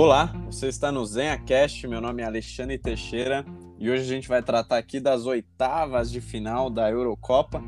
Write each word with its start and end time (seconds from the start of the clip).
Olá, 0.00 0.30
você 0.46 0.68
está 0.68 0.92
no 0.92 1.04
ZenhaCast, 1.04 1.88
meu 1.88 2.00
nome 2.00 2.22
é 2.22 2.24
Alexandre 2.24 2.78
Teixeira 2.78 3.44
e 3.80 3.90
hoje 3.90 4.02
a 4.02 4.14
gente 4.14 4.28
vai 4.28 4.40
tratar 4.40 4.78
aqui 4.78 5.00
das 5.00 5.26
oitavas 5.26 6.08
de 6.08 6.20
final 6.20 6.70
da 6.70 6.88
Eurocopa. 6.88 7.60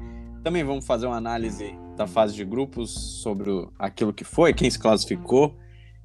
Também 0.44 0.62
vamos 0.62 0.86
fazer 0.86 1.06
uma 1.08 1.16
análise 1.16 1.76
da 1.96 2.06
fase 2.06 2.36
de 2.36 2.44
grupos 2.44 3.20
sobre 3.20 3.50
aquilo 3.76 4.12
que 4.12 4.22
foi, 4.22 4.54
quem 4.54 4.70
se 4.70 4.78
classificou 4.78 5.56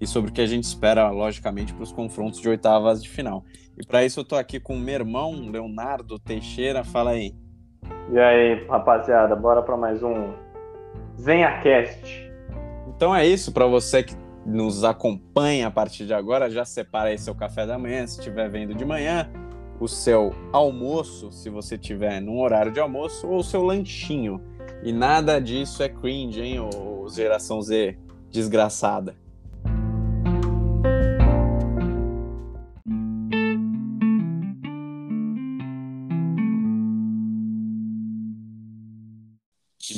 e 0.02 0.08
sobre 0.08 0.32
o 0.32 0.34
que 0.34 0.42
a 0.42 0.48
gente 0.48 0.64
espera, 0.64 1.12
logicamente, 1.12 1.76
para 1.76 1.84
os 1.84 1.92
confrontos 1.92 2.42
de 2.42 2.50
oitavas 2.50 3.04
de 3.04 3.08
final. 3.08 3.44
E 3.78 3.86
para 3.86 4.04
isso 4.04 4.20
eu 4.20 4.24
estou 4.24 4.40
aqui 4.40 4.60
com 4.60 4.74
o 4.74 4.80
meu 4.80 4.96
irmão, 4.96 5.32
Leonardo 5.52 6.18
Teixeira. 6.18 6.84
Fala 6.84 7.12
aí. 7.12 7.36
E 8.12 8.18
aí, 8.18 8.66
rapaziada, 8.68 9.36
bora 9.36 9.62
para 9.62 9.78
mais 9.78 10.02
um 10.02 10.34
ZenhaCast. 11.22 12.34
Então 12.88 13.16
é 13.16 13.28
isso, 13.28 13.52
para 13.54 13.68
você 13.68 14.02
que 14.02 14.25
nos 14.46 14.84
acompanha 14.84 15.68
a 15.68 15.72
partir 15.72 16.06
de 16.06 16.14
agora, 16.14 16.50
já 16.50 16.64
separa 16.64 17.10
aí 17.10 17.18
seu 17.18 17.34
café 17.34 17.66
da 17.66 17.78
manhã, 17.78 18.06
se 18.06 18.20
estiver 18.20 18.50
vendo 18.50 18.76
de 18.76 18.86
manhã, 18.86 19.30
o 19.80 19.88
seu 19.88 20.34
almoço, 20.54 21.32
se 21.32 21.50
você 21.50 21.78
tiver 21.78 22.22
num 22.22 22.40
horário 22.40 22.72
de 22.72 22.80
almoço, 22.80 23.28
ou 23.28 23.40
o 23.40 23.44
seu 23.44 23.64
lanchinho. 23.64 24.42
E 24.84 24.94
nada 24.94 25.40
disso 25.40 25.82
é 25.82 25.90
cringe, 25.90 26.42
hein, 26.42 26.60
ou 26.60 27.10
geração 27.10 27.62
Z 27.62 27.98
desgraçada. 28.30 29.16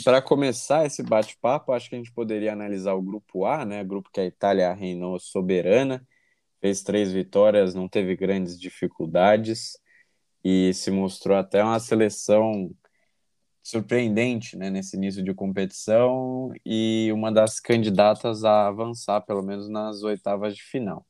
Para 0.08 0.22
começar 0.22 0.86
esse 0.86 1.04
bate-papo, 1.04 1.74
acho 1.74 1.90
que 1.90 1.96
a 1.96 1.98
gente 1.98 2.14
poderia 2.14 2.54
analisar 2.54 2.94
o 2.94 3.02
grupo 3.02 3.44
A, 3.44 3.66
né? 3.66 3.84
Grupo 3.84 4.10
que 4.10 4.22
a 4.22 4.26
Itália 4.26 4.72
reinou 4.72 5.20
soberana, 5.20 6.02
fez 6.62 6.82
três 6.82 7.12
vitórias, 7.12 7.76
não 7.76 7.90
teve 7.90 8.16
grandes 8.16 8.58
dificuldades 8.58 9.77
e 10.41 10.74
se 10.74 10.91
mostrou 10.91 11.36
até 11.36 11.62
uma 11.62 11.77
seleção 11.77 12.72
surpreendente, 13.62 14.55
né, 14.55 14.70
nesse 14.70 14.96
início 14.96 15.22
de 15.22 15.34
competição 15.34 16.54
e 16.66 17.10
uma 17.12 17.30
das 17.30 17.60
candidatas 17.60 18.46
a 18.46 18.70
avançar, 18.70 19.20
pelo 19.26 19.44
menos 19.44 19.68
nas 19.68 20.04
oitavas 20.04 20.55
de 20.55 20.64
final. 20.64 21.05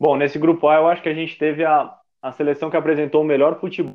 Bom, 0.00 0.16
nesse 0.16 0.38
grupo 0.38 0.66
A, 0.66 0.76
eu 0.76 0.88
acho 0.88 1.02
que 1.02 1.10
a 1.10 1.14
gente 1.14 1.36
teve 1.36 1.62
a, 1.62 1.94
a 2.22 2.32
seleção 2.32 2.70
que 2.70 2.76
apresentou 2.78 3.20
o 3.20 3.26
melhor 3.26 3.60
futebol 3.60 3.93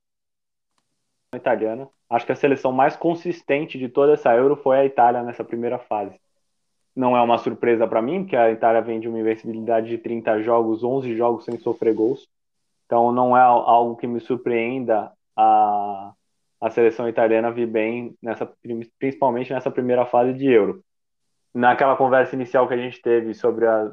italiana. 1.36 1.88
Acho 2.10 2.26
que 2.26 2.32
a 2.32 2.36
seleção 2.36 2.72
mais 2.72 2.96
consistente 2.96 3.78
de 3.78 3.88
toda 3.88 4.14
essa 4.14 4.34
Euro 4.34 4.56
foi 4.56 4.78
a 4.78 4.86
Itália 4.86 5.22
nessa 5.22 5.44
primeira 5.44 5.78
fase. 5.78 6.20
Não 6.96 7.16
é 7.16 7.22
uma 7.22 7.38
surpresa 7.38 7.88
para 7.88 8.02
mim, 8.02 8.24
porque 8.24 8.36
a 8.36 8.52
Itália 8.52 8.82
vem 8.82 9.00
de 9.00 9.08
uma 9.08 9.20
invencibilidade 9.20 9.88
de 9.88 9.98
30 9.98 10.42
jogos, 10.42 10.84
11 10.84 11.16
jogos 11.16 11.46
sem 11.46 11.58
sofrer 11.60 11.94
gols. 11.94 12.28
Então 12.86 13.12
não 13.12 13.38
é 13.38 13.42
algo 13.42 13.96
que 13.96 14.08
me 14.08 14.20
surpreenda 14.20 15.12
a, 15.38 16.14
a 16.60 16.70
seleção 16.72 17.08
italiana 17.08 17.52
vir 17.52 17.68
bem, 17.68 18.16
nessa, 18.22 18.52
principalmente 18.98 19.54
nessa 19.54 19.70
primeira 19.70 20.06
fase 20.06 20.34
de 20.34 20.48
Euro. 20.48 20.84
Naquela 21.54 21.96
conversa 21.96 22.36
inicial 22.36 22.68
que 22.68 22.74
a 22.74 22.78
gente 22.78 23.02
teve 23.02 23.36
sobre 23.36 23.68
a, 23.68 23.92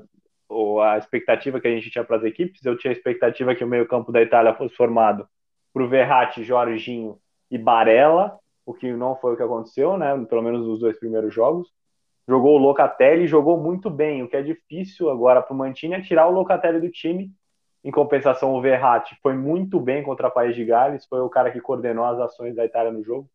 a 0.84 0.98
expectativa 0.98 1.61
que 1.61 1.69
a 1.69 1.70
gente 1.70 1.91
tinha 1.91 2.05
para 2.05 2.17
as 2.17 2.25
equipes, 2.25 2.64
eu 2.64 2.77
tinha 2.79 2.91
a 2.91 2.97
expectativa 2.97 3.55
que 3.55 3.64
o 3.64 3.69
meio-campo 3.69 4.11
da 4.11 4.23
Itália 4.23 4.55
fosse 4.55 4.75
formado 4.75 5.29
por 5.73 5.87
Verratti, 5.89 6.42
Jorginho 6.42 7.19
e 7.50 7.58
Barella, 7.58 8.39
o 8.64 8.75
que 8.75 8.92
não 8.92 9.14
foi 9.16 9.34
o 9.34 9.36
que 9.36 9.42
aconteceu, 9.42 9.97
né? 9.97 10.25
Pelo 10.28 10.42
menos 10.42 10.66
nos 10.66 10.80
dois 10.80 10.98
primeiros 10.98 11.33
jogos. 11.33 11.72
Jogou 12.28 12.56
o 12.56 12.58
Locatelli 12.58 13.25
e 13.25 13.28
jogou 13.28 13.56
muito 13.56 13.89
bem, 13.89 14.22
o 14.22 14.28
que 14.28 14.36
é 14.36 14.42
difícil 14.42 15.08
agora 15.08 15.41
para 15.41 15.55
o 15.55 15.56
Mantini 15.56 15.94
é 15.94 16.02
tirar 16.02 16.27
o 16.27 16.33
Locatelli 16.33 16.80
do 16.80 16.91
time. 16.91 17.30
Em 17.84 17.91
compensação, 17.92 18.52
o 18.52 18.61
Verratti 18.61 19.17
foi 19.22 19.34
muito 19.34 19.78
bem 19.78 20.02
contra 20.02 20.27
o 20.27 20.30
País 20.30 20.56
de 20.56 20.64
Gales, 20.64 21.06
foi 21.06 21.20
o 21.20 21.29
cara 21.29 21.52
que 21.52 21.61
coordenou 21.61 22.05
as 22.05 22.18
ações 22.18 22.56
da 22.56 22.64
Itália 22.64 22.90
no 22.90 23.05
jogo. 23.05 23.30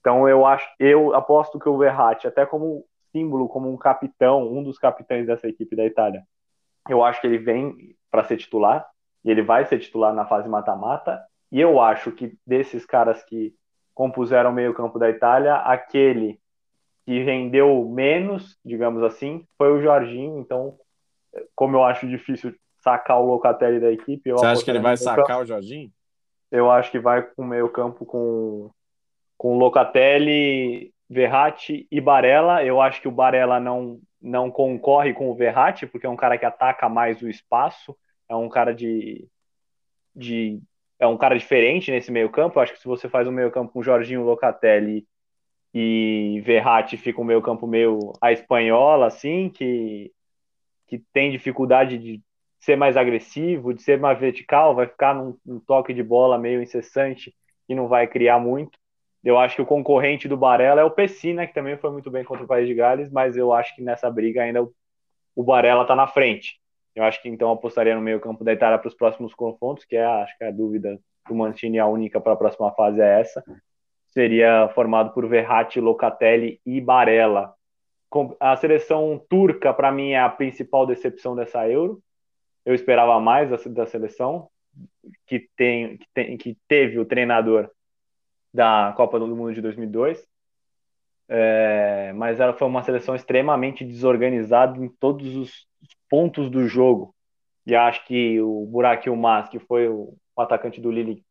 Então 0.00 0.26
eu 0.26 0.46
acho, 0.46 0.66
eu 0.78 1.14
aposto 1.14 1.58
que 1.58 1.68
o 1.68 1.76
Verratti, 1.76 2.26
até 2.26 2.46
como 2.46 2.86
símbolo, 3.12 3.46
como 3.46 3.70
um 3.70 3.76
capitão, 3.76 4.50
um 4.50 4.62
dos 4.62 4.78
capitães 4.78 5.26
dessa 5.26 5.46
equipe 5.46 5.76
da 5.76 5.84
Itália, 5.84 6.22
eu 6.88 7.04
acho 7.04 7.20
que 7.20 7.26
ele 7.26 7.36
vem 7.36 7.94
para 8.10 8.24
ser 8.24 8.38
titular 8.38 8.88
e 9.22 9.30
ele 9.30 9.42
vai 9.42 9.66
ser 9.66 9.78
titular 9.78 10.14
na 10.14 10.24
fase 10.24 10.48
mata-mata 10.48 11.22
e 11.50 11.60
eu 11.60 11.80
acho 11.80 12.12
que 12.12 12.36
desses 12.46 12.84
caras 12.84 13.22
que 13.24 13.54
compuseram 13.94 14.50
o 14.50 14.54
meio-campo 14.54 14.98
da 14.98 15.10
Itália, 15.10 15.56
aquele 15.56 16.38
que 17.04 17.22
rendeu 17.22 17.88
menos, 17.88 18.58
digamos 18.64 19.02
assim, 19.02 19.46
foi 19.56 19.72
o 19.72 19.80
Jorginho. 19.80 20.38
Então, 20.38 20.76
como 21.54 21.76
eu 21.76 21.84
acho 21.84 22.06
difícil 22.06 22.54
sacar 22.80 23.20
o 23.20 23.26
Locatelli 23.26 23.80
da 23.80 23.90
equipe. 23.90 24.30
Você 24.30 24.46
acha 24.46 24.64
que 24.64 24.70
ele 24.70 24.78
vai 24.78 24.96
sacar 24.96 25.26
campo. 25.26 25.40
o 25.40 25.46
Jorginho? 25.46 25.90
Eu 26.50 26.70
acho 26.70 26.90
que 26.90 26.98
vai 26.98 27.22
com 27.22 27.42
o 27.42 27.46
meio-campo 27.46 28.06
com, 28.06 28.70
com 29.36 29.58
Locatelli, 29.58 30.92
Verratti 31.08 31.86
e 31.90 32.00
Barella. 32.00 32.64
Eu 32.64 32.80
acho 32.80 33.00
que 33.00 33.08
o 33.08 33.12
Barella 33.12 33.58
não, 33.58 34.00
não 34.20 34.50
concorre 34.50 35.12
com 35.12 35.30
o 35.30 35.34
Verratti, 35.34 35.86
porque 35.86 36.06
é 36.06 36.10
um 36.10 36.16
cara 36.16 36.38
que 36.38 36.44
ataca 36.44 36.88
mais 36.88 37.20
o 37.20 37.28
espaço, 37.28 37.96
é 38.28 38.34
um 38.34 38.48
cara 38.48 38.74
de, 38.74 39.26
de 40.14 40.60
é 40.98 41.06
um 41.06 41.16
cara 41.16 41.38
diferente 41.38 41.90
nesse 41.90 42.10
meio 42.10 42.30
campo. 42.30 42.58
Eu 42.58 42.62
acho 42.62 42.72
que 42.72 42.80
se 42.80 42.88
você 42.88 43.08
faz 43.08 43.26
um 43.28 43.32
meio 43.32 43.50
campo 43.50 43.72
com 43.72 43.82
Jorginho 43.82 44.24
Locatelli 44.24 45.06
e 45.72 46.42
Verratti, 46.44 46.96
fica 46.96 47.20
um 47.20 47.24
meio 47.24 47.42
campo 47.42 47.66
meio 47.66 48.12
a 48.20 48.32
espanhola, 48.32 49.06
assim, 49.06 49.50
que, 49.50 50.12
que 50.86 50.98
tem 51.12 51.30
dificuldade 51.30 51.98
de 51.98 52.22
ser 52.58 52.76
mais 52.76 52.96
agressivo, 52.96 53.72
de 53.72 53.82
ser 53.82 53.98
mais 53.98 54.18
vertical, 54.18 54.74
vai 54.74 54.86
ficar 54.86 55.14
num, 55.14 55.36
num 55.46 55.60
toque 55.60 55.94
de 55.94 56.02
bola 56.02 56.38
meio 56.38 56.62
incessante 56.62 57.34
e 57.68 57.74
não 57.74 57.86
vai 57.86 58.06
criar 58.06 58.38
muito. 58.40 58.78
Eu 59.22 59.38
acho 59.38 59.56
que 59.56 59.62
o 59.62 59.66
concorrente 59.66 60.28
do 60.28 60.36
Barella 60.36 60.80
é 60.80 60.84
o 60.84 60.90
Pessina, 60.90 61.46
que 61.46 61.54
também 61.54 61.76
foi 61.76 61.90
muito 61.90 62.10
bem 62.10 62.24
contra 62.24 62.44
o 62.44 62.48
País 62.48 62.66
de 62.66 62.74
Gales, 62.74 63.10
mas 63.10 63.36
eu 63.36 63.52
acho 63.52 63.74
que 63.74 63.82
nessa 63.82 64.10
briga 64.10 64.42
ainda 64.42 64.62
o, 64.62 64.72
o 65.34 65.44
Barella 65.44 65.82
está 65.82 65.94
na 65.94 66.06
frente. 66.06 66.60
Eu 66.98 67.04
acho 67.04 67.22
que 67.22 67.28
então 67.28 67.52
apostaria 67.52 67.94
no 67.94 68.02
meio 68.02 68.18
campo 68.18 68.42
da 68.42 68.52
Itália 68.52 68.76
para 68.76 68.88
os 68.88 68.94
próximos 68.94 69.32
confrontos, 69.32 69.84
que 69.84 69.94
é 69.94 70.04
acho 70.04 70.36
que 70.36 70.42
é 70.42 70.48
a 70.48 70.50
dúvida 70.50 70.98
do 71.28 71.34
Mancini, 71.34 71.78
a 71.78 71.86
única 71.86 72.20
para 72.20 72.32
a 72.32 72.36
próxima 72.36 72.72
fase 72.72 73.00
é 73.00 73.20
essa. 73.20 73.44
Seria 74.08 74.68
formado 74.74 75.14
por 75.14 75.28
Verratti, 75.28 75.78
Locatelli 75.78 76.60
e 76.66 76.80
Barella. 76.80 77.54
A 78.40 78.56
seleção 78.56 79.24
turca, 79.28 79.72
para 79.72 79.92
mim, 79.92 80.10
é 80.10 80.18
a 80.18 80.28
principal 80.28 80.84
decepção 80.86 81.36
dessa 81.36 81.68
Euro. 81.68 82.02
Eu 82.66 82.74
esperava 82.74 83.20
mais 83.20 83.48
da 83.48 83.86
seleção, 83.86 84.48
que, 85.24 85.48
tem, 85.56 85.98
que, 85.98 86.06
tem, 86.12 86.36
que 86.36 86.58
teve 86.66 86.98
o 86.98 87.04
treinador 87.04 87.70
da 88.52 88.92
Copa 88.96 89.20
do 89.20 89.28
Mundo 89.28 89.54
de 89.54 89.60
2002. 89.60 90.26
É, 91.28 92.12
mas 92.16 92.40
ela 92.40 92.54
foi 92.54 92.66
uma 92.66 92.82
seleção 92.82 93.14
extremamente 93.14 93.84
desorganizada 93.84 94.76
em 94.84 94.88
todos 94.88 95.36
os 95.36 95.68
pontos 96.08 96.50
do 96.50 96.66
jogo. 96.66 97.14
E 97.66 97.74
acho 97.74 98.04
que 98.06 98.40
o 98.40 98.66
Burak 98.66 99.08
Yilmaz, 99.08 99.48
que 99.48 99.58
foi 99.58 99.88
o, 99.88 100.16
atacante 100.36 100.80
do 100.80 100.90
Lille 100.90 101.22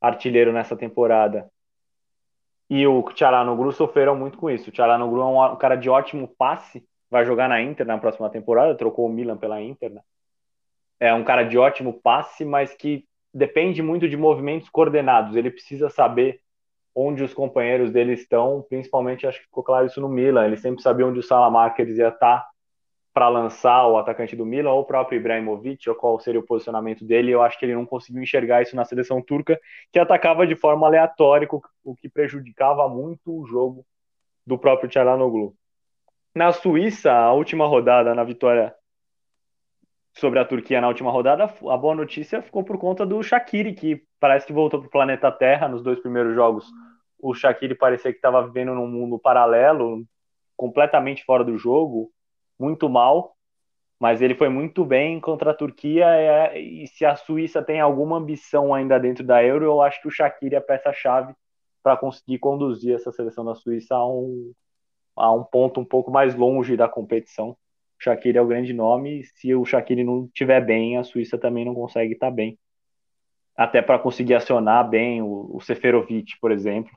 artilheiro 0.00 0.52
nessa 0.52 0.76
temporada, 0.76 1.48
e 2.68 2.86
o 2.86 3.02
Tchalanoglu 3.02 3.72
sofreram 3.72 4.16
muito 4.16 4.36
com 4.36 4.50
isso. 4.50 4.70
O 4.70 4.72
Tchalanoglu 4.72 5.20
é 5.20 5.52
um 5.52 5.56
cara 5.56 5.76
de 5.76 5.88
ótimo 5.88 6.28
passe, 6.36 6.84
vai 7.08 7.24
jogar 7.24 7.48
na 7.48 7.62
Inter 7.62 7.86
na 7.86 7.96
próxima 7.96 8.28
temporada, 8.28 8.74
trocou 8.74 9.06
o 9.06 9.08
Milan 9.08 9.36
pela 9.36 9.62
Inter, 9.62 9.92
né? 9.92 10.00
É 10.98 11.14
um 11.14 11.22
cara 11.22 11.44
de 11.44 11.56
ótimo 11.56 11.92
passe, 11.92 12.44
mas 12.44 12.74
que 12.74 13.06
depende 13.32 13.82
muito 13.82 14.08
de 14.08 14.16
movimentos 14.16 14.68
coordenados. 14.68 15.36
Ele 15.36 15.50
precisa 15.50 15.88
saber 15.88 16.40
onde 16.94 17.22
os 17.22 17.34
companheiros 17.34 17.92
dele 17.92 18.14
estão, 18.14 18.64
principalmente 18.68 19.26
acho 19.26 19.38
que 19.38 19.44
ficou 19.44 19.62
claro 19.62 19.86
isso 19.86 20.00
no 20.00 20.08
Milan. 20.08 20.46
Ele 20.46 20.56
sempre 20.56 20.82
sabia 20.82 21.06
onde 21.06 21.20
o 21.20 21.22
Salamakers 21.22 21.98
ia 21.98 22.08
estar 22.08 22.46
para 23.16 23.30
lançar 23.30 23.88
o 23.88 23.96
atacante 23.96 24.36
do 24.36 24.44
Milan 24.44 24.72
ou 24.72 24.82
o 24.82 24.84
próprio 24.84 25.16
Ibrahimovic, 25.16 25.88
ou 25.88 25.94
qual 25.94 26.20
seria 26.20 26.38
o 26.38 26.42
posicionamento 26.42 27.02
dele. 27.02 27.30
Eu 27.30 27.40
acho 27.40 27.58
que 27.58 27.64
ele 27.64 27.74
não 27.74 27.86
conseguiu 27.86 28.22
enxergar 28.22 28.60
isso 28.60 28.76
na 28.76 28.84
seleção 28.84 29.22
turca, 29.22 29.58
que 29.90 29.98
atacava 29.98 30.46
de 30.46 30.54
forma 30.54 30.86
aleatória, 30.86 31.48
o 31.82 31.96
que 31.96 32.10
prejudicava 32.10 32.86
muito 32.90 33.40
o 33.40 33.46
jogo 33.46 33.86
do 34.46 34.58
próprio 34.58 34.90
Tchalanoglu. 34.90 35.54
Na 36.34 36.52
Suíça, 36.52 37.10
a 37.10 37.32
última 37.32 37.66
rodada, 37.66 38.14
na 38.14 38.22
vitória 38.22 38.74
sobre 40.12 40.38
a 40.38 40.44
Turquia 40.44 40.82
na 40.82 40.88
última 40.88 41.10
rodada, 41.10 41.44
a 41.44 41.76
boa 41.78 41.94
notícia 41.94 42.42
ficou 42.42 42.64
por 42.64 42.76
conta 42.76 43.06
do 43.06 43.22
Shaqiri, 43.22 43.72
que 43.72 44.02
parece 44.20 44.46
que 44.46 44.52
voltou 44.52 44.78
para 44.78 44.88
o 44.88 44.90
planeta 44.90 45.32
Terra 45.32 45.68
nos 45.68 45.82
dois 45.82 45.98
primeiros 46.00 46.34
jogos. 46.34 46.66
O 47.18 47.32
Shaqiri 47.32 47.74
parecia 47.74 48.12
que 48.12 48.18
estava 48.18 48.46
vivendo 48.46 48.74
num 48.74 48.86
mundo 48.86 49.18
paralelo, 49.18 50.04
completamente 50.54 51.24
fora 51.24 51.42
do 51.42 51.56
jogo, 51.56 52.10
muito 52.58 52.88
mal, 52.88 53.36
mas 53.98 54.20
ele 54.20 54.34
foi 54.34 54.48
muito 54.48 54.84
bem 54.84 55.20
contra 55.20 55.50
a 55.50 55.54
Turquia. 55.54 56.06
É, 56.06 56.60
e 56.60 56.86
se 56.86 57.04
a 57.04 57.16
Suíça 57.16 57.62
tem 57.62 57.80
alguma 57.80 58.18
ambição 58.18 58.74
ainda 58.74 58.98
dentro 58.98 59.24
da 59.24 59.42
Euro, 59.42 59.64
eu 59.64 59.82
acho 59.82 60.00
que 60.00 60.08
o 60.08 60.10
Shaqiri 60.10 60.54
é 60.54 60.58
a 60.58 60.62
peça-chave 60.62 61.34
para 61.82 61.96
conseguir 61.96 62.38
conduzir 62.38 62.94
essa 62.94 63.12
seleção 63.12 63.44
da 63.44 63.54
Suíça 63.54 63.94
a 63.94 64.06
um, 64.06 64.52
a 65.14 65.32
um 65.32 65.44
ponto 65.44 65.80
um 65.80 65.84
pouco 65.84 66.10
mais 66.10 66.34
longe 66.34 66.76
da 66.76 66.88
competição. 66.88 67.50
O 67.98 68.02
Shaqiri 68.02 68.36
é 68.36 68.42
o 68.42 68.46
grande 68.46 68.72
nome. 68.72 69.24
Se 69.24 69.54
o 69.54 69.64
Shaqiri 69.64 70.04
não 70.04 70.26
estiver 70.26 70.60
bem, 70.64 70.98
a 70.98 71.04
Suíça 71.04 71.38
também 71.38 71.64
não 71.64 71.74
consegue 71.74 72.12
estar 72.12 72.30
bem. 72.30 72.58
Até 73.56 73.80
para 73.80 73.98
conseguir 73.98 74.34
acionar 74.34 74.88
bem 74.88 75.22
o, 75.22 75.56
o 75.56 75.60
Seferovic, 75.60 76.38
por 76.40 76.52
exemplo, 76.52 76.92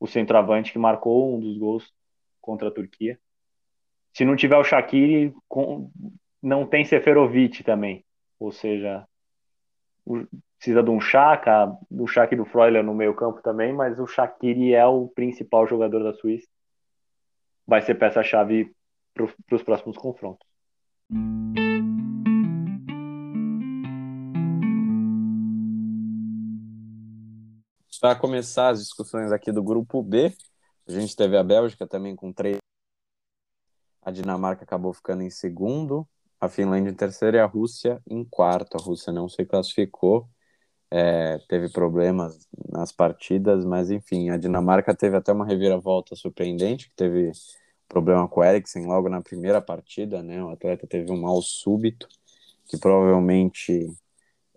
o 0.00 0.06
centroavante 0.06 0.72
que 0.72 0.78
marcou 0.78 1.34
um 1.34 1.40
dos 1.40 1.58
gols 1.58 1.92
contra 2.40 2.68
a 2.68 2.70
Turquia. 2.70 3.18
Se 4.14 4.24
não 4.24 4.36
tiver 4.36 4.56
o 4.56 4.62
Shaqiri, 4.62 5.34
não 6.40 6.64
tem 6.64 6.84
Seferovic 6.84 7.64
também. 7.64 8.04
Ou 8.38 8.52
seja, 8.52 9.04
precisa 10.56 10.84
de 10.84 10.90
um 10.90 11.00
Chaka, 11.00 11.76
do 11.90 12.06
Chaka 12.06 12.34
e 12.34 12.36
do 12.36 12.44
Freuler 12.44 12.84
no 12.84 12.94
meio 12.94 13.14
campo 13.14 13.42
também, 13.42 13.72
mas 13.72 13.98
o 13.98 14.06
Shaqiri 14.06 14.72
é 14.72 14.86
o 14.86 15.08
principal 15.08 15.66
jogador 15.66 16.04
da 16.04 16.14
Suíça. 16.14 16.46
Vai 17.66 17.82
ser 17.82 17.96
peça-chave 17.96 18.72
para 19.14 19.56
os 19.56 19.62
próximos 19.64 19.96
confrontos. 19.96 20.46
Para 28.00 28.14
começar 28.14 28.68
as 28.68 28.80
discussões 28.80 29.32
aqui 29.32 29.50
do 29.50 29.62
grupo 29.62 30.02
B, 30.02 30.32
a 30.86 30.92
gente 30.92 31.16
teve 31.16 31.36
a 31.36 31.42
Bélgica 31.42 31.86
também 31.86 32.14
com 32.14 32.32
três. 32.32 32.63
A 34.04 34.10
Dinamarca 34.10 34.64
acabou 34.64 34.92
ficando 34.92 35.22
em 35.22 35.30
segundo, 35.30 36.06
a 36.38 36.48
Finlândia 36.48 36.90
em 36.90 36.94
terceiro 36.94 37.38
e 37.38 37.40
a 37.40 37.46
Rússia 37.46 38.02
em 38.06 38.22
quarto. 38.22 38.76
A 38.76 38.80
Rússia 38.80 39.12
não 39.12 39.28
se 39.28 39.44
classificou, 39.46 40.28
é, 40.90 41.38
teve 41.48 41.70
problemas 41.70 42.46
nas 42.70 42.92
partidas, 42.92 43.64
mas 43.64 43.90
enfim, 43.90 44.28
a 44.30 44.36
Dinamarca 44.36 44.94
teve 44.94 45.16
até 45.16 45.32
uma 45.32 45.46
reviravolta 45.46 46.14
surpreendente, 46.14 46.90
que 46.90 46.94
teve 46.94 47.32
problema 47.88 48.28
com 48.28 48.40
o 48.40 48.44
Eriksen 48.44 48.86
logo 48.86 49.08
na 49.08 49.22
primeira 49.22 49.60
partida, 49.60 50.22
né? 50.22 50.42
O 50.44 50.50
atleta 50.50 50.86
teve 50.86 51.10
um 51.10 51.20
mal 51.20 51.40
súbito, 51.40 52.06
que 52.68 52.76
provavelmente 52.76 53.90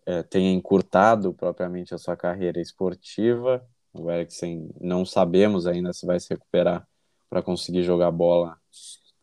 é, 0.06 0.24
tenha 0.24 0.52
encurtado 0.52 1.34
propriamente 1.34 1.94
a 1.94 1.98
sua 1.98 2.18
carreira 2.18 2.60
esportiva. 2.60 3.66
O 3.94 4.12
Eriksen 4.12 4.70
não 4.80 5.06
sabemos 5.06 5.66
ainda 5.68 5.94
se 5.94 6.06
vai 6.06 6.20
se 6.20 6.30
recuperar 6.30 6.88
para 7.30 7.42
conseguir 7.42 7.84
jogar 7.84 8.12
bola 8.12 8.58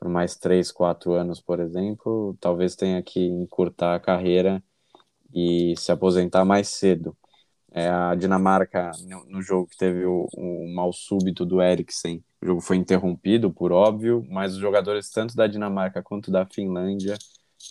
por 0.05 0.11
mais 0.11 0.37
três, 0.37 0.71
quatro 0.71 1.15
anos, 1.15 1.41
por 1.41 1.59
exemplo. 1.59 2.37
Talvez 2.39 2.77
tenha 2.77 3.03
que 3.03 3.21
encurtar 3.27 3.95
a 3.95 3.99
carreira 3.99 4.63
e 5.33 5.73
se 5.79 5.91
aposentar 5.91 6.45
mais 6.45 6.69
cedo. 6.69 7.17
É, 7.73 7.89
a 7.89 8.15
Dinamarca, 8.15 8.91
no, 9.09 9.25
no, 9.25 9.41
jogo 9.41 9.67
que 9.67 9.79
teve 9.79 10.05
o, 10.05 10.29
o 10.37 10.75
mal 10.75 10.93
súbito 10.93 11.47
do 11.47 11.63
Eriksen, 11.63 12.23
o 12.43 12.47
jogo 12.47 12.61
foi 12.61 12.77
interrompido, 12.77 13.51
por 13.51 13.73
óbvio, 13.73 14.23
mas 14.29 14.53
os 14.53 14.59
jogadores 14.59 15.11
tanto 15.11 15.35
da 15.35 15.47
Dinamarca 15.47 16.03
quanto 16.03 16.31
da 16.31 16.45
Finlândia 16.45 17.17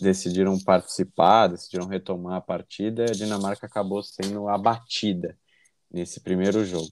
decidiram 0.00 0.58
participar, 0.58 1.46
decidiram 1.46 1.86
retomar 1.86 2.38
a 2.38 2.40
partida 2.40 3.04
e 3.04 3.10
a 3.10 3.14
Dinamarca 3.14 3.66
acabou 3.66 4.02
sendo 4.02 4.48
abatida 4.48 5.38
nesse 5.94 6.20
primeiro 6.20 6.64
jogo. 6.64 6.88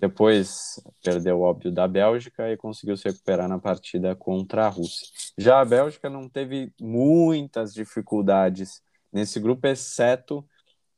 Depois 0.00 0.80
perdeu 1.02 1.40
óbvio 1.40 1.72
da 1.72 1.88
Bélgica 1.88 2.50
e 2.50 2.56
conseguiu 2.56 2.96
se 2.96 3.08
recuperar 3.08 3.48
na 3.48 3.58
partida 3.58 4.14
contra 4.14 4.66
a 4.66 4.68
Rússia. 4.68 5.06
Já 5.36 5.60
a 5.60 5.64
Bélgica 5.64 6.08
não 6.08 6.28
teve 6.28 6.72
muitas 6.80 7.74
dificuldades 7.74 8.80
nesse 9.12 9.40
grupo, 9.40 9.66
exceto 9.66 10.46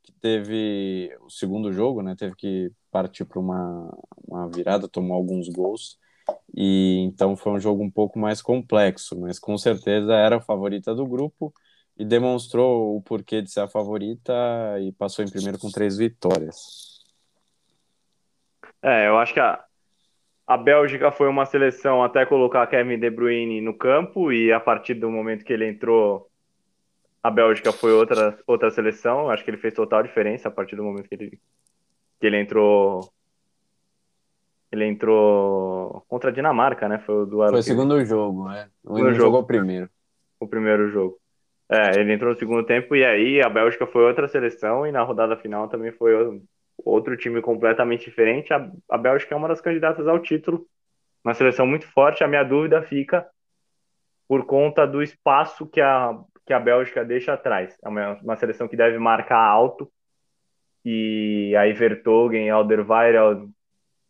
que 0.03 0.12
teve 0.12 1.17
o 1.20 1.31
segundo 1.31 1.73
jogo, 1.73 2.03
né? 2.03 2.14
Teve 2.17 2.35
que 2.37 2.73
partir 2.91 3.25
para 3.25 3.41
uma, 3.41 3.97
uma 4.26 4.49
virada, 4.49 4.88
tomou 4.88 5.17
alguns 5.17 5.49
gols. 5.49 5.99
E 6.55 6.99
então 7.00 7.37
foi 7.37 7.52
um 7.52 7.61
jogo 7.61 7.82
um 7.82 7.91
pouco 7.91 8.19
mais 8.19 8.43
complexo, 8.43 9.19
mas 9.19 9.38
com 9.38 9.56
certeza 9.56 10.14
era 10.14 10.37
a 10.37 10.41
favorita 10.41 10.94
do 10.94 11.06
grupo 11.06 11.52
e 11.97 12.05
demonstrou 12.05 12.97
o 12.97 13.02
porquê 13.02 13.41
de 13.41 13.50
ser 13.50 13.61
a 13.61 13.69
favorita 13.69 14.32
e 14.81 14.93
passou 14.93 15.25
em 15.25 15.31
primeiro 15.31 15.59
com 15.59 15.70
três 15.70 15.97
vitórias. 15.97 16.96
É, 18.87 19.09
eu 19.09 19.19
acho 19.19 19.35
que 19.35 19.41
a, 19.41 19.65
a 20.47 20.56
Bélgica 20.56 21.11
foi 21.11 21.29
uma 21.29 21.44
seleção 21.44 22.05
até 22.05 22.25
colocar 22.25 22.65
Kevin 22.69 23.00
De 23.00 23.11
Bruyne 23.11 23.61
no 23.61 23.75
campo 23.75 24.31
e 24.31 24.53
a 24.53 24.61
partir 24.61 24.94
do 24.94 25.11
momento 25.11 25.44
que 25.44 25.53
ele 25.53 25.69
entrou, 25.69 26.31
a 27.21 27.29
Bélgica 27.29 27.73
foi 27.73 27.91
outra, 27.91 28.38
outra 28.47 28.71
seleção. 28.71 29.29
Acho 29.29 29.43
que 29.43 29.50
ele 29.50 29.56
fez 29.56 29.75
total 29.75 30.05
diferença 30.05 30.47
a 30.47 30.53
partir 30.53 30.77
do 30.77 30.85
momento 30.85 31.09
que 31.09 31.17
ele, 31.17 31.31
que 32.21 32.27
ele 32.29 32.41
entrou 32.41 33.00
ele 34.71 34.85
entrou 34.85 36.05
contra 36.09 36.31
a 36.31 36.33
Dinamarca, 36.33 36.88
né? 36.88 36.99
Foi 36.99 37.23
o 37.23 37.27
duelo. 37.27 37.53
Foi 37.53 37.61
o 37.61 37.65
segundo 37.65 38.05
jogo, 38.05 38.49
né? 38.49 38.69
Ele 38.88 39.03
não 39.03 39.15
jogou 39.15 39.41
o 39.41 39.47
primeiro. 39.47 39.91
O 40.38 40.47
primeiro 40.47 40.88
jogo. 40.91 41.19
É, 41.69 41.99
ele 41.99 42.12
entrou 42.12 42.33
no 42.33 42.38
segundo 42.38 42.65
tempo 42.65 42.94
e 42.94 43.05
aí 43.05 43.43
a 43.43 43.49
Bélgica 43.49 43.87
foi 43.87 44.05
outra 44.05 44.29
seleção 44.29 44.87
e 44.87 44.93
na 44.93 45.03
rodada 45.03 45.37
final 45.37 45.67
também 45.69 45.91
foi 45.91 46.15
outro 46.91 47.17
time 47.17 47.41
completamente 47.43 48.05
diferente. 48.05 48.53
A, 48.53 48.71
a 48.91 48.99
Bélgica 48.99 49.35
é 49.35 49.38
uma 49.38 49.49
das 49.49 49.61
candidatas 49.61 50.06
ao 50.06 50.19
título, 50.19 50.67
uma 51.25 51.35
seleção 51.35 51.67
muito 51.67 51.87
forte. 51.88 52.25
A 52.25 52.29
minha 52.29 52.44
dúvida 52.44 52.83
fica 52.83 53.27
por 54.29 54.47
conta 54.47 54.87
do 54.87 55.03
espaço 55.03 55.67
que 55.67 55.81
a, 55.81 56.19
que 56.44 56.53
a 56.53 56.61
Bélgica 56.61 57.05
deixa 57.05 57.33
atrás. 57.33 57.77
É 57.85 57.88
uma, 57.88 58.15
uma 58.23 58.37
seleção 58.37 58.69
que 58.69 58.77
deve 58.77 58.99
marcar 58.99 59.38
alto 59.38 59.91
e 60.85 61.55
aí 61.56 61.73
Vertogen, 61.73 62.49
Alderweireld 62.50 63.50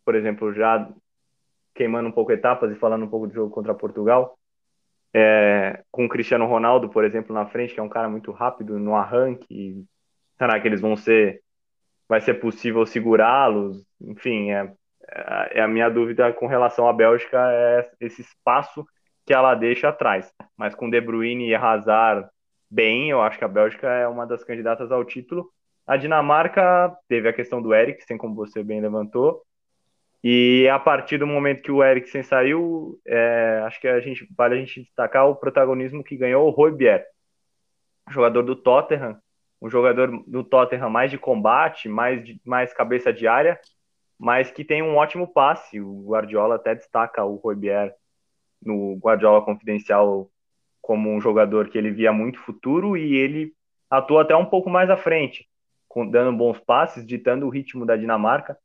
por 0.07 0.15
exemplo, 0.15 0.53
já 0.53 0.89
queimando 1.75 2.07
um 2.07 2.13
pouco 2.13 2.31
etapas 2.31 2.71
e 2.71 2.79
falando 2.79 3.03
um 3.03 3.09
pouco 3.09 3.27
do 3.27 3.33
jogo 3.33 3.53
contra 3.53 3.75
Portugal, 3.75 4.39
é, 5.13 5.83
com 5.91 6.05
o 6.05 6.09
Cristiano 6.09 6.45
Ronaldo, 6.45 6.87
por 6.87 7.03
exemplo, 7.03 7.35
na 7.35 7.45
frente, 7.45 7.73
que 7.73 7.79
é 7.81 7.83
um 7.83 7.89
cara 7.89 8.07
muito 8.07 8.31
rápido 8.31 8.79
no 8.79 8.95
arranque, 8.95 9.83
será 10.37 10.57
que 10.61 10.65
eles 10.65 10.79
vão 10.79 10.95
ser, 10.95 11.41
vai 12.07 12.21
ser 12.21 12.35
possível 12.35 12.85
segurá-los? 12.85 13.85
Enfim, 14.01 14.51
é, 14.51 14.71
é, 15.51 15.61
a 15.61 15.67
minha 15.67 15.89
dúvida 15.89 16.31
com 16.33 16.47
relação 16.47 16.87
à 16.87 16.93
Bélgica 16.93 17.37
é 17.51 17.89
esse 17.99 18.21
espaço 18.21 18.85
que 19.25 19.33
ela 19.33 19.55
deixa 19.55 19.89
atrás. 19.89 20.31
Mas 20.55 20.75
com 20.75 20.89
De 20.89 21.01
Bruyne 21.01 21.47
e 21.47 21.55
Hazard 21.55 22.27
bem, 22.69 23.09
eu 23.09 23.21
acho 23.21 23.37
que 23.37 23.45
a 23.45 23.49
Bélgica 23.49 23.87
é 23.87 24.07
uma 24.07 24.25
das 24.25 24.43
candidatas 24.43 24.91
ao 24.91 25.03
título. 25.03 25.49
A 25.85 25.95
Dinamarca 25.95 26.95
teve 27.07 27.29
a 27.29 27.33
questão 27.33 27.61
do 27.61 27.73
Eriksen, 27.73 28.17
como 28.17 28.35
você 28.35 28.61
bem 28.61 28.81
levantou, 28.81 29.41
e 30.23 30.67
a 30.67 30.79
partir 30.79 31.17
do 31.17 31.27
momento 31.27 31.61
que 31.61 31.71
o 31.71 31.83
Eriksen 31.83 32.23
saiu, 32.23 32.99
é, 33.07 33.61
acho 33.65 33.79
que 33.79 33.87
a 33.87 33.99
gente 33.99 34.27
vale 34.35 34.55
a 34.55 34.57
gente 34.57 34.81
destacar 34.81 35.27
o 35.27 35.35
protagonismo 35.35 36.03
que 36.03 36.17
ganhou 36.17 36.47
o 36.47 36.49
Roy 36.49 36.71
Bier, 36.71 37.05
jogador 38.09 38.41
do 38.41 38.55
Tottenham, 38.55 39.17
um 39.61 39.69
jogador 39.69 40.23
do 40.27 40.43
Tottenham 40.43 40.89
mais 40.89 41.09
de 41.09 41.17
combate, 41.17 41.89
mais, 41.89 42.23
de, 42.23 42.39
mais 42.45 42.73
cabeça 42.73 43.11
de 43.11 43.27
área, 43.27 43.59
mas 44.17 44.51
que 44.51 44.63
tem 44.63 44.81
um 44.81 44.95
ótimo 44.95 45.27
passe. 45.27 45.79
O 45.79 46.05
Guardiola 46.07 46.55
até 46.55 46.75
destaca 46.75 47.23
o 47.23 47.35
Roy 47.35 47.55
Bier 47.55 47.93
no 48.61 48.95
Guardiola 48.95 49.43
Confidencial 49.43 50.29
como 50.81 51.09
um 51.13 51.19
jogador 51.19 51.69
que 51.69 51.77
ele 51.77 51.91
via 51.91 52.13
muito 52.13 52.39
futuro 52.39 52.95
e 52.95 53.15
ele 53.15 53.53
atua 53.89 54.21
até 54.21 54.35
um 54.35 54.45
pouco 54.45 54.69
mais 54.69 54.89
à 54.89 54.97
frente, 54.97 55.47
dando 56.11 56.37
bons 56.37 56.59
passes, 56.59 57.05
ditando 57.05 57.45
o 57.45 57.49
ritmo 57.49 57.85
da 57.85 57.97
Dinamarca. 57.97 58.57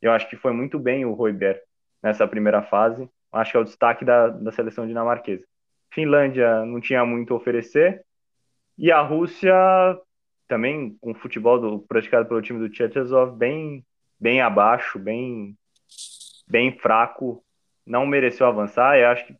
Eu 0.00 0.12
acho 0.12 0.28
que 0.28 0.36
foi 0.36 0.52
muito 0.52 0.78
bem 0.78 1.04
o 1.04 1.12
Roiber 1.12 1.62
nessa 2.02 2.26
primeira 2.26 2.62
fase. 2.62 3.08
Acho 3.32 3.52
que 3.52 3.56
é 3.56 3.60
o 3.60 3.64
destaque 3.64 4.04
da, 4.04 4.28
da 4.28 4.50
seleção 4.50 4.86
dinamarquesa. 4.86 5.44
Finlândia 5.92 6.64
não 6.64 6.80
tinha 6.80 7.04
muito 7.04 7.34
a 7.34 7.36
oferecer. 7.36 8.04
E 8.78 8.90
a 8.90 9.00
Rússia 9.02 9.54
também 10.50 10.98
com 11.00 11.12
o 11.12 11.14
futebol 11.14 11.58
do, 11.58 11.78
praticado 11.78 12.28
pelo 12.28 12.42
time 12.42 12.58
do 12.58 12.74
Cherchesov 12.74 13.36
bem 13.36 13.84
bem 14.18 14.42
abaixo, 14.42 14.98
bem 14.98 15.56
bem 16.46 16.76
fraco, 16.78 17.42
não 17.86 18.04
mereceu 18.04 18.46
avançar. 18.46 18.98
Eu 18.98 19.08
acho 19.08 19.26
que 19.26 19.36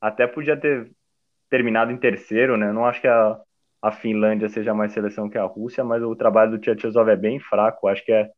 até 0.00 0.26
podia 0.26 0.56
ter 0.56 0.90
terminado 1.50 1.92
em 1.92 1.96
terceiro, 1.96 2.56
né? 2.56 2.72
Não 2.72 2.86
acho 2.86 3.00
que 3.00 3.06
a, 3.06 3.38
a 3.80 3.92
Finlândia 3.92 4.48
seja 4.48 4.74
mais 4.74 4.92
seleção 4.92 5.28
que 5.28 5.38
a 5.38 5.44
Rússia, 5.44 5.84
mas 5.84 6.02
o 6.02 6.16
trabalho 6.16 6.56
do 6.56 6.64
Cherchesov 6.64 7.08
é 7.10 7.16
bem 7.16 7.38
fraco. 7.38 7.86
Acho 7.86 8.04
que 8.04 8.12
é 8.12 8.30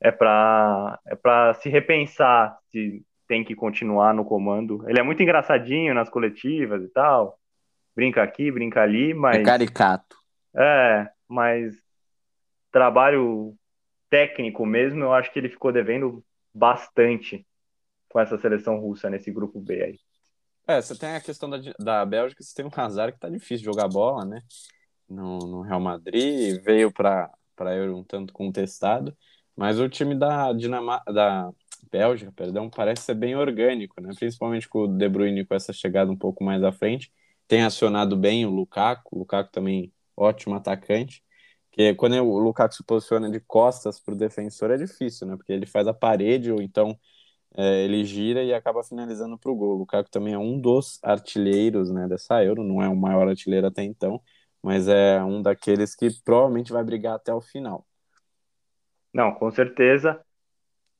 é 0.00 0.10
para 0.10 0.98
é 1.06 1.14
para 1.14 1.54
se 1.54 1.68
repensar 1.68 2.58
se 2.70 3.04
tem 3.28 3.44
que 3.44 3.54
continuar 3.54 4.14
no 4.14 4.24
comando. 4.24 4.82
Ele 4.88 4.98
é 4.98 5.02
muito 5.02 5.22
engraçadinho 5.22 5.94
nas 5.94 6.08
coletivas 6.08 6.82
e 6.82 6.88
tal. 6.88 7.38
Brinca 7.94 8.22
aqui, 8.22 8.50
brinca 8.50 8.82
ali, 8.82 9.14
mas. 9.14 9.36
É 9.36 9.42
caricato. 9.42 10.16
É, 10.56 11.08
mas 11.28 11.74
trabalho 12.70 13.54
técnico 14.10 14.64
mesmo, 14.66 15.02
eu 15.02 15.12
acho 15.12 15.32
que 15.32 15.38
ele 15.38 15.48
ficou 15.48 15.72
devendo 15.72 16.24
bastante 16.52 17.46
com 18.08 18.20
essa 18.20 18.38
seleção 18.38 18.78
russa 18.78 19.10
nesse 19.10 19.30
grupo 19.32 19.60
B 19.60 19.82
aí. 19.82 19.98
É, 20.66 20.80
você 20.80 20.96
tem 20.96 21.10
a 21.10 21.20
questão 21.20 21.50
da, 21.50 21.58
da 21.78 22.04
Bélgica, 22.06 22.42
você 22.42 22.54
tem 22.54 22.64
um 22.64 22.70
Hazard 22.74 23.12
que 23.12 23.18
tá 23.18 23.28
difícil 23.28 23.64
jogar 23.64 23.88
bola, 23.88 24.24
né? 24.24 24.40
No, 25.08 25.38
no 25.38 25.60
Real 25.60 25.80
Madrid, 25.80 26.62
veio 26.62 26.90
para 26.92 27.30
Euro 27.76 27.98
um 27.98 28.04
tanto 28.04 28.32
contestado. 28.32 29.16
Mas 29.54 29.78
o 29.78 29.88
time 29.88 30.14
da 30.14 30.52
Dinamarca, 30.52 31.12
da 31.12 31.50
Bélgica, 31.90 32.32
perdão, 32.32 32.70
parece 32.70 33.02
ser 33.02 33.14
bem 33.14 33.36
orgânico, 33.36 34.00
né? 34.00 34.10
Principalmente 34.18 34.68
com 34.68 34.80
o 34.80 34.88
De 34.88 35.08
Bruyne 35.08 35.44
com 35.44 35.54
essa 35.54 35.72
chegada 35.72 36.10
um 36.10 36.16
pouco 36.16 36.42
mais 36.42 36.62
à 36.64 36.72
frente. 36.72 37.12
tem 37.46 37.62
acionado 37.62 38.16
bem 38.16 38.46
o 38.46 38.50
Lukaku, 38.50 39.16
o 39.16 39.18
Lukaku 39.20 39.52
também 39.52 39.92
ótimo 40.16 40.54
atacante, 40.54 41.22
que 41.72 41.94
quando 41.94 42.14
o 42.22 42.38
Lukaku 42.38 42.74
se 42.74 42.84
posiciona 42.84 43.30
de 43.30 43.40
costas 43.40 44.00
para 44.00 44.14
o 44.14 44.16
defensor 44.16 44.70
é 44.70 44.76
difícil, 44.76 45.26
né? 45.26 45.36
Porque 45.36 45.52
ele 45.52 45.66
faz 45.66 45.86
a 45.88 45.94
parede 45.94 46.52
ou 46.52 46.62
então 46.62 46.98
é, 47.56 47.84
ele 47.84 48.04
gira 48.04 48.42
e 48.42 48.52
acaba 48.52 48.82
finalizando 48.82 49.38
para 49.38 49.50
o 49.50 49.54
gol. 49.54 49.74
O 49.74 49.78
Lukaku 49.78 50.10
também 50.10 50.34
é 50.34 50.38
um 50.38 50.60
dos 50.60 50.98
artilheiros 51.02 51.90
né, 51.90 52.06
dessa 52.08 52.42
Euro, 52.44 52.64
não 52.64 52.82
é 52.82 52.88
o 52.88 52.96
maior 52.96 53.28
artilheiro 53.28 53.66
até 53.66 53.82
então, 53.82 54.20
mas 54.62 54.88
é 54.88 55.22
um 55.22 55.42
daqueles 55.42 55.94
que 55.94 56.08
provavelmente 56.24 56.72
vai 56.72 56.82
brigar 56.84 57.14
até 57.14 57.32
o 57.32 57.40
final. 57.40 57.86
Não, 59.12 59.32
com 59.32 59.50
certeza. 59.50 60.20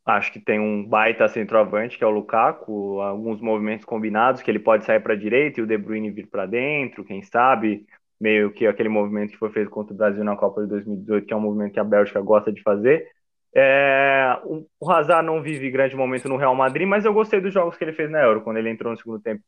Acho 0.06 0.32
que 0.32 0.38
tem 0.38 0.60
um 0.60 0.86
baita 0.86 1.26
centroavante, 1.28 1.96
que 1.96 2.04
é 2.04 2.06
o 2.06 2.10
Lukaku, 2.10 3.00
alguns 3.00 3.40
movimentos 3.40 3.86
combinados, 3.86 4.42
que 4.42 4.50
ele 4.50 4.58
pode 4.58 4.84
sair 4.84 5.00
para 5.00 5.14
a 5.14 5.16
direita 5.16 5.58
e 5.58 5.62
o 5.62 5.66
De 5.66 5.78
Bruyne 5.78 6.10
vir 6.10 6.26
para 6.26 6.44
dentro, 6.44 7.04
quem 7.04 7.22
sabe, 7.22 7.86
meio 8.24 8.50
que 8.50 8.66
aquele 8.66 8.88
movimento 8.88 9.32
que 9.32 9.36
foi 9.36 9.50
feito 9.50 9.70
contra 9.70 9.92
o 9.92 9.96
Brasil 9.96 10.24
na 10.24 10.34
Copa 10.34 10.62
de 10.62 10.68
2018, 10.68 11.26
que 11.26 11.34
é 11.34 11.36
um 11.36 11.40
movimento 11.40 11.74
que 11.74 11.80
a 11.80 11.84
Bélgica 11.84 12.22
gosta 12.22 12.50
de 12.50 12.62
fazer. 12.62 13.06
É, 13.54 14.40
o 14.80 14.90
Hazard 14.90 15.26
não 15.26 15.42
vive 15.42 15.70
grande 15.70 15.94
momento 15.94 16.26
no 16.26 16.38
Real 16.38 16.54
Madrid, 16.54 16.88
mas 16.88 17.04
eu 17.04 17.12
gostei 17.12 17.38
dos 17.38 17.52
jogos 17.52 17.76
que 17.76 17.84
ele 17.84 17.92
fez 17.92 18.10
na 18.10 18.22
Euro, 18.22 18.40
quando 18.40 18.56
ele 18.56 18.70
entrou 18.70 18.90
no 18.90 18.96
segundo 18.96 19.20
tempo 19.20 19.42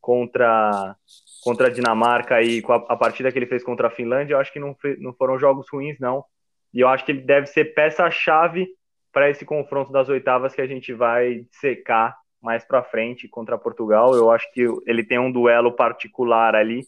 contra, 0.00 0.96
contra 1.44 1.66
a 1.66 1.70
Dinamarca 1.70 2.40
e 2.40 2.62
com 2.62 2.72
a, 2.72 2.76
a 2.88 2.96
partida 2.96 3.30
que 3.30 3.38
ele 3.38 3.46
fez 3.46 3.62
contra 3.62 3.88
a 3.88 3.90
Finlândia, 3.90 4.32
eu 4.32 4.38
acho 4.38 4.50
que 4.50 4.58
não, 4.58 4.74
não 4.98 5.12
foram 5.12 5.38
jogos 5.38 5.66
ruins, 5.70 5.98
não. 6.00 6.24
E 6.72 6.80
eu 6.80 6.88
acho 6.88 7.04
que 7.04 7.12
ele 7.12 7.20
deve 7.20 7.48
ser 7.48 7.74
peça-chave 7.74 8.66
para 9.12 9.28
esse 9.28 9.44
confronto 9.44 9.92
das 9.92 10.08
oitavas 10.08 10.54
que 10.54 10.62
a 10.62 10.66
gente 10.66 10.94
vai 10.94 11.44
secar 11.50 12.16
mais 12.40 12.64
para 12.64 12.82
frente 12.82 13.28
contra 13.28 13.58
Portugal. 13.58 14.14
Eu 14.14 14.30
acho 14.30 14.50
que 14.52 14.66
ele 14.86 15.04
tem 15.04 15.18
um 15.18 15.30
duelo 15.30 15.72
particular 15.72 16.54
ali 16.54 16.86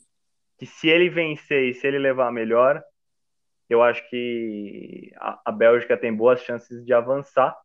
que 0.59 0.67
se 0.67 0.89
ele 0.89 1.09
vencer 1.09 1.65
e 1.65 1.75
se 1.75 1.87
ele 1.87 1.99
levar 1.99 2.33
melhor, 2.33 2.83
eu 3.69 3.83
acho 3.83 4.09
que 4.11 5.13
a, 5.17 5.41
a 5.47 5.53
Bélgica 5.53 5.97
tem 5.97 6.13
boas 6.15 6.43
chances 6.43 6.85
de 6.85 6.93
avançar. 6.93 7.57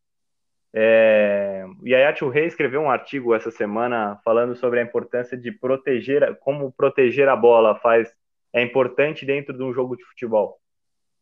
É, 0.73 1.65
o 1.81 1.87
Yaya 1.87 2.13
Rei 2.31 2.45
escreveu 2.45 2.81
um 2.81 2.89
artigo 2.89 3.33
essa 3.33 3.51
semana 3.51 4.19
falando 4.23 4.55
sobre 4.55 4.79
a 4.79 4.83
importância 4.83 5.37
de 5.37 5.51
proteger, 5.51 6.37
como 6.39 6.71
proteger 6.71 7.29
a 7.29 7.35
bola 7.35 7.75
faz 7.75 8.11
é 8.51 8.61
importante 8.61 9.25
dentro 9.25 9.55
de 9.55 9.63
um 9.63 9.73
jogo 9.73 9.95
de 9.95 10.03
futebol 10.03 10.59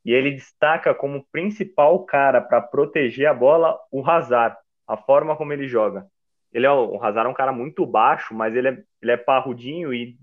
e 0.03 0.11
ele 0.11 0.31
destaca 0.31 0.93
como 0.93 1.25
principal 1.31 2.03
cara 2.05 2.41
para 2.41 2.61
proteger 2.61 3.27
a 3.27 3.33
bola 3.33 3.79
o 3.91 4.05
Hazard, 4.07 4.57
a 4.87 4.97
forma 4.97 5.35
como 5.35 5.53
ele 5.53 5.67
joga. 5.67 6.07
Ele 6.51 6.65
é 6.65 6.71
o 6.71 7.01
Hazard 7.01 7.27
é 7.27 7.31
um 7.31 7.35
cara 7.35 7.51
muito 7.51 7.85
baixo, 7.85 8.33
mas 8.33 8.55
ele 8.55 8.67
é, 8.67 8.83
ele 9.01 9.11
é 9.11 9.17
parrudinho 9.17 9.93
e 9.93 10.17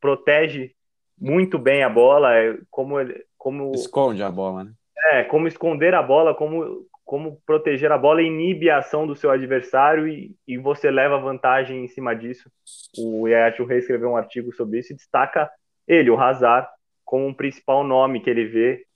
protege 0.00 0.74
muito 1.18 1.58
bem 1.58 1.82
a 1.82 1.88
bola, 1.88 2.34
é 2.34 2.58
como 2.70 3.00
ele 3.00 3.24
como 3.38 3.72
esconde 3.74 4.22
a 4.22 4.30
bola, 4.30 4.64
né? 4.64 4.72
É, 5.12 5.24
como 5.24 5.48
esconder 5.48 5.94
a 5.94 6.02
bola, 6.02 6.34
como 6.34 6.86
como 7.04 7.40
proteger 7.44 7.92
a 7.92 7.98
bola 7.98 8.22
inibe 8.22 8.70
a 8.70 8.78
ação 8.78 9.06
do 9.06 9.14
seu 9.14 9.30
adversário 9.30 10.08
e, 10.08 10.34
e 10.46 10.56
você 10.56 10.90
leva 10.90 11.18
vantagem 11.18 11.84
em 11.84 11.88
cima 11.88 12.14
disso. 12.14 12.50
O 12.96 13.28
Yaya 13.28 13.54
Rei 13.68 13.78
escreveu 13.78 14.10
um 14.10 14.16
artigo 14.16 14.52
sobre 14.54 14.78
isso 14.78 14.92
e 14.92 14.96
destaca 14.96 15.50
ele, 15.86 16.10
o 16.10 16.18
Hazard, 16.18 16.68
como 17.04 17.26
um 17.26 17.34
principal 17.34 17.84
nome 17.84 18.22
que 18.22 18.30
ele 18.30 18.46
vê 18.46 18.86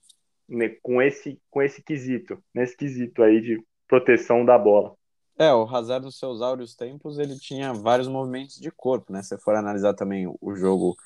né, 0.49 0.77
com 0.83 1.03
esse 1.03 1.39
com 1.51 1.61
esse 1.61 1.83
quesito, 1.83 2.39
nesse 2.55 2.77
quesito 2.77 3.23
aí 3.23 3.41
de 3.41 3.63
proteção 3.89 4.45
da 4.45 4.57
bola. 4.57 4.95
É, 5.39 5.53
o 5.53 5.65
Hazard 5.65 6.07
nos 6.07 6.19
seus 6.19 6.41
áureos 6.41 6.75
tempos, 6.75 7.19
ele 7.19 7.39
tinha 7.39 7.75
vários 7.75 8.09
movimentos 8.09 8.57
de 8.59 8.71
corpo, 8.71 9.13
né? 9.13 9.23
Se 9.23 9.37
for 9.39 9.55
analisar 9.55 9.93
também 9.93 10.27
o 10.27 10.55
jogo 10.55 10.97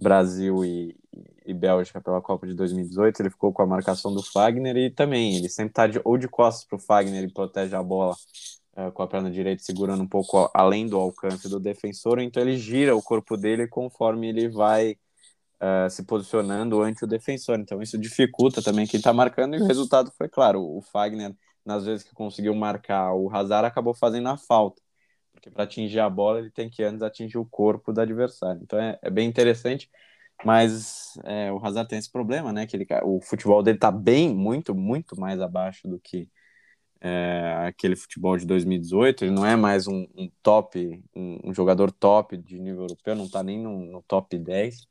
Brasil 0.00 0.64
e, 0.64 0.96
e 1.44 1.52
Bélgica 1.52 2.00
pela 2.00 2.20
Copa 2.20 2.46
de 2.46 2.54
2018, 2.54 3.20
ele 3.20 3.30
ficou 3.30 3.52
com 3.52 3.62
a 3.62 3.66
marcação 3.66 4.12
do 4.14 4.22
Fagner 4.22 4.76
e 4.76 4.90
também 4.90 5.36
ele 5.36 5.48
sempre 5.48 5.74
tá 5.74 5.86
de, 5.86 6.00
ou 6.04 6.16
de 6.16 6.28
costas 6.28 6.64
para 6.64 6.76
o 6.76 6.80
Fagner 6.80 7.24
e 7.24 7.32
protege 7.32 7.74
a 7.76 7.82
bola 7.82 8.14
uh, 8.76 8.90
com 8.92 9.02
a 9.02 9.06
perna 9.06 9.30
direita 9.30 9.62
segurando 9.62 10.02
um 10.02 10.08
pouco 10.08 10.50
além 10.54 10.86
do 10.86 10.96
alcance 10.96 11.48
do 11.48 11.60
defensor, 11.60 12.20
então 12.20 12.42
ele 12.42 12.56
gira 12.56 12.96
o 12.96 13.02
corpo 13.02 13.36
dele 13.36 13.68
conforme 13.68 14.28
ele 14.28 14.48
vai 14.48 14.96
uh, 15.60 15.90
se 15.90 16.02
posicionando 16.04 16.80
ante 16.82 17.04
o 17.04 17.08
defensor. 17.08 17.58
Então 17.58 17.82
isso 17.82 17.98
dificulta 17.98 18.62
também 18.62 18.86
quem 18.86 18.98
está 18.98 19.12
marcando 19.12 19.54
e 19.56 19.60
o 19.60 19.66
resultado 19.66 20.10
foi 20.16 20.28
claro. 20.28 20.62
O 20.62 20.80
Fagner, 20.80 21.34
nas 21.64 21.84
vezes 21.84 22.04
que 22.04 22.14
conseguiu 22.14 22.54
marcar 22.54 23.12
o 23.14 23.30
Hazard, 23.30 23.66
acabou 23.66 23.94
fazendo 23.94 24.28
a 24.28 24.36
falta. 24.36 24.80
Porque 25.40 25.50
para 25.50 25.64
atingir 25.64 26.00
a 26.00 26.10
bola 26.10 26.38
ele 26.38 26.50
tem 26.50 26.68
que 26.68 26.82
antes 26.82 27.02
atingir 27.02 27.38
o 27.38 27.46
corpo 27.46 27.92
do 27.92 28.00
adversário. 28.00 28.60
Então 28.62 28.78
é, 28.78 28.98
é 29.02 29.10
bem 29.10 29.26
interessante. 29.28 29.90
Mas 30.44 31.18
é, 31.24 31.52
o 31.52 31.58
Hazard 31.64 31.88
tem 31.88 31.98
esse 31.98 32.10
problema, 32.10 32.52
né? 32.52 32.66
Que 32.66 32.76
ele, 32.76 32.86
o 33.04 33.20
futebol 33.20 33.62
dele 33.62 33.76
está 33.76 33.90
bem, 33.90 34.34
muito, 34.34 34.74
muito 34.74 35.18
mais 35.18 35.40
abaixo 35.40 35.88
do 35.88 35.98
que 36.00 36.28
é, 37.00 37.66
aquele 37.66 37.96
futebol 37.96 38.36
de 38.36 38.46
2018. 38.46 39.24
Ele 39.24 39.32
não 39.32 39.46
é 39.46 39.56
mais 39.56 39.86
um, 39.86 40.06
um 40.16 40.30
top, 40.42 41.02
um, 41.14 41.50
um, 41.50 41.54
jogador 41.54 41.90
top 41.92 42.36
de 42.36 42.58
nível 42.58 42.82
europeu, 42.82 43.14
não 43.14 43.24
está 43.24 43.42
nem 43.42 43.58
no, 43.58 43.84
no, 43.86 44.02
top 44.02 44.38
10. 44.38 44.88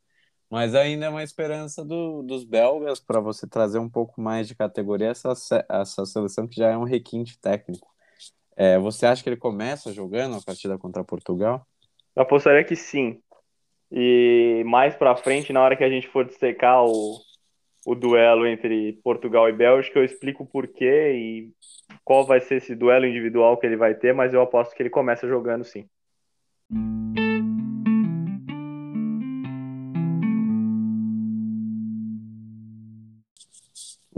Mas 0.50 0.76
ainda 0.76 1.06
é 1.06 1.10
uma 1.10 1.24
esperança 1.24 1.86
do, 1.86 2.24
dos 2.24 2.44
belgas 2.44 3.00
para 3.00 3.20
você 3.20 3.48
trazer 3.48 3.80
um 3.80 3.90
pouco 3.90 4.22
mais 4.22 4.48
de 4.48 4.56
categoria 4.56 5.10
essa, 5.10 5.34
essa 5.70 6.06
seleção 6.06 6.48
que 6.48 6.56
já 6.58 6.70
é 6.70 6.78
um 6.78 6.84
requinte 6.84 7.40
técnico. 7.40 7.89
É, 8.62 8.78
você 8.78 9.06
acha 9.06 9.24
que 9.24 9.30
ele 9.30 9.38
começa 9.38 9.94
jogando 9.94 10.36
a 10.36 10.42
partida 10.42 10.78
contra 10.78 11.02
Portugal? 11.02 11.66
Eu 12.14 12.24
apostaria 12.24 12.62
que 12.66 12.76
sim. 12.76 13.22
E 13.90 14.62
mais 14.66 14.94
para 14.98 15.16
frente, 15.16 15.54
na 15.54 15.62
hora 15.62 15.78
que 15.78 15.84
a 15.84 15.90
gente 15.90 16.10
for 16.10 16.26
dissecar 16.26 16.84
o, 16.84 17.22
o 17.86 17.96
duelo 17.96 18.46
entre 18.46 19.00
Portugal 19.02 19.48
e 19.48 19.54
Bélgica, 19.54 19.98
eu 19.98 20.04
explico 20.04 20.44
o 20.44 20.46
porquê 20.46 21.14
e 21.14 21.52
qual 22.04 22.26
vai 22.26 22.42
ser 22.42 22.56
esse 22.56 22.76
duelo 22.76 23.06
individual 23.06 23.56
que 23.56 23.66
ele 23.66 23.78
vai 23.78 23.96
ter, 23.96 24.14
mas 24.14 24.34
eu 24.34 24.42
aposto 24.42 24.76
que 24.76 24.84
ele 24.84 24.90
começa 24.90 25.26
jogando 25.26 25.64
sim. 25.64 25.88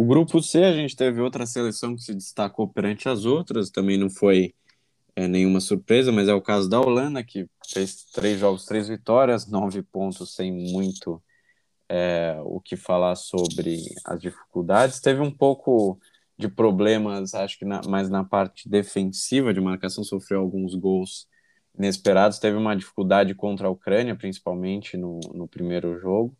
O 0.01 0.03
grupo 0.03 0.41
C, 0.41 0.63
a 0.63 0.73
gente 0.73 0.95
teve 0.95 1.21
outra 1.21 1.45
seleção 1.45 1.95
que 1.95 2.01
se 2.01 2.15
destacou 2.15 2.67
perante 2.67 3.07
as 3.07 3.23
outras, 3.23 3.69
também 3.69 3.99
não 3.99 4.09
foi 4.09 4.55
é, 5.15 5.27
nenhuma 5.27 5.59
surpresa, 5.59 6.11
mas 6.11 6.27
é 6.27 6.33
o 6.33 6.41
caso 6.41 6.67
da 6.67 6.81
Holanda, 6.81 7.23
que 7.23 7.47
fez 7.71 8.05
três 8.05 8.39
jogos, 8.39 8.65
três 8.65 8.87
vitórias, 8.87 9.45
nove 9.45 9.83
pontos, 9.83 10.33
sem 10.33 10.51
muito 10.51 11.21
é, 11.87 12.35
o 12.43 12.59
que 12.59 12.75
falar 12.75 13.13
sobre 13.13 13.77
as 14.03 14.19
dificuldades. 14.19 14.99
Teve 14.99 15.21
um 15.21 15.29
pouco 15.29 15.99
de 16.35 16.49
problemas, 16.49 17.35
acho 17.35 17.59
que 17.59 17.65
na, 17.65 17.81
mais 17.87 18.09
na 18.09 18.23
parte 18.23 18.67
defensiva 18.67 19.53
de 19.53 19.61
marcação, 19.61 20.03
sofreu 20.03 20.39
alguns 20.39 20.73
gols 20.73 21.27
inesperados. 21.77 22.39
Teve 22.39 22.57
uma 22.57 22.75
dificuldade 22.75 23.35
contra 23.35 23.67
a 23.67 23.69
Ucrânia, 23.71 24.15
principalmente 24.15 24.97
no, 24.97 25.19
no 25.31 25.47
primeiro 25.47 25.99
jogo 25.99 26.35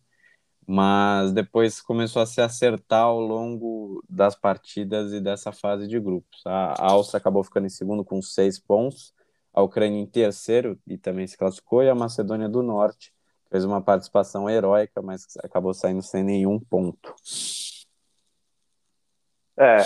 mas 0.72 1.34
depois 1.34 1.82
começou 1.82 2.22
a 2.22 2.26
se 2.26 2.40
acertar 2.40 3.02
ao 3.02 3.20
longo 3.20 4.02
das 4.10 4.36
partidas 4.36 5.12
e 5.12 5.20
dessa 5.20 5.52
fase 5.52 5.86
de 5.86 6.00
grupos. 6.00 6.42
A 6.46 6.92
Áustria 6.92 7.18
acabou 7.18 7.44
ficando 7.44 7.66
em 7.66 7.70
segundo 7.70 8.06
com 8.06 8.22
seis 8.22 8.58
pontos, 8.58 9.14
a 9.54 9.62
Ucrânia 9.62 10.00
em 10.00 10.06
terceiro 10.06 10.80
e 10.88 10.98
também 10.98 11.28
se 11.28 11.38
classificou, 11.38 11.84
e 11.84 11.90
a 11.90 11.94
Macedônia 11.94 12.48
do 12.48 12.64
Norte 12.64 13.14
fez 13.50 13.66
uma 13.66 13.82
participação 13.82 14.50
heróica, 14.50 15.02
mas 15.02 15.28
acabou 15.44 15.74
saindo 15.74 16.02
sem 16.02 16.24
nenhum 16.24 16.58
ponto. 16.58 17.14
É, 19.60 19.80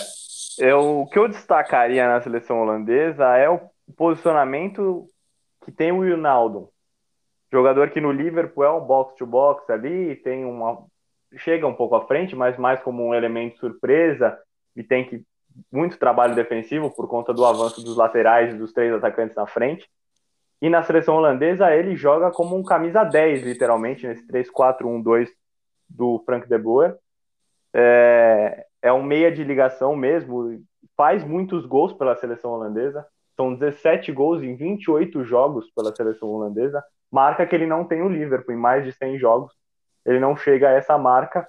eu, 0.59 1.01
o 1.01 1.09
que 1.09 1.17
eu 1.17 1.27
destacaria 1.27 2.07
na 2.07 2.21
seleção 2.21 2.61
holandesa 2.61 3.25
é 3.35 3.49
o 3.49 3.59
posicionamento 3.97 5.07
que 5.63 5.71
tem 5.71 5.91
o 5.91 6.07
Ronaldo. 6.07 6.69
Jogador 7.51 7.89
que 7.89 8.01
no 8.01 8.11
Liverpool 8.11 8.63
é 8.63 8.71
um 8.71 8.81
box-to-box 8.81 9.69
ali, 9.69 10.15
tem 10.17 10.45
uma. 10.45 10.85
chega 11.37 11.67
um 11.67 11.73
pouco 11.73 11.95
à 11.95 12.05
frente, 12.05 12.35
mas 12.35 12.57
mais 12.57 12.81
como 12.81 13.05
um 13.05 13.13
elemento 13.13 13.59
surpresa 13.59 14.37
e 14.75 14.83
tem 14.83 15.07
que 15.07 15.23
muito 15.71 15.97
trabalho 15.97 16.35
defensivo 16.35 16.91
por 16.91 17.07
conta 17.07 17.33
do 17.33 17.45
avanço 17.45 17.83
dos 17.83 17.95
laterais 17.95 18.53
e 18.53 18.57
dos 18.57 18.73
três 18.73 18.93
atacantes 18.93 19.35
na 19.35 19.45
frente. 19.45 19.87
E 20.61 20.69
na 20.69 20.83
seleção 20.83 21.15
holandesa 21.15 21.73
ele 21.73 21.95
joga 21.95 22.31
como 22.31 22.57
um 22.57 22.63
camisa 22.63 23.03
10, 23.03 23.43
literalmente, 23.43 24.07
nesse 24.07 24.25
3-4-1-2 24.27 25.29
do 25.89 26.21
Frank 26.25 26.47
de 26.47 26.57
Boer. 26.57 26.97
É, 27.73 28.65
é 28.81 28.91
um 28.91 29.03
meia 29.03 29.31
de 29.31 29.43
ligação 29.43 29.95
mesmo, 29.95 30.61
faz 30.95 31.23
muitos 31.23 31.65
gols 31.65 31.93
pela 31.93 32.15
seleção 32.15 32.51
holandesa. 32.51 33.05
São 33.35 33.53
17 33.53 34.11
gols 34.13 34.41
em 34.41 34.55
28 34.55 35.23
jogos 35.25 35.69
pela 35.71 35.93
seleção 35.93 36.29
holandesa 36.29 36.83
marca 37.11 37.45
que 37.45 37.55
ele 37.55 37.65
não 37.65 37.85
tem 37.85 38.01
o 38.01 38.09
Liverpool 38.09 38.53
em 38.53 38.57
mais 38.57 38.83
de 38.83 38.91
100 38.91 39.17
jogos. 39.19 39.53
Ele 40.05 40.19
não 40.19 40.35
chega 40.35 40.69
a 40.69 40.73
essa 40.73 40.97
marca. 40.97 41.47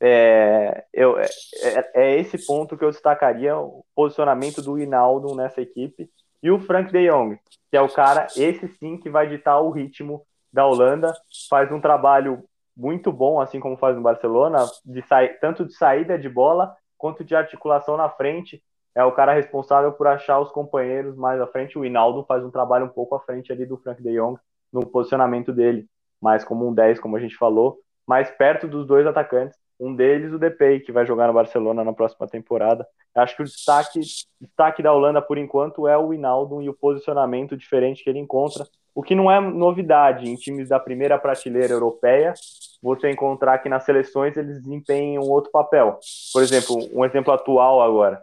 É, 0.00 0.84
eu, 0.92 1.18
é, 1.18 1.26
é, 1.62 1.90
é 1.94 2.20
esse 2.20 2.46
ponto 2.46 2.76
que 2.76 2.84
eu 2.84 2.90
destacaria 2.90 3.56
o 3.56 3.84
posicionamento 3.94 4.62
do 4.62 4.78
Hinaldo 4.78 5.34
nessa 5.34 5.60
equipe 5.60 6.08
e 6.42 6.50
o 6.50 6.60
Frank 6.60 6.92
de 6.92 7.10
Jong, 7.10 7.38
que 7.70 7.76
é 7.76 7.80
o 7.80 7.88
cara, 7.88 8.26
esse 8.36 8.68
sim, 8.78 8.96
que 8.96 9.10
vai 9.10 9.28
ditar 9.28 9.60
o 9.60 9.70
ritmo 9.70 10.24
da 10.52 10.64
Holanda, 10.64 11.12
faz 11.50 11.70
um 11.72 11.80
trabalho 11.80 12.44
muito 12.76 13.12
bom, 13.12 13.40
assim 13.40 13.58
como 13.58 13.76
faz 13.76 13.96
no 13.96 14.02
Barcelona, 14.02 14.58
de 14.84 15.02
tanto 15.40 15.66
de 15.66 15.74
saída 15.74 16.16
de 16.16 16.28
bola 16.28 16.74
quanto 16.96 17.24
de 17.24 17.34
articulação 17.34 17.96
na 17.96 18.08
frente. 18.08 18.62
É 18.98 19.04
o 19.04 19.12
cara 19.12 19.32
responsável 19.32 19.92
por 19.92 20.08
achar 20.08 20.40
os 20.40 20.50
companheiros 20.50 21.14
mais 21.14 21.40
à 21.40 21.46
frente. 21.46 21.78
O 21.78 21.84
Hinaldo 21.84 22.24
faz 22.24 22.44
um 22.44 22.50
trabalho 22.50 22.86
um 22.86 22.88
pouco 22.88 23.14
à 23.14 23.20
frente 23.20 23.52
ali 23.52 23.64
do 23.64 23.76
Frank 23.76 24.02
de 24.02 24.18
Jong 24.18 24.36
no 24.72 24.84
posicionamento 24.84 25.52
dele, 25.52 25.86
mais 26.20 26.42
como 26.42 26.68
um 26.68 26.74
10, 26.74 26.98
como 26.98 27.16
a 27.16 27.20
gente 27.20 27.36
falou, 27.36 27.78
mais 28.04 28.28
perto 28.28 28.66
dos 28.66 28.84
dois 28.88 29.06
atacantes. 29.06 29.56
Um 29.78 29.94
deles, 29.94 30.32
o 30.32 30.38
Depay, 30.38 30.80
que 30.80 30.90
vai 30.90 31.06
jogar 31.06 31.28
no 31.28 31.32
Barcelona 31.32 31.84
na 31.84 31.92
próxima 31.92 32.26
temporada. 32.26 32.84
Acho 33.14 33.36
que 33.36 33.42
o 33.42 33.44
destaque, 33.44 34.00
destaque 34.40 34.82
da 34.82 34.92
Holanda, 34.92 35.22
por 35.22 35.38
enquanto, 35.38 35.86
é 35.86 35.96
o 35.96 36.12
Hinaldo 36.12 36.60
e 36.60 36.68
o 36.68 36.74
posicionamento 36.74 37.56
diferente 37.56 38.02
que 38.02 38.10
ele 38.10 38.18
encontra. 38.18 38.66
O 38.92 39.00
que 39.00 39.14
não 39.14 39.30
é 39.30 39.40
novidade 39.40 40.28
em 40.28 40.34
times 40.34 40.70
da 40.70 40.80
primeira 40.80 41.16
prateleira 41.16 41.72
europeia, 41.72 42.34
você 42.82 43.10
encontrar 43.10 43.58
que 43.58 43.68
nas 43.68 43.84
seleções 43.84 44.36
eles 44.36 44.62
desempenham 44.62 45.22
um 45.22 45.30
outro 45.30 45.50
papel. 45.50 45.98
Por 46.32 46.42
exemplo, 46.42 46.76
um 46.92 47.04
exemplo 47.04 47.32
atual 47.32 47.82
agora. 47.82 48.20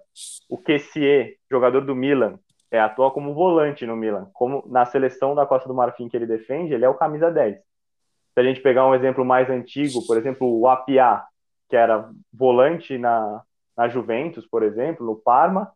O 0.49 0.57
Kessier, 0.57 1.35
jogador 1.49 1.81
do 1.81 1.95
Milan, 1.95 2.39
é, 2.71 2.79
atua 2.79 3.11
como 3.11 3.33
volante 3.33 3.85
no 3.85 3.95
Milan. 3.95 4.29
Como 4.33 4.63
na 4.67 4.85
seleção 4.85 5.35
da 5.35 5.45
Costa 5.45 5.67
do 5.67 5.73
Marfim 5.73 6.07
que 6.07 6.15
ele 6.15 6.25
defende, 6.25 6.73
ele 6.73 6.85
é 6.85 6.89
o 6.89 6.95
camisa 6.95 7.31
10. 7.31 7.57
Se 7.57 8.39
a 8.39 8.43
gente 8.43 8.61
pegar 8.61 8.85
um 8.87 8.95
exemplo 8.95 9.23
mais 9.23 9.49
antigo, 9.49 10.05
por 10.05 10.17
exemplo, 10.17 10.47
o 10.47 10.67
Apia, 10.67 11.21
que 11.69 11.75
era 11.75 12.09
volante 12.33 12.97
na, 12.97 13.41
na 13.77 13.87
Juventus, 13.87 14.45
por 14.45 14.63
exemplo, 14.63 15.05
no 15.05 15.15
Parma, 15.15 15.71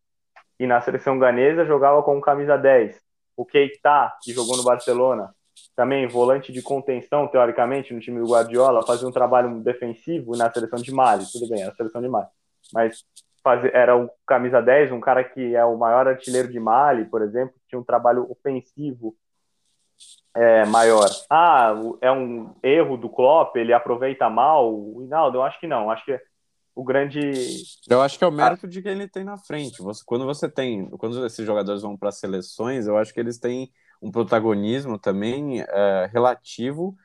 e 0.60 0.68
na 0.68 0.82
seleção 0.82 1.18
ganesa 1.18 1.66
jogava 1.66 2.04
como 2.04 2.20
camisa 2.20 2.58
10. 2.58 3.00
O 3.38 3.46
Keita, 3.46 4.14
que 4.22 4.34
jogou 4.34 4.58
no 4.58 4.64
Barcelona, 4.64 5.34
também 5.80 6.06
volante 6.10 6.52
de 6.52 6.62
contenção, 6.62 7.26
teoricamente, 7.26 7.94
no 7.94 8.02
time 8.02 8.20
do 8.20 8.30
Guardiola, 8.30 8.86
fazia 8.86 9.08
um 9.08 9.14
trabalho 9.14 9.62
defensivo 9.62 10.36
na 10.36 10.52
seleção 10.52 10.78
de 10.78 10.92
Mali, 10.92 11.24
tudo 11.32 11.48
bem, 11.48 11.64
a 11.64 11.74
seleção 11.74 12.02
de 12.02 12.10
Mali. 12.10 12.28
Mas 12.74 13.06
fazia, 13.42 13.72
era 13.74 13.96
o 13.96 14.10
camisa 14.28 14.62
10, 14.62 14.92
um 14.92 15.00
cara 15.00 15.24
que 15.24 15.56
é 15.56 15.64
o 15.64 15.78
maior 15.78 16.06
artilheiro 16.06 16.52
de 16.52 16.60
Mali, 16.60 17.06
por 17.06 17.22
exemplo, 17.22 17.56
tinha 17.70 17.80
um 17.80 17.84
trabalho 17.86 18.30
ofensivo 18.30 19.16
é, 20.36 20.66
maior. 20.66 21.08
Ah, 21.30 21.74
é 22.02 22.12
um 22.12 22.54
erro 22.62 22.98
do 22.98 23.08
Klopp, 23.08 23.56
ele 23.56 23.72
aproveita 23.72 24.30
mal 24.30 24.76
o 24.76 25.02
Hinaldo? 25.02 25.38
Eu 25.38 25.44
acho 25.44 25.58
que 25.62 25.68
não, 25.68 25.90
acho 25.90 26.04
que 26.04 26.20
o 26.76 26.84
grande... 26.84 27.22
Eu 27.90 28.02
acho 28.02 28.18
que 28.18 28.26
é 28.26 28.28
o 28.28 28.32
mérito 28.34 28.66
ah. 28.66 28.70
de 28.70 28.82
quem 28.82 28.92
ele 28.92 29.08
tem 29.08 29.24
na 29.24 29.38
frente. 29.38 29.82
Você, 29.82 30.04
quando 30.06 30.26
você 30.26 30.50
tem, 30.50 30.90
quando 30.98 31.26
esses 31.26 31.46
jogadores 31.46 31.84
vão 31.84 31.96
para 31.96 32.12
seleções, 32.12 32.86
eu 32.86 32.98
acho 32.98 33.14
que 33.14 33.20
eles 33.22 33.40
têm 33.40 33.72
um 34.02 34.12
protagonismo 34.12 34.98
também 34.98 35.62
é, 35.62 36.10
relativo 36.12 36.96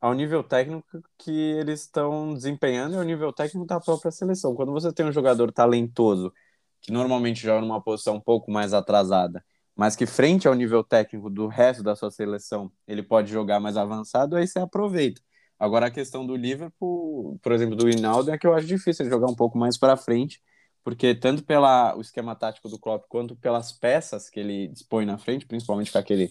ao 0.00 0.12
nível 0.12 0.42
técnico 0.42 0.86
que 1.16 1.30
eles 1.30 1.80
estão 1.80 2.34
desempenhando 2.34 2.94
e 2.94 2.98
ao 2.98 3.02
nível 3.02 3.32
técnico 3.32 3.66
da 3.66 3.80
própria 3.80 4.10
seleção. 4.10 4.54
Quando 4.54 4.72
você 4.72 4.92
tem 4.92 5.06
um 5.06 5.12
jogador 5.12 5.50
talentoso, 5.50 6.32
que 6.80 6.92
normalmente 6.92 7.40
joga 7.40 7.62
numa 7.62 7.82
posição 7.82 8.16
um 8.16 8.20
pouco 8.20 8.50
mais 8.50 8.74
atrasada, 8.74 9.42
mas 9.74 9.96
que 9.96 10.06
frente 10.06 10.46
ao 10.46 10.54
nível 10.54 10.84
técnico 10.84 11.30
do 11.30 11.46
resto 11.46 11.82
da 11.82 11.96
sua 11.96 12.10
seleção, 12.10 12.70
ele 12.86 13.02
pode 13.02 13.32
jogar 13.32 13.58
mais 13.60 13.76
avançado, 13.76 14.36
aí 14.36 14.46
você 14.46 14.58
aproveita. 14.58 15.20
Agora 15.58 15.86
a 15.86 15.90
questão 15.90 16.26
do 16.26 16.36
Liverpool, 16.36 17.38
por 17.42 17.52
exemplo, 17.52 17.74
do 17.74 17.88
Hinaldo, 17.88 18.30
é 18.30 18.38
que 18.38 18.46
eu 18.46 18.54
acho 18.54 18.66
difícil 18.66 19.06
jogar 19.08 19.28
um 19.28 19.34
pouco 19.34 19.56
mais 19.56 19.78
para 19.78 19.96
frente, 19.96 20.42
porque 20.84 21.14
tanto 21.14 21.42
pelo 21.42 22.00
esquema 22.00 22.36
tático 22.36 22.68
do 22.68 22.78
Klopp 22.78 23.06
quanto 23.08 23.34
pelas 23.34 23.72
peças 23.72 24.28
que 24.28 24.38
ele 24.38 24.68
dispõe 24.68 25.06
na 25.06 25.16
frente, 25.16 25.46
principalmente 25.46 25.90
com 25.90 25.98
aquele 25.98 26.30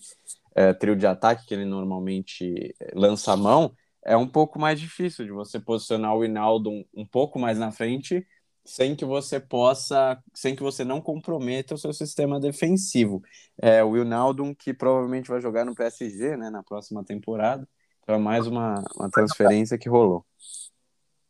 é, 0.55 0.71
trio 0.73 0.95
de 0.95 1.07
ataque 1.07 1.47
que 1.47 1.53
ele 1.53 1.65
normalmente 1.65 2.75
é, 2.79 2.91
lança 2.93 3.33
a 3.33 3.37
mão, 3.37 3.75
é 4.05 4.15
um 4.15 4.27
pouco 4.27 4.59
mais 4.59 4.79
difícil 4.79 5.25
de 5.25 5.31
você 5.31 5.59
posicionar 5.59 6.15
o 6.15 6.23
Hinaldo 6.23 6.69
um, 6.69 6.85
um 6.93 7.05
pouco 7.05 7.39
mais 7.39 7.57
na 7.57 7.71
frente 7.71 8.25
sem 8.65 8.95
que 8.95 9.03
você 9.03 9.39
possa, 9.39 10.21
sem 10.33 10.55
que 10.55 10.63
você 10.63 10.85
não 10.85 11.01
comprometa 11.01 11.73
o 11.73 11.77
seu 11.77 11.91
sistema 11.91 12.39
defensivo. 12.39 13.21
É, 13.61 13.83
o 13.83 13.97
Hinaldo 13.97 14.55
que 14.55 14.73
provavelmente 14.73 15.29
vai 15.29 15.41
jogar 15.41 15.65
no 15.65 15.75
PSG, 15.75 16.37
né, 16.37 16.49
na 16.49 16.63
próxima 16.63 17.03
temporada, 17.03 17.67
então 18.01 18.15
é 18.15 18.19
mais 18.19 18.47
uma, 18.47 18.81
uma 18.95 19.09
transferência 19.09 19.77
que 19.77 19.89
rolou. 19.89 20.25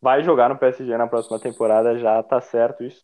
Vai 0.01 0.21
jogar 0.21 0.49
no 0.49 0.57
PSG 0.57 0.97
na 0.97 1.07
próxima 1.07 1.39
temporada, 1.39 1.97
já 1.97 2.21
tá 2.21 2.41
certo 2.41 2.83
isso. 2.83 3.03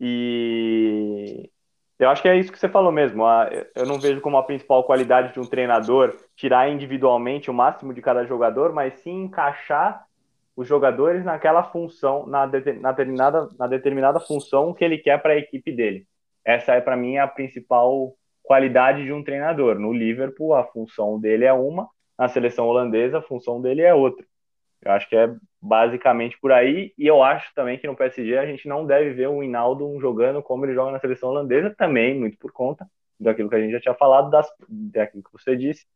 E 0.00 1.50
eu 1.98 2.10
acho 2.10 2.20
que 2.20 2.28
é 2.28 2.36
isso 2.36 2.52
que 2.52 2.58
você 2.58 2.68
falou 2.68 2.92
mesmo. 2.92 3.22
Eu 3.74 3.86
não 3.86 3.98
vejo 3.98 4.20
como 4.20 4.36
a 4.36 4.42
principal 4.42 4.84
qualidade 4.84 5.32
de 5.32 5.40
um 5.40 5.46
treinador 5.46 6.14
tirar 6.34 6.68
individualmente 6.68 7.50
o 7.50 7.54
máximo 7.54 7.94
de 7.94 8.02
cada 8.02 8.24
jogador, 8.24 8.72
mas 8.72 8.94
sim 9.00 9.24
encaixar 9.24 10.04
os 10.54 10.66
jogadores 10.66 11.24
naquela 11.24 11.62
função, 11.64 12.26
na, 12.26 12.46
determinada, 12.46 13.48
na 13.58 13.66
determinada 13.66 14.20
função 14.20 14.72
que 14.72 14.84
ele 14.84 14.98
quer 14.98 15.20
para 15.20 15.34
a 15.34 15.38
equipe 15.38 15.70
dele. 15.72 16.06
Essa 16.44 16.74
é, 16.74 16.80
para 16.80 16.96
mim, 16.96 17.18
a 17.18 17.26
principal 17.26 18.14
qualidade 18.42 19.04
de 19.04 19.12
um 19.12 19.22
treinador. 19.22 19.78
No 19.78 19.92
Liverpool, 19.92 20.54
a 20.54 20.64
função 20.64 21.18
dele 21.18 21.44
é 21.44 21.52
uma, 21.52 21.88
na 22.18 22.28
seleção 22.28 22.66
holandesa, 22.66 23.18
a 23.18 23.22
função 23.22 23.60
dele 23.60 23.82
é 23.82 23.92
outra. 23.94 24.24
Eu 24.82 24.92
acho 24.92 25.08
que 25.08 25.16
é 25.16 25.34
basicamente 25.60 26.38
por 26.38 26.52
aí. 26.52 26.92
E 26.96 27.06
eu 27.06 27.22
acho 27.22 27.52
também 27.54 27.78
que 27.78 27.86
no 27.86 27.96
PSG 27.96 28.38
a 28.38 28.46
gente 28.46 28.68
não 28.68 28.86
deve 28.86 29.12
ver 29.12 29.28
o 29.28 29.42
Hinaldo 29.42 29.98
jogando 30.00 30.42
como 30.42 30.64
ele 30.64 30.74
joga 30.74 30.92
na 30.92 31.00
seleção 31.00 31.30
holandesa, 31.30 31.74
também 31.76 32.18
muito 32.18 32.38
por 32.38 32.52
conta 32.52 32.88
daquilo 33.18 33.48
que 33.48 33.54
a 33.54 33.60
gente 33.60 33.72
já 33.72 33.80
tinha 33.80 33.94
falado, 33.94 34.30
das, 34.30 34.46
daquilo 34.68 35.22
que 35.22 35.32
você 35.32 35.56
disse, 35.56 35.86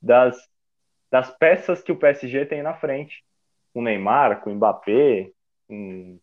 das, 0.00 0.36
das 1.10 1.30
peças 1.36 1.82
que 1.82 1.92
o 1.92 1.96
PSG 1.96 2.46
tem 2.46 2.62
na 2.62 2.74
frente. 2.74 3.22
O 3.74 3.82
Neymar, 3.82 4.40
com 4.40 4.50
o 4.50 4.54
Mbappé, 4.54 5.30
um, 5.68 6.18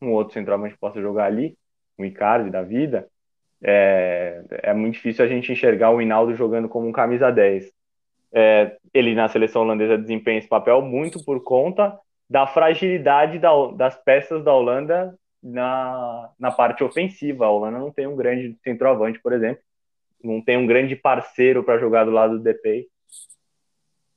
um 0.00 0.12
outro 0.12 0.34
centroavante 0.34 0.74
que 0.74 0.80
possa 0.80 1.00
jogar 1.00 1.24
ali, 1.24 1.56
o 1.98 2.04
Icardi 2.04 2.50
da 2.50 2.62
vida. 2.62 3.08
É, 3.62 4.44
é 4.50 4.74
muito 4.74 4.94
difícil 4.94 5.24
a 5.24 5.28
gente 5.28 5.52
enxergar 5.52 5.90
o 5.90 6.00
Hinaldo 6.00 6.34
jogando 6.34 6.68
como 6.68 6.88
um 6.88 6.92
camisa 6.92 7.30
10. 7.30 7.72
É, 8.34 8.76
ele 8.94 9.14
na 9.14 9.28
seleção 9.28 9.62
holandesa 9.62 9.98
desempenha 9.98 10.38
esse 10.38 10.48
papel 10.48 10.80
muito 10.80 11.22
por 11.24 11.42
conta 11.42 11.98
da 12.28 12.46
fragilidade 12.46 13.38
da, 13.38 13.50
das 13.76 13.94
peças 14.02 14.42
da 14.42 14.54
Holanda 14.54 15.14
na, 15.42 16.30
na 16.38 16.50
parte 16.50 16.82
ofensiva. 16.82 17.46
A 17.46 17.50
Holanda 17.50 17.78
não 17.78 17.90
tem 17.90 18.06
um 18.06 18.16
grande 18.16 18.56
centroavante, 18.62 19.20
por 19.20 19.32
exemplo, 19.32 19.62
não 20.22 20.40
tem 20.40 20.56
um 20.56 20.66
grande 20.66 20.96
parceiro 20.96 21.62
para 21.62 21.78
jogar 21.78 22.04
do 22.04 22.10
lado 22.10 22.38
do 22.38 22.42
DP. 22.42 22.88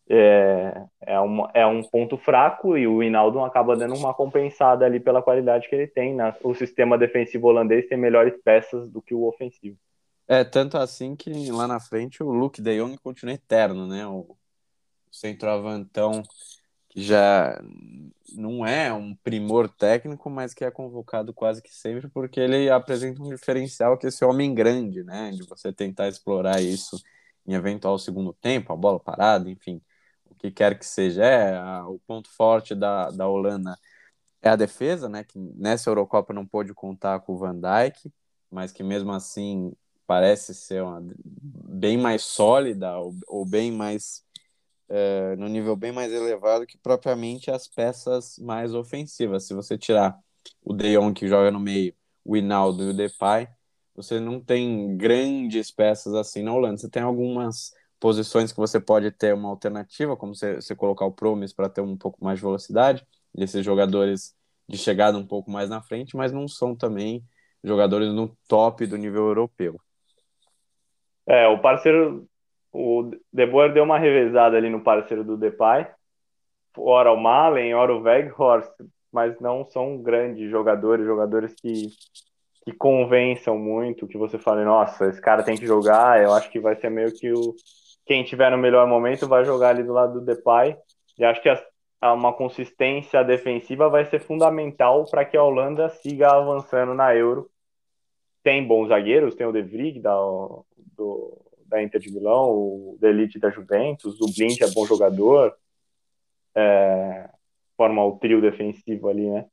É, 0.08 0.84
é, 1.02 1.20
um, 1.20 1.48
é 1.52 1.66
um 1.66 1.82
ponto 1.82 2.16
fraco 2.16 2.78
e 2.78 2.88
o 2.88 3.02
Hinaldo 3.02 3.40
acaba 3.40 3.76
dando 3.76 3.96
uma 3.96 4.14
compensada 4.14 4.86
ali 4.86 5.00
pela 5.00 5.22
qualidade 5.22 5.68
que 5.68 5.76
ele 5.76 5.88
tem. 5.88 6.14
Né? 6.14 6.34
O 6.44 6.54
sistema 6.54 6.98
defensivo 6.98 7.48
holandês 7.48 7.88
tem 7.88 7.98
melhores 7.98 8.36
peças 8.44 8.88
do 8.90 9.02
que 9.02 9.16
o 9.16 9.26
ofensivo. 9.28 9.78
É, 10.28 10.44
tanto 10.44 10.78
assim 10.78 11.16
que 11.16 11.52
lá 11.52 11.68
na 11.68 11.80
frente 11.80 12.24
o 12.24 12.32
Luke 12.32 12.62
de 12.62 12.78
Jong 12.80 12.98
continua 12.98 13.36
eterno, 13.36 13.88
né? 13.88 14.08
O 14.08 14.36
centroavantão 15.12 16.24
que 16.90 17.04
já 17.04 17.62
não 18.36 18.66
é 18.66 18.92
um 18.94 19.16
primor 19.16 19.70
técnico, 19.70 20.30
mas 20.30 20.54
que 20.54 20.66
é 20.66 20.72
convocado 20.72 21.34
quase 21.34 21.62
que 21.62 21.74
sempre 21.74 22.10
porque 22.10 22.40
ele 22.40 22.70
apresenta 22.70 23.22
um 23.22 23.30
diferencial 23.30 23.98
que 23.98 24.08
é 24.08 24.10
esse 24.10 24.26
homem 24.26 24.54
grande, 24.54 25.04
né? 25.04 25.32
De 25.32 25.44
você 25.44 25.72
tentar 25.74 26.08
explorar 26.08 26.62
isso 26.62 27.02
em 27.46 27.54
eventual 27.54 28.00
segundo 28.00 28.34
tempo, 28.34 28.74
a 28.74 28.76
bola 28.76 29.00
parada, 29.00 29.50
enfim, 29.50 29.82
o 30.26 30.36
que 30.36 30.52
quer 30.52 30.78
que 30.80 30.86
seja. 30.86 31.24
É, 31.24 31.58
a, 31.58 31.88
o 31.88 32.00
ponto 32.00 32.30
forte 32.30 32.74
da, 32.76 33.12
da 33.12 33.28
Holanda 33.28 33.78
é 34.42 34.50
a 34.50 34.56
defesa, 34.56 35.10
né? 35.10 35.24
Que 35.24 35.38
nessa 35.40 35.90
Eurocopa 35.90 36.34
não 36.34 36.46
pôde 36.46 36.74
contar 36.74 37.20
com 37.22 37.34
o 37.34 37.38
Van 37.38 37.56
Dijk, 37.60 38.12
mas 38.50 38.72
que 38.72 38.84
mesmo 38.84 39.12
assim 39.12 39.74
parece 40.08 40.54
ser 40.54 40.84
uma, 40.84 41.02
bem 41.24 41.98
mais 41.98 42.24
sólida 42.24 42.98
ou, 42.98 43.16
ou 43.28 43.46
bem 43.46 43.72
mais 43.72 44.24
é, 44.90 45.36
no 45.38 45.48
nível 45.48 45.76
bem 45.76 45.92
mais 45.92 46.12
elevado 46.12 46.66
que 46.66 46.78
propriamente 46.78 47.50
as 47.52 47.68
peças 47.68 48.38
mais 48.40 48.74
ofensivas. 48.74 49.46
Se 49.48 49.54
você 49.54 49.78
tirar 49.78 50.18
o 50.64 50.74
De 50.74 50.94
Jong 50.96 51.14
que 51.14 51.28
joga 51.28 51.52
no 51.52 51.60
meio, 51.60 51.94
o 52.24 52.38
Hinaldo 52.38 52.84
e 52.84 52.90
o 52.90 52.94
Depay, 52.94 53.48
você 53.96 54.20
não 54.20 54.40
tem 54.42 54.96
grandes 54.98 55.72
peças 55.72 56.14
assim 56.14 56.44
na 56.44 56.54
Holanda. 56.54 56.78
Você 56.78 56.90
tem 56.90 57.04
algumas 57.04 57.74
posições 58.00 58.52
que 58.52 58.58
você 58.60 58.80
pode 58.80 59.12
ter 59.12 59.34
uma 59.34 59.50
alternativa, 59.50 60.18
como 60.18 60.36
você, 60.36 60.56
você 60.56 60.76
colocar 60.76 61.06
o 61.06 61.12
Promes 61.12 61.54
para 61.54 61.70
ter 61.70 61.82
um 61.82 61.98
pouco 61.98 62.24
mais 62.24 62.40
de 62.40 62.46
velocidade, 62.46 63.06
e 63.36 63.44
esses 63.44 63.64
jogadores 63.66 64.36
de 64.68 64.78
chegada 64.78 65.18
um 65.18 65.26
pouco 65.26 65.50
mais 65.50 65.70
na 65.70 65.82
frente, 65.82 66.16
mas 66.16 66.32
não 66.32 66.48
são 66.48 66.76
também 66.76 67.24
jogadores 67.64 68.14
no 68.14 68.36
top 68.48 68.86
do 68.86 68.98
nível 68.98 69.28
europeu. 69.28 69.80
É, 71.28 71.48
o 71.48 71.60
parceiro 71.60 72.28
o 72.76 73.10
De 73.32 73.46
Boer 73.46 73.72
deu 73.72 73.84
uma 73.84 73.98
revezada 73.98 74.58
ali 74.58 74.70
no 74.70 74.82
parceiro 74.82 75.24
do 75.24 75.38
Depay. 75.38 75.88
Ora 76.78 77.12
o 77.14 77.18
Malen, 77.18 77.74
ora 77.74 77.96
o 77.96 78.02
Weghorst, 78.02 78.74
mas 79.14 79.40
não 79.40 79.66
são 79.66 79.98
grandes 80.02 80.50
jogadores, 80.52 81.06
jogadores 81.06 81.56
que, 81.56 81.88
que 82.66 82.74
convençam 82.74 83.58
muito, 83.58 84.08
que 84.08 84.18
você 84.18 84.38
fale, 84.38 84.66
nossa, 84.66 85.08
esse 85.08 85.22
cara 85.22 85.42
tem 85.42 85.56
que 85.56 85.66
jogar, 85.66 86.22
eu 86.22 86.34
acho 86.34 86.52
que 86.52 86.60
vai 86.60 86.76
ser 86.76 86.90
meio 86.90 87.14
que 87.14 87.32
o, 87.32 87.56
quem 88.06 88.26
tiver 88.26 88.52
no 88.52 88.58
melhor 88.58 88.86
momento 88.88 89.26
vai 89.26 89.46
jogar 89.46 89.70
ali 89.70 89.84
do 89.84 89.94
lado 89.94 90.20
do 90.20 90.26
Depay. 90.26 90.76
E 91.18 91.24
acho 91.24 91.42
que 91.42 91.50
a, 92.02 92.14
uma 92.14 92.34
consistência 92.34 93.24
defensiva 93.24 93.88
vai 93.88 94.04
ser 94.04 94.20
fundamental 94.20 95.06
para 95.10 95.24
que 95.24 95.38
a 95.38 95.44
Holanda 95.44 95.88
siga 95.88 96.30
avançando 96.30 96.94
na 96.94 97.16
Euro. 97.16 97.50
Tem 98.44 98.68
bons 98.68 98.90
zagueiros, 98.90 99.34
tem 99.34 99.48
o 99.48 99.54
De 99.54 99.62
Vrij 99.62 100.02
da, 100.02 100.14
do, 100.96 101.38
da 101.66 101.82
Inter 101.82 102.00
de 102.00 102.12
Milão, 102.12 102.50
o 102.52 102.98
Delite 103.00 103.40
da 103.40 103.50
Juventus, 103.50 104.20
o 104.22 104.34
Blind 104.34 104.62
é 104.62 104.72
bom 104.72 104.86
jogador, 104.86 105.56
é, 106.56 107.30
forma 107.76 108.04
o 108.06 108.18
trio 108.18 108.42
defensivo 108.42 109.10
ali, 109.10 109.30
né? 109.30 109.46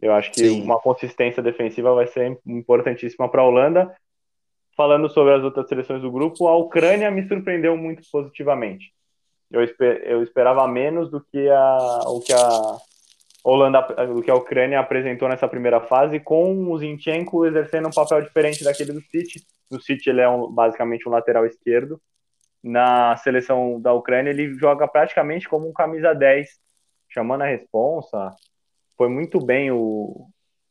Eu 0.00 0.12
acho 0.12 0.30
que 0.30 0.48
Sim. 0.48 0.62
uma 0.62 0.78
consistência 0.78 1.42
defensiva 1.42 1.92
vai 1.92 2.06
ser 2.06 2.38
importantíssima 2.46 3.28
para 3.28 3.42
a 3.42 3.44
Holanda. 3.44 3.92
Falando 4.76 5.08
sobre 5.10 5.34
as 5.34 5.42
outras 5.42 5.68
seleções 5.68 6.00
do 6.02 6.12
grupo, 6.12 6.46
a 6.46 6.56
Ucrânia 6.56 7.10
me 7.10 7.26
surpreendeu 7.26 7.76
muito 7.76 8.08
positivamente. 8.12 8.92
Eu, 9.50 9.64
esper, 9.64 10.02
eu 10.04 10.22
esperava 10.22 10.68
menos 10.68 11.10
do 11.10 11.20
que 11.20 11.48
a, 11.48 12.00
o 12.06 12.20
que 12.20 12.32
a 12.32 12.76
Holanda, 13.44 13.80
o 14.16 14.20
que 14.20 14.30
a 14.30 14.34
Ucrânia 14.34 14.80
apresentou 14.80 15.28
nessa 15.28 15.48
primeira 15.48 15.80
fase, 15.80 16.18
com 16.18 16.70
o 16.70 16.78
Zinchenko 16.78 17.46
exercendo 17.46 17.88
um 17.88 17.92
papel 17.92 18.20
diferente 18.22 18.64
daquele 18.64 18.92
do 18.92 19.00
City. 19.02 19.44
No 19.70 19.80
City 19.80 20.10
ele 20.10 20.20
é 20.20 20.28
um, 20.28 20.50
basicamente 20.50 21.08
um 21.08 21.12
lateral 21.12 21.46
esquerdo. 21.46 22.00
Na 22.62 23.16
seleção 23.16 23.80
da 23.80 23.92
Ucrânia 23.92 24.30
ele 24.30 24.54
joga 24.54 24.88
praticamente 24.88 25.48
como 25.48 25.68
um 25.68 25.72
camisa 25.72 26.12
10, 26.12 26.48
chamando 27.08 27.42
a 27.42 27.46
responsa. 27.46 28.34
Foi 28.96 29.08
muito 29.08 29.38
bem 29.40 29.70
o, 29.70 30.28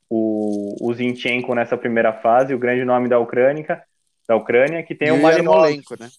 o, 0.10 0.90
o 0.90 0.94
Zinchenko 0.94 1.56
nessa 1.56 1.78
primeira 1.78 2.14
fase, 2.14 2.54
o 2.54 2.60
grande 2.60 2.84
nome 2.84 3.08
da 3.08 3.20
Ucrânia, 3.20 3.82
da 4.28 4.36
Ucrânia 4.36 4.84
que 4.84 4.94
tem 4.94 5.08
e 5.08 5.12
o 5.12 5.22
Marinovski. 5.22 6.00
Né? 6.00 6.10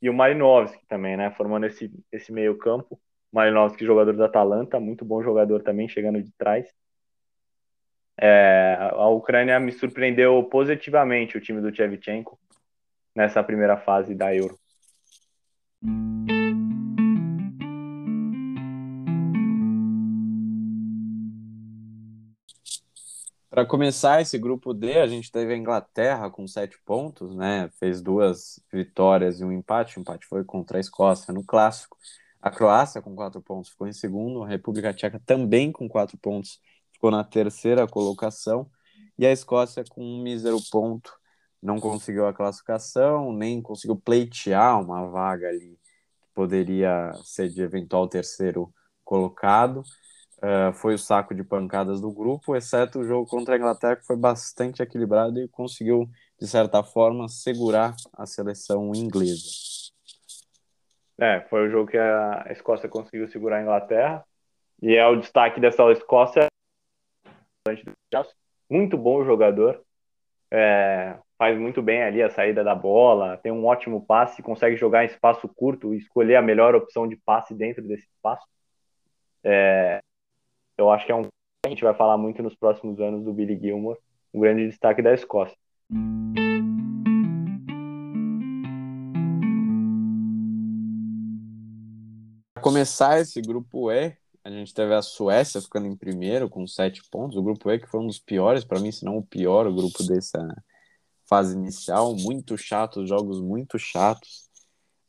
E 0.00 0.08
o 0.08 0.14
Marinovski 0.14 0.84
também, 0.88 1.16
né? 1.16 1.32
Formando 1.32 1.66
esse, 1.66 1.90
esse 2.12 2.32
meio 2.32 2.56
campo. 2.56 3.00
Marinovski, 3.32 3.84
jogador 3.84 4.14
da 4.14 4.26
Atalanta, 4.26 4.78
muito 4.78 5.04
bom 5.04 5.22
jogador 5.22 5.62
também, 5.62 5.88
chegando 5.88 6.22
de 6.22 6.30
trás. 6.32 6.66
É, 8.20 8.76
a 8.92 9.08
Ucrânia 9.08 9.58
me 9.58 9.72
surpreendeu 9.72 10.42
positivamente 10.44 11.36
o 11.36 11.40
time 11.40 11.60
do 11.60 11.74
Shevchenko 11.74 12.38
nessa 13.16 13.42
primeira 13.42 13.76
fase 13.78 14.14
da 14.14 14.34
Euro. 14.34 14.58
Para 23.52 23.66
começar 23.66 24.22
esse 24.22 24.38
grupo 24.38 24.72
D, 24.72 24.98
a 24.98 25.06
gente 25.06 25.30
teve 25.30 25.52
a 25.52 25.56
Inglaterra 25.56 26.30
com 26.30 26.46
sete 26.46 26.78
pontos, 26.86 27.36
né? 27.36 27.68
Fez 27.78 28.00
duas 28.00 28.58
vitórias 28.72 29.40
e 29.40 29.44
um 29.44 29.52
empate. 29.52 29.98
O 29.98 30.00
empate 30.00 30.26
foi 30.26 30.42
contra 30.42 30.78
a 30.78 30.80
Escócia 30.80 31.34
no 31.34 31.44
clássico. 31.44 31.98
A 32.42 32.50
Croácia 32.50 33.00
com 33.00 33.14
quatro 33.14 33.40
pontos 33.40 33.70
ficou 33.70 33.86
em 33.86 33.92
segundo. 33.92 34.42
A 34.42 34.48
República 34.48 34.92
Tcheca 34.92 35.22
também 35.24 35.70
com 35.70 35.88
quatro 35.88 36.18
pontos 36.18 36.60
ficou 36.92 37.08
na 37.08 37.22
terceira 37.22 37.86
colocação. 37.86 38.68
E 39.16 39.24
a 39.24 39.30
Escócia 39.30 39.84
com 39.88 40.04
um 40.04 40.20
mísero 40.20 40.58
ponto 40.70 41.12
não 41.62 41.78
conseguiu 41.78 42.26
a 42.26 42.32
classificação, 42.34 43.32
nem 43.32 43.62
conseguiu 43.62 43.94
pleitear 43.94 44.80
uma 44.80 45.08
vaga 45.08 45.48
ali 45.48 45.78
que 46.20 46.28
poderia 46.34 47.12
ser 47.22 47.48
de 47.48 47.62
eventual 47.62 48.08
terceiro 48.08 48.74
colocado. 49.04 49.84
Uh, 50.38 50.72
foi 50.72 50.94
o 50.94 50.98
saco 50.98 51.32
de 51.36 51.44
pancadas 51.44 52.00
do 52.00 52.10
grupo, 52.10 52.56
exceto 52.56 52.98
o 52.98 53.04
jogo 53.04 53.28
contra 53.28 53.54
a 53.54 53.58
Inglaterra, 53.58 53.94
que 53.94 54.04
foi 54.04 54.16
bastante 54.16 54.82
equilibrado 54.82 55.38
e 55.38 55.46
conseguiu, 55.46 56.10
de 56.40 56.48
certa 56.48 56.82
forma, 56.82 57.28
segurar 57.28 57.94
a 58.12 58.26
seleção 58.26 58.92
inglesa. 58.92 59.81
É, 61.22 61.40
foi 61.42 61.68
o 61.68 61.70
jogo 61.70 61.88
que 61.88 61.96
a 61.96 62.48
Escócia 62.50 62.88
conseguiu 62.88 63.28
segurar 63.28 63.58
a 63.58 63.62
Inglaterra. 63.62 64.24
E 64.82 64.96
é 64.96 65.06
o 65.06 65.14
destaque 65.14 65.60
dessa 65.60 65.88
Escócia. 65.92 66.48
Muito 68.68 68.98
bom 68.98 69.24
jogador. 69.24 69.84
É, 70.50 71.16
faz 71.38 71.56
muito 71.56 71.80
bem 71.80 72.02
ali 72.02 72.20
a 72.20 72.28
saída 72.28 72.64
da 72.64 72.74
bola, 72.74 73.36
tem 73.36 73.52
um 73.52 73.64
ótimo 73.64 74.04
passe, 74.04 74.42
consegue 74.42 74.76
jogar 74.76 75.04
em 75.04 75.06
espaço 75.06 75.48
curto 75.48 75.94
e 75.94 75.98
escolher 75.98 76.34
a 76.34 76.42
melhor 76.42 76.74
opção 76.74 77.06
de 77.06 77.14
passe 77.14 77.54
dentro 77.54 77.86
desse 77.86 78.04
espaço. 78.16 78.44
É, 79.44 80.00
eu 80.76 80.90
acho 80.90 81.06
que 81.06 81.12
é 81.12 81.14
um 81.14 81.22
a 81.64 81.68
gente 81.68 81.84
vai 81.84 81.94
falar 81.94 82.18
muito 82.18 82.42
nos 82.42 82.56
próximos 82.56 82.98
anos 82.98 83.22
do 83.24 83.32
Billy 83.32 83.56
Gilmore, 83.56 83.96
um 84.34 84.40
grande 84.40 84.66
destaque 84.66 85.00
da 85.00 85.14
Escócia. 85.14 85.56
Começar 92.62 93.20
esse 93.20 93.40
grupo 93.42 93.90
E, 93.90 94.16
a 94.44 94.50
gente 94.50 94.72
teve 94.72 94.94
a 94.94 95.02
Suécia 95.02 95.60
ficando 95.60 95.86
em 95.86 95.96
primeiro 95.96 96.48
com 96.48 96.66
sete 96.66 97.02
pontos. 97.10 97.36
O 97.36 97.42
grupo 97.42 97.70
E 97.70 97.78
que 97.78 97.86
foi 97.86 98.00
um 98.00 98.06
dos 98.06 98.18
piores, 98.18 98.64
para 98.64 98.80
mim, 98.80 98.90
se 98.90 99.04
não 99.04 99.18
o 99.18 99.22
pior, 99.22 99.66
o 99.66 99.74
grupo 99.74 100.02
dessa 100.04 100.40
fase 101.28 101.54
inicial. 101.54 102.14
Muito 102.16 102.56
chato, 102.56 103.06
jogos 103.06 103.40
muito 103.40 103.78
chatos. 103.78 104.48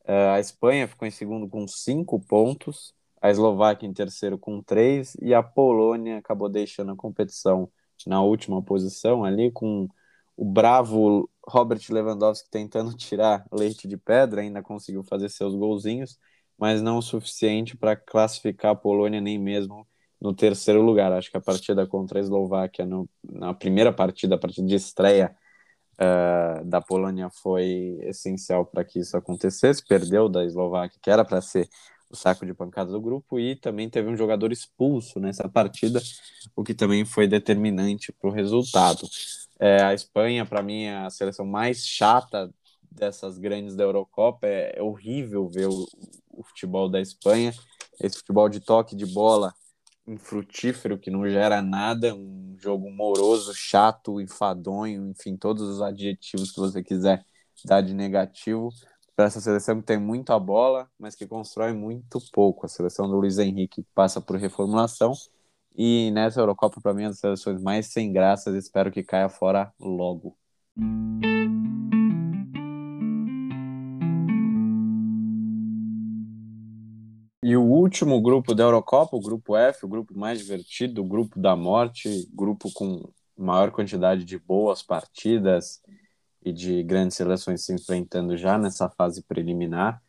Uh, 0.03 0.35
a 0.35 0.39
Espanha 0.39 0.87
ficou 0.87 1.07
em 1.07 1.11
segundo 1.11 1.47
com 1.47 1.65
cinco 1.67 2.19
pontos 2.19 2.93
a 3.23 3.29
Eslováquia 3.29 3.87
em 3.87 3.93
terceiro 3.93 4.37
com 4.37 4.61
três 4.61 5.15
e 5.21 5.33
a 5.33 5.41
Polônia 5.41 6.17
acabou 6.17 6.49
deixando 6.49 6.91
a 6.91 6.95
competição 6.95 7.71
na 8.05 8.21
última 8.21 8.61
posição 8.61 9.23
ali 9.23 9.49
com 9.49 9.87
o 10.35 10.43
bravo 10.43 11.29
Robert 11.47 11.79
Lewandowski 11.89 12.49
tentando 12.51 12.93
tirar 12.97 13.45
leite 13.49 13.87
de 13.87 13.95
pedra, 13.95 14.41
ainda 14.41 14.61
conseguiu 14.61 15.03
fazer 15.03 15.29
seus 15.29 15.55
golzinhos, 15.55 16.19
mas 16.57 16.81
não 16.81 16.97
o 16.97 17.01
suficiente 17.01 17.75
para 17.75 17.95
classificar 17.95 18.71
a 18.71 18.75
Polônia 18.75 19.19
nem 19.19 19.37
mesmo 19.37 19.87
no 20.21 20.33
terceiro 20.33 20.81
lugar. 20.81 21.11
Acho 21.11 21.29
que 21.29 21.37
a 21.37 21.41
partida 21.41 21.85
contra 21.85 22.19
a 22.19 22.21
Eslováquia, 22.21 22.85
no, 22.85 23.09
na 23.29 23.53
primeira 23.53 23.91
partida, 23.91 24.35
a 24.35 24.37
partida 24.37 24.65
de 24.65 24.75
estreia 24.75 25.35
uh, 25.95 26.63
da 26.65 26.79
Polônia, 26.79 27.29
foi 27.29 27.97
essencial 28.03 28.65
para 28.65 28.85
que 28.85 28.99
isso 28.99 29.17
acontecesse. 29.17 29.85
Perdeu 29.85 30.29
da 30.29 30.45
Eslováquia, 30.45 30.97
que 31.01 31.09
era 31.09 31.25
para 31.25 31.41
ser 31.41 31.67
o 32.09 32.15
saco 32.15 32.45
de 32.45 32.53
pancadas 32.53 32.93
do 32.93 33.01
grupo 33.01 33.39
e 33.39 33.55
também 33.55 33.89
teve 33.89 34.07
um 34.07 34.15
jogador 34.15 34.51
expulso 34.51 35.19
nessa 35.19 35.49
partida, 35.49 35.99
o 36.55 36.63
que 36.63 36.73
também 36.73 37.03
foi 37.03 37.27
determinante 37.27 38.13
para 38.13 38.29
o 38.29 38.33
resultado. 38.33 39.07
É, 39.59 39.81
a 39.81 39.93
Espanha, 39.93 40.45
para 40.45 40.61
mim, 40.61 40.83
é 40.83 40.97
a 40.97 41.09
seleção 41.09 41.45
mais 41.45 41.85
chata 41.85 42.53
dessas 42.91 43.37
grandes 43.37 43.75
da 43.75 43.83
Eurocopa. 43.83 44.45
É, 44.45 44.77
é 44.77 44.83
horrível 44.83 45.49
ver 45.49 45.67
o, 45.67 45.87
o, 46.33 46.43
futebol 46.43 46.89
da 46.89 46.99
Espanha, 46.99 47.53
esse 48.01 48.17
futebol 48.17 48.49
de 48.49 48.59
toque 48.59 48.95
de 48.95 49.05
bola 49.05 49.53
infrutífero 50.05 50.99
que 50.99 51.09
não 51.09 51.27
gera 51.29 51.61
nada, 51.61 52.13
um 52.13 52.57
jogo 52.59 52.91
moroso, 52.91 53.53
chato, 53.53 54.19
enfadonho, 54.19 55.09
enfim, 55.09 55.37
todos 55.37 55.63
os 55.63 55.81
adjetivos 55.81 56.51
que 56.51 56.59
você 56.59 56.83
quiser 56.83 57.25
dar 57.63 57.81
de 57.81 57.93
negativo 57.93 58.69
para 59.15 59.25
essa 59.25 59.39
seleção 59.39 59.79
que 59.79 59.85
tem 59.85 59.97
muito 59.97 60.33
a 60.33 60.39
bola, 60.39 60.89
mas 60.99 61.15
que 61.15 61.25
constrói 61.25 61.71
muito 61.71 62.19
pouco. 62.33 62.65
A 62.65 62.69
seleção 62.69 63.07
do 63.07 63.15
Luiz 63.17 63.37
Henrique 63.37 63.85
passa 63.95 64.19
por 64.19 64.37
reformulação 64.37 65.13
e 65.75 66.11
nessa 66.11 66.39
Eurocopa, 66.39 66.79
para 66.81 66.93
mim, 66.93 67.03
é 67.03 67.05
uma 67.05 67.11
das 67.11 67.19
seleções 67.19 67.61
mais 67.61 67.87
sem 67.87 68.11
graças. 68.11 68.55
Espero 68.55 68.91
que 68.91 69.03
caia 69.03 69.29
fora 69.29 69.73
logo. 69.79 70.37
E 77.43 77.57
o 77.57 77.63
último 77.63 78.21
grupo 78.21 78.55
da 78.55 78.63
Eurocopa, 78.63 79.17
o 79.17 79.21
grupo 79.21 79.55
F, 79.55 79.85
o 79.85 79.89
grupo 79.89 80.17
mais 80.17 80.39
divertido, 80.39 81.01
o 81.01 81.05
grupo 81.05 81.39
da 81.39 81.55
morte, 81.55 82.27
grupo 82.33 82.71
com 82.73 83.11
maior 83.37 83.71
quantidade 83.71 84.23
de 84.23 84.39
boas 84.39 84.81
partidas, 84.81 85.81
e 86.45 86.51
de 86.51 86.83
grandes 86.83 87.15
seleções 87.15 87.63
se 87.63 87.73
enfrentando 87.73 88.35
já 88.37 88.57
nessa 88.57 88.89
fase 88.89 89.23
preliminar. 89.23 90.01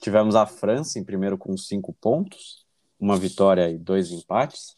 Tivemos 0.00 0.34
a 0.34 0.46
França 0.46 0.98
em 0.98 1.04
primeiro 1.04 1.38
com 1.38 1.56
cinco 1.56 1.92
pontos, 1.92 2.66
uma 2.98 3.16
vitória 3.16 3.70
e 3.70 3.78
dois 3.78 4.10
empates. 4.10 4.74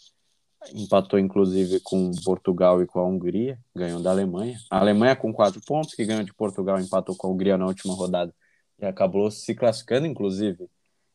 Empatou 0.74 1.18
inclusive 1.18 1.80
com 1.80 2.10
Portugal 2.24 2.82
e 2.82 2.86
com 2.86 2.98
a 2.98 3.06
Hungria, 3.06 3.58
ganhou 3.74 4.02
da 4.02 4.10
Alemanha. 4.10 4.58
A 4.70 4.80
Alemanha 4.80 5.16
com 5.16 5.32
quatro 5.32 5.60
pontos, 5.64 5.94
que 5.94 6.04
ganhou 6.04 6.24
de 6.24 6.34
Portugal, 6.34 6.78
empatou 6.78 7.16
com 7.16 7.28
a 7.28 7.30
Hungria 7.30 7.56
na 7.56 7.66
última 7.66 7.94
rodada 7.94 8.34
e 8.78 8.84
acabou 8.84 9.30
se 9.30 9.54
classificando, 9.54 10.06
inclusive, 10.06 10.68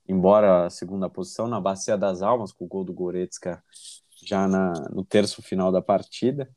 embora 0.07 0.65
a 0.65 0.69
segunda 0.69 1.09
posição 1.09 1.47
na 1.47 1.59
Bacia 1.59 1.97
das 1.97 2.21
Almas, 2.21 2.51
com 2.51 2.65
o 2.65 2.67
gol 2.67 2.83
do 2.83 2.93
Goretzka 2.93 3.63
já 4.25 4.47
na, 4.47 4.73
no 4.91 5.03
terço 5.03 5.41
final 5.41 5.71
da 5.71 5.81
partida. 5.81 6.49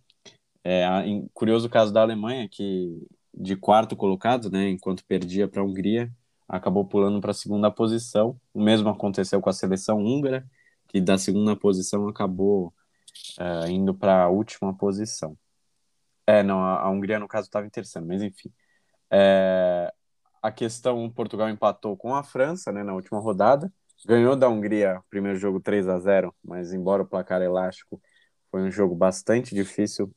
É, 0.65 0.85
em, 1.07 1.29
curioso 1.33 1.69
o 1.69 1.71
caso 1.71 1.93
da 1.93 2.03
Alemanha, 2.03 2.49
que 2.49 3.07
de 3.33 3.57
quarto 3.57 3.95
colocado, 3.97 4.51
né, 4.51 4.69
enquanto 4.71 5.05
perdia 5.05 5.47
para 5.47 5.61
a 5.61 5.65
Hungria, 5.65 6.11
acabou 6.49 6.85
pulando 6.85 7.21
para 7.21 7.31
a 7.31 7.35
segunda 7.35 7.71
posição. 7.71 8.41
O 8.53 8.63
mesmo 8.63 8.89
aconteceu 8.89 9.41
com 9.41 9.51
a 9.51 9.53
seleção 9.53 9.99
húngara, 9.99 10.47
que 10.89 11.01
da 11.01 11.19
segunda 11.19 11.55
posição 11.57 12.09
acabou 12.09 12.73
uh, 13.39 13.69
indo 13.69 13.95
para 13.95 14.25
a 14.25 14.29
última 14.29 14.77
posição. 14.77 15.37
É, 16.27 16.43
não, 16.43 16.61
a, 16.61 16.83
a 16.83 16.91
Hungria 16.91 17.19
no 17.19 17.29
caso 17.29 17.47
estava 17.47 17.67
em 17.67 17.71
terceiro, 17.71 18.07
mas 18.07 18.23
enfim. 18.23 18.53
É, 19.11 19.93
a 20.47 20.53
questão 20.53 21.11
Portugal 21.11 21.51
empatou 21.51 21.97
com 21.97 22.15
a 22.15 22.23
França, 22.23 22.71
né, 22.71 22.85
na 22.85 22.95
última 22.95 23.19
rodada, 23.19 23.73
ganhou 24.07 24.37
da 24.37 24.49
Hungria, 24.49 25.03
primeiro 25.11 25.37
jogo 25.37 25.59
3 25.59 25.89
a 25.89 25.99
0, 25.99 26.33
mas 26.45 26.73
embora 26.73 27.03
o 27.03 27.07
placar 27.07 27.43
elástico 27.43 28.01
foi 28.49 28.63
um 28.63 28.71
jogo 28.71 28.95
bastante 28.95 29.57
difícil, 29.57 30.09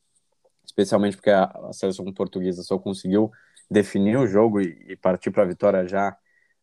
especialmente 0.63 1.17
porque 1.17 1.31
a, 1.31 1.45
a 1.45 1.73
seleção 1.73 2.05
portuguesa 2.13 2.61
só 2.61 2.77
conseguiu 2.77 3.31
definir 3.71 4.17
o 4.17 4.27
jogo 4.27 4.61
e, 4.61 4.77
e 4.89 4.95
partir 4.95 5.31
para 5.31 5.41
a 5.41 5.47
vitória 5.47 5.87
já 5.87 6.15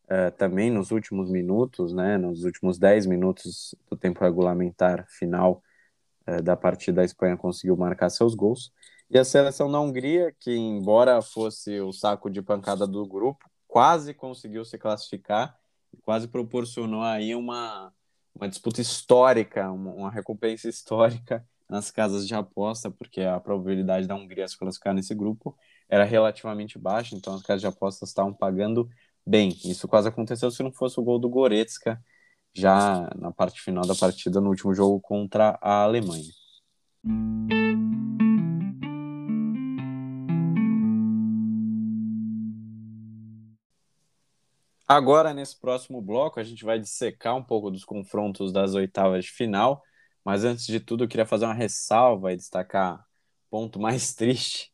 uh, 0.04 0.30
também 0.36 0.70
nos 0.70 0.92
últimos 0.92 1.28
minutos, 1.28 1.92
né, 1.92 2.16
nos 2.16 2.44
últimos 2.44 2.78
10 2.78 3.06
minutos 3.06 3.74
do 3.90 3.96
tempo 3.96 4.22
regulamentar 4.22 5.04
final 5.08 5.60
uh, 6.28 6.40
da 6.40 6.56
partida, 6.56 7.02
a 7.02 7.04
Espanha 7.04 7.36
conseguiu 7.36 7.76
marcar 7.76 8.10
seus 8.10 8.32
gols. 8.32 8.72
E 9.10 9.18
a 9.18 9.24
seleção 9.24 9.70
da 9.70 9.80
Hungria, 9.80 10.32
que 10.38 10.54
embora 10.54 11.20
fosse 11.20 11.80
o 11.80 11.92
saco 11.92 12.30
de 12.30 12.40
pancada 12.40 12.86
do 12.86 13.04
grupo, 13.04 13.44
quase 13.76 14.14
conseguiu 14.14 14.64
se 14.64 14.78
classificar 14.78 15.54
quase 16.02 16.26
proporcionou 16.28 17.02
aí 17.02 17.34
uma, 17.34 17.92
uma 18.34 18.48
disputa 18.48 18.80
histórica, 18.80 19.70
uma, 19.70 19.92
uma 19.92 20.10
recompensa 20.10 20.66
histórica 20.66 21.46
nas 21.68 21.90
casas 21.90 22.26
de 22.26 22.34
aposta, 22.34 22.90
porque 22.90 23.20
a 23.20 23.38
probabilidade 23.38 24.06
da 24.06 24.14
Hungria 24.14 24.48
se 24.48 24.56
classificar 24.56 24.94
nesse 24.94 25.14
grupo 25.14 25.54
era 25.90 26.04
relativamente 26.04 26.78
baixa, 26.78 27.14
então 27.14 27.34
as 27.34 27.42
casas 27.42 27.60
de 27.60 27.66
apostas 27.66 28.08
estavam 28.08 28.32
pagando 28.32 28.88
bem. 29.26 29.50
Isso 29.62 29.86
quase 29.86 30.08
aconteceu 30.08 30.50
se 30.50 30.62
não 30.62 30.72
fosse 30.72 30.98
o 30.98 31.02
gol 31.02 31.18
do 31.18 31.28
Goretzka 31.28 32.02
já 32.54 33.10
na 33.14 33.30
parte 33.30 33.60
final 33.60 33.86
da 33.86 33.94
partida 33.94 34.40
no 34.40 34.48
último 34.48 34.72
jogo 34.72 34.98
contra 35.02 35.58
a 35.60 35.82
Alemanha. 35.82 36.32
Agora, 44.88 45.34
nesse 45.34 45.58
próximo 45.58 46.00
bloco, 46.00 46.38
a 46.38 46.44
gente 46.44 46.64
vai 46.64 46.78
dissecar 46.78 47.34
um 47.36 47.42
pouco 47.42 47.70
dos 47.70 47.84
confrontos 47.84 48.52
das 48.52 48.74
oitavas 48.74 49.24
de 49.24 49.32
final, 49.32 49.82
mas 50.24 50.44
antes 50.44 50.66
de 50.66 50.78
tudo, 50.78 51.04
eu 51.04 51.08
queria 51.08 51.26
fazer 51.26 51.44
uma 51.44 51.54
ressalva 51.54 52.32
e 52.32 52.36
destacar 52.36 53.00
o 53.00 53.50
ponto 53.50 53.80
mais 53.80 54.14
triste 54.14 54.72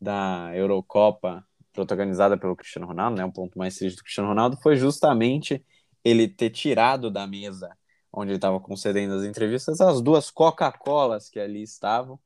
da 0.00 0.50
Eurocopa 0.54 1.46
protagonizada 1.72 2.36
pelo 2.38 2.54
Cristiano 2.56 2.86
Ronaldo, 2.86 3.16
né? 3.16 3.24
O 3.24 3.32
ponto 3.32 3.58
mais 3.58 3.76
triste 3.76 3.96
do 3.96 4.02
Cristiano 4.02 4.28
Ronaldo 4.28 4.56
foi 4.62 4.76
justamente 4.76 5.64
ele 6.04 6.28
ter 6.28 6.50
tirado 6.50 7.10
da 7.10 7.26
mesa 7.26 7.76
onde 8.12 8.30
ele 8.30 8.36
estava 8.36 8.60
concedendo 8.60 9.14
as 9.14 9.24
entrevistas 9.24 9.80
as 9.80 10.00
duas 10.00 10.30
Coca-Colas 10.30 11.28
que 11.28 11.40
ali 11.40 11.62
estavam. 11.62 12.18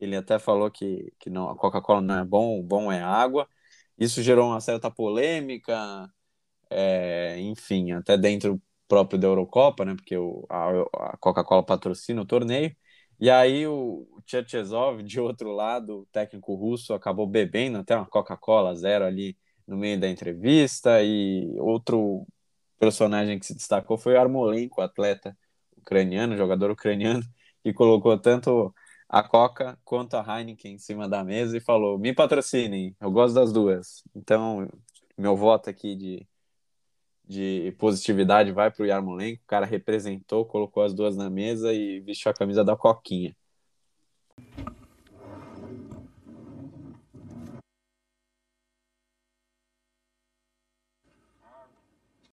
Ele 0.00 0.16
até 0.16 0.38
falou 0.38 0.70
que, 0.70 1.12
que 1.18 1.30
não, 1.30 1.48
a 1.48 1.56
Coca-Cola 1.56 2.00
não 2.00 2.18
é 2.18 2.24
bom, 2.24 2.60
o 2.60 2.62
bom 2.62 2.92
é 2.92 3.02
água. 3.02 3.48
Isso 3.98 4.22
gerou 4.22 4.48
uma 4.50 4.60
certa 4.60 4.90
polêmica, 4.90 6.08
é, 6.74 7.40
enfim, 7.40 7.92
até 7.92 8.16
dentro 8.16 8.60
próprio 8.88 9.18
da 9.18 9.26
Eurocopa, 9.28 9.84
né? 9.84 9.94
Porque 9.94 10.16
o, 10.16 10.46
a, 10.50 11.12
a 11.14 11.16
Coca-Cola 11.18 11.64
patrocina 11.64 12.22
o 12.22 12.26
torneio. 12.26 12.74
E 13.20 13.30
aí 13.30 13.66
o 13.66 14.06
Tchetchezov, 14.26 15.02
de 15.02 15.20
outro 15.20 15.52
lado, 15.52 16.00
o 16.00 16.06
técnico 16.12 16.54
russo, 16.54 16.92
acabou 16.94 17.26
bebendo 17.26 17.78
até 17.78 17.96
uma 17.96 18.06
Coca-Cola 18.06 18.74
zero 18.74 19.04
ali 19.04 19.36
no 19.66 19.76
meio 19.76 19.98
da 19.98 20.08
entrevista. 20.08 21.02
E 21.02 21.56
outro 21.60 22.26
personagem 22.78 23.38
que 23.38 23.46
se 23.46 23.54
destacou 23.54 23.96
foi 23.96 24.14
o 24.14 24.20
Armolenko, 24.20 24.80
atleta 24.80 25.36
ucraniano, 25.76 26.36
jogador 26.36 26.70
ucraniano, 26.70 27.22
que 27.62 27.72
colocou 27.72 28.18
tanto 28.18 28.74
a 29.08 29.22
Coca 29.22 29.78
quanto 29.84 30.14
a 30.16 30.40
Heineken 30.40 30.74
em 30.74 30.78
cima 30.78 31.08
da 31.08 31.22
mesa 31.24 31.56
e 31.56 31.60
falou: 31.60 31.98
me 31.98 32.14
patrocinem, 32.14 32.96
eu 33.00 33.10
gosto 33.10 33.34
das 33.34 33.52
duas. 33.52 34.02
Então, 34.14 34.68
meu 35.16 35.36
voto 35.36 35.70
aqui 35.70 35.94
de 35.94 36.26
de 37.31 37.75
positividade 37.77 38.51
vai 38.51 38.71
para 38.71 38.83
o 38.83 38.85
Yarmolenko. 38.85 39.43
O 39.43 39.47
cara 39.47 39.65
representou, 39.65 40.45
colocou 40.45 40.83
as 40.83 40.93
duas 40.93 41.15
na 41.15 41.29
mesa 41.29 41.73
e 41.73 41.99
vestiu 41.99 42.31
a 42.31 42.33
camisa 42.33 42.63
da 42.63 42.75
Coquinha. 42.75 43.35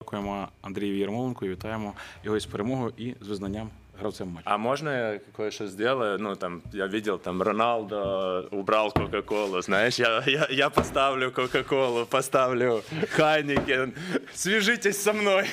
Дякуємо 0.01 0.49
Андрію 0.63 0.99
Ярмоленку, 0.99 1.47
вітаємо 1.47 1.95
його 2.25 2.37
із 2.37 2.47
перемогою 2.47 2.93
і 2.97 3.15
з 3.21 3.29
визнанням 3.29 3.71
гравцем 4.00 4.28
матча. 4.30 4.50
А 4.50 4.58
можно 4.58 4.90
я 4.90 5.20
кое-что 5.36 5.68
сделаю? 5.68 6.20
Ну, 6.20 6.36
там, 6.36 6.62
я 6.74 6.88
видел, 6.88 7.18
там, 7.20 7.42
Роналдо 7.42 8.48
убрал 8.52 8.92
Кока-Колу, 8.92 9.62
знаешь, 9.62 10.00
я, 10.00 10.24
я, 10.26 10.48
я 10.50 10.70
поставлю 10.70 11.32
Кока-Колу, 11.32 12.06
поставлю 12.06 12.84
Хайникен. 13.12 13.94
Свяжитесь 14.34 15.02
со 15.02 15.14
мной. 15.14 15.46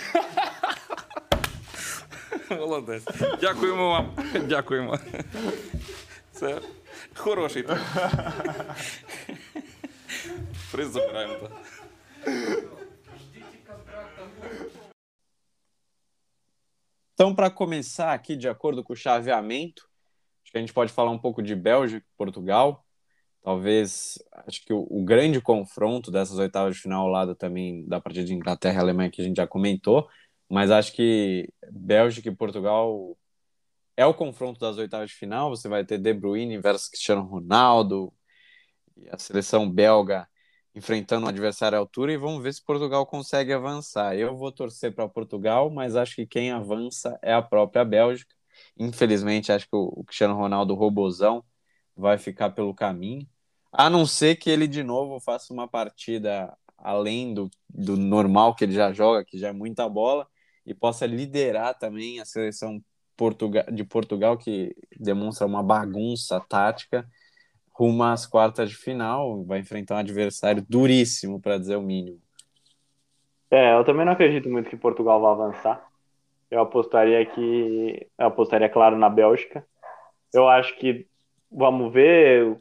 Молодець. 2.50 3.04
Дякуємо 3.40 3.90
вам. 3.90 4.10
Дякуємо. 4.48 4.98
Це 6.32 6.60
хороший. 7.14 7.64
Приз 10.72 10.88
забираємо. 10.92 11.48
Então, 17.20 17.34
para 17.34 17.50
começar 17.50 18.14
aqui, 18.14 18.34
de 18.34 18.48
acordo 18.48 18.82
com 18.82 18.94
o 18.94 18.96
chaveamento, 18.96 19.86
acho 20.42 20.52
que 20.52 20.56
a 20.56 20.60
gente 20.62 20.72
pode 20.72 20.90
falar 20.90 21.10
um 21.10 21.18
pouco 21.18 21.42
de 21.42 21.54
Bélgica 21.54 21.98
e 21.98 22.16
Portugal. 22.16 22.82
Talvez, 23.42 24.18
acho 24.46 24.64
que 24.64 24.72
o, 24.72 24.86
o, 24.88 25.04
grande 25.04 25.38
confronto 25.38 26.10
dessas 26.10 26.38
oitavas 26.38 26.76
de 26.76 26.80
final, 26.80 27.02
ao 27.02 27.12
lado 27.12 27.34
também 27.34 27.86
da 27.86 28.00
partida 28.00 28.24
de 28.24 28.32
Inglaterra 28.32 28.76
e 28.76 28.80
Alemanha, 28.80 29.10
que 29.10 29.20
a 29.20 29.24
gente 29.26 29.36
já 29.36 29.46
comentou, 29.46 30.08
mas 30.48 30.70
acho 30.70 30.94
que 30.94 31.46
Bélgica 31.70 32.30
e 32.30 32.34
Portugal 32.34 33.14
é 33.98 34.06
o 34.06 34.14
confronto 34.14 34.58
das 34.58 34.78
oitavas 34.78 35.10
de 35.10 35.16
final. 35.16 35.50
Você 35.50 35.68
vai 35.68 35.84
ter 35.84 35.98
De 35.98 36.14
Bruyne 36.14 36.56
versus 36.56 36.88
Cristiano 36.88 37.20
Ronaldo, 37.20 38.14
e 38.96 39.10
a 39.10 39.18
seleção 39.18 39.70
belga 39.70 40.26
enfrentando 40.74 41.26
um 41.26 41.28
adversário 41.28 41.76
à 41.76 41.80
altura 41.80 42.12
e 42.12 42.16
vamos 42.16 42.42
ver 42.42 42.54
se 42.54 42.64
Portugal 42.64 43.04
consegue 43.06 43.52
avançar. 43.52 44.16
Eu 44.16 44.36
vou 44.36 44.52
torcer 44.52 44.94
para 44.94 45.08
Portugal, 45.08 45.70
mas 45.70 45.96
acho 45.96 46.14
que 46.16 46.26
quem 46.26 46.50
avança 46.52 47.18
é 47.22 47.32
a 47.32 47.42
própria 47.42 47.84
Bélgica. 47.84 48.34
Infelizmente, 48.78 49.52
acho 49.52 49.66
que 49.66 49.76
o 49.76 50.04
Cristiano 50.04 50.34
Ronaldo 50.34 50.74
Robozão 50.74 51.44
vai 51.96 52.18
ficar 52.18 52.50
pelo 52.50 52.74
caminho, 52.74 53.26
a 53.72 53.90
não 53.90 54.06
ser 54.06 54.36
que 54.36 54.50
ele 54.50 54.66
de 54.66 54.82
novo 54.82 55.20
faça 55.20 55.52
uma 55.52 55.68
partida 55.68 56.56
além 56.78 57.34
do, 57.34 57.50
do 57.68 57.96
normal 57.96 58.54
que 58.54 58.64
ele 58.64 58.72
já 58.72 58.92
joga, 58.92 59.24
que 59.24 59.38
já 59.38 59.48
é 59.48 59.52
muita 59.52 59.88
bola, 59.88 60.26
e 60.64 60.74
possa 60.74 61.06
liderar 61.06 61.78
também 61.78 62.20
a 62.20 62.24
seleção 62.24 62.82
de 63.72 63.84
Portugal, 63.84 64.38
que 64.38 64.74
demonstra 64.98 65.46
uma 65.46 65.62
bagunça 65.62 66.40
tática 66.40 67.06
rumo 67.80 68.04
às 68.04 68.26
quartas 68.26 68.68
de 68.68 68.76
final, 68.76 69.42
vai 69.44 69.60
enfrentar 69.60 69.94
um 69.94 69.98
adversário 69.98 70.62
duríssimo, 70.68 71.40
para 71.40 71.56
dizer 71.56 71.76
o 71.76 71.82
mínimo. 71.82 72.20
É, 73.50 73.74
eu 73.74 73.82
também 73.84 74.04
não 74.04 74.12
acredito 74.12 74.50
muito 74.50 74.68
que 74.68 74.76
Portugal 74.76 75.18
vá 75.18 75.32
avançar. 75.32 75.82
Eu 76.50 76.60
apostaria 76.60 77.24
que. 77.24 78.06
Eu 78.18 78.26
apostaria, 78.26 78.68
claro, 78.68 78.98
na 78.98 79.08
Bélgica. 79.08 79.64
Eu 80.32 80.46
acho 80.46 80.76
que 80.78 81.06
vamos 81.50 81.90
ver 81.92 82.58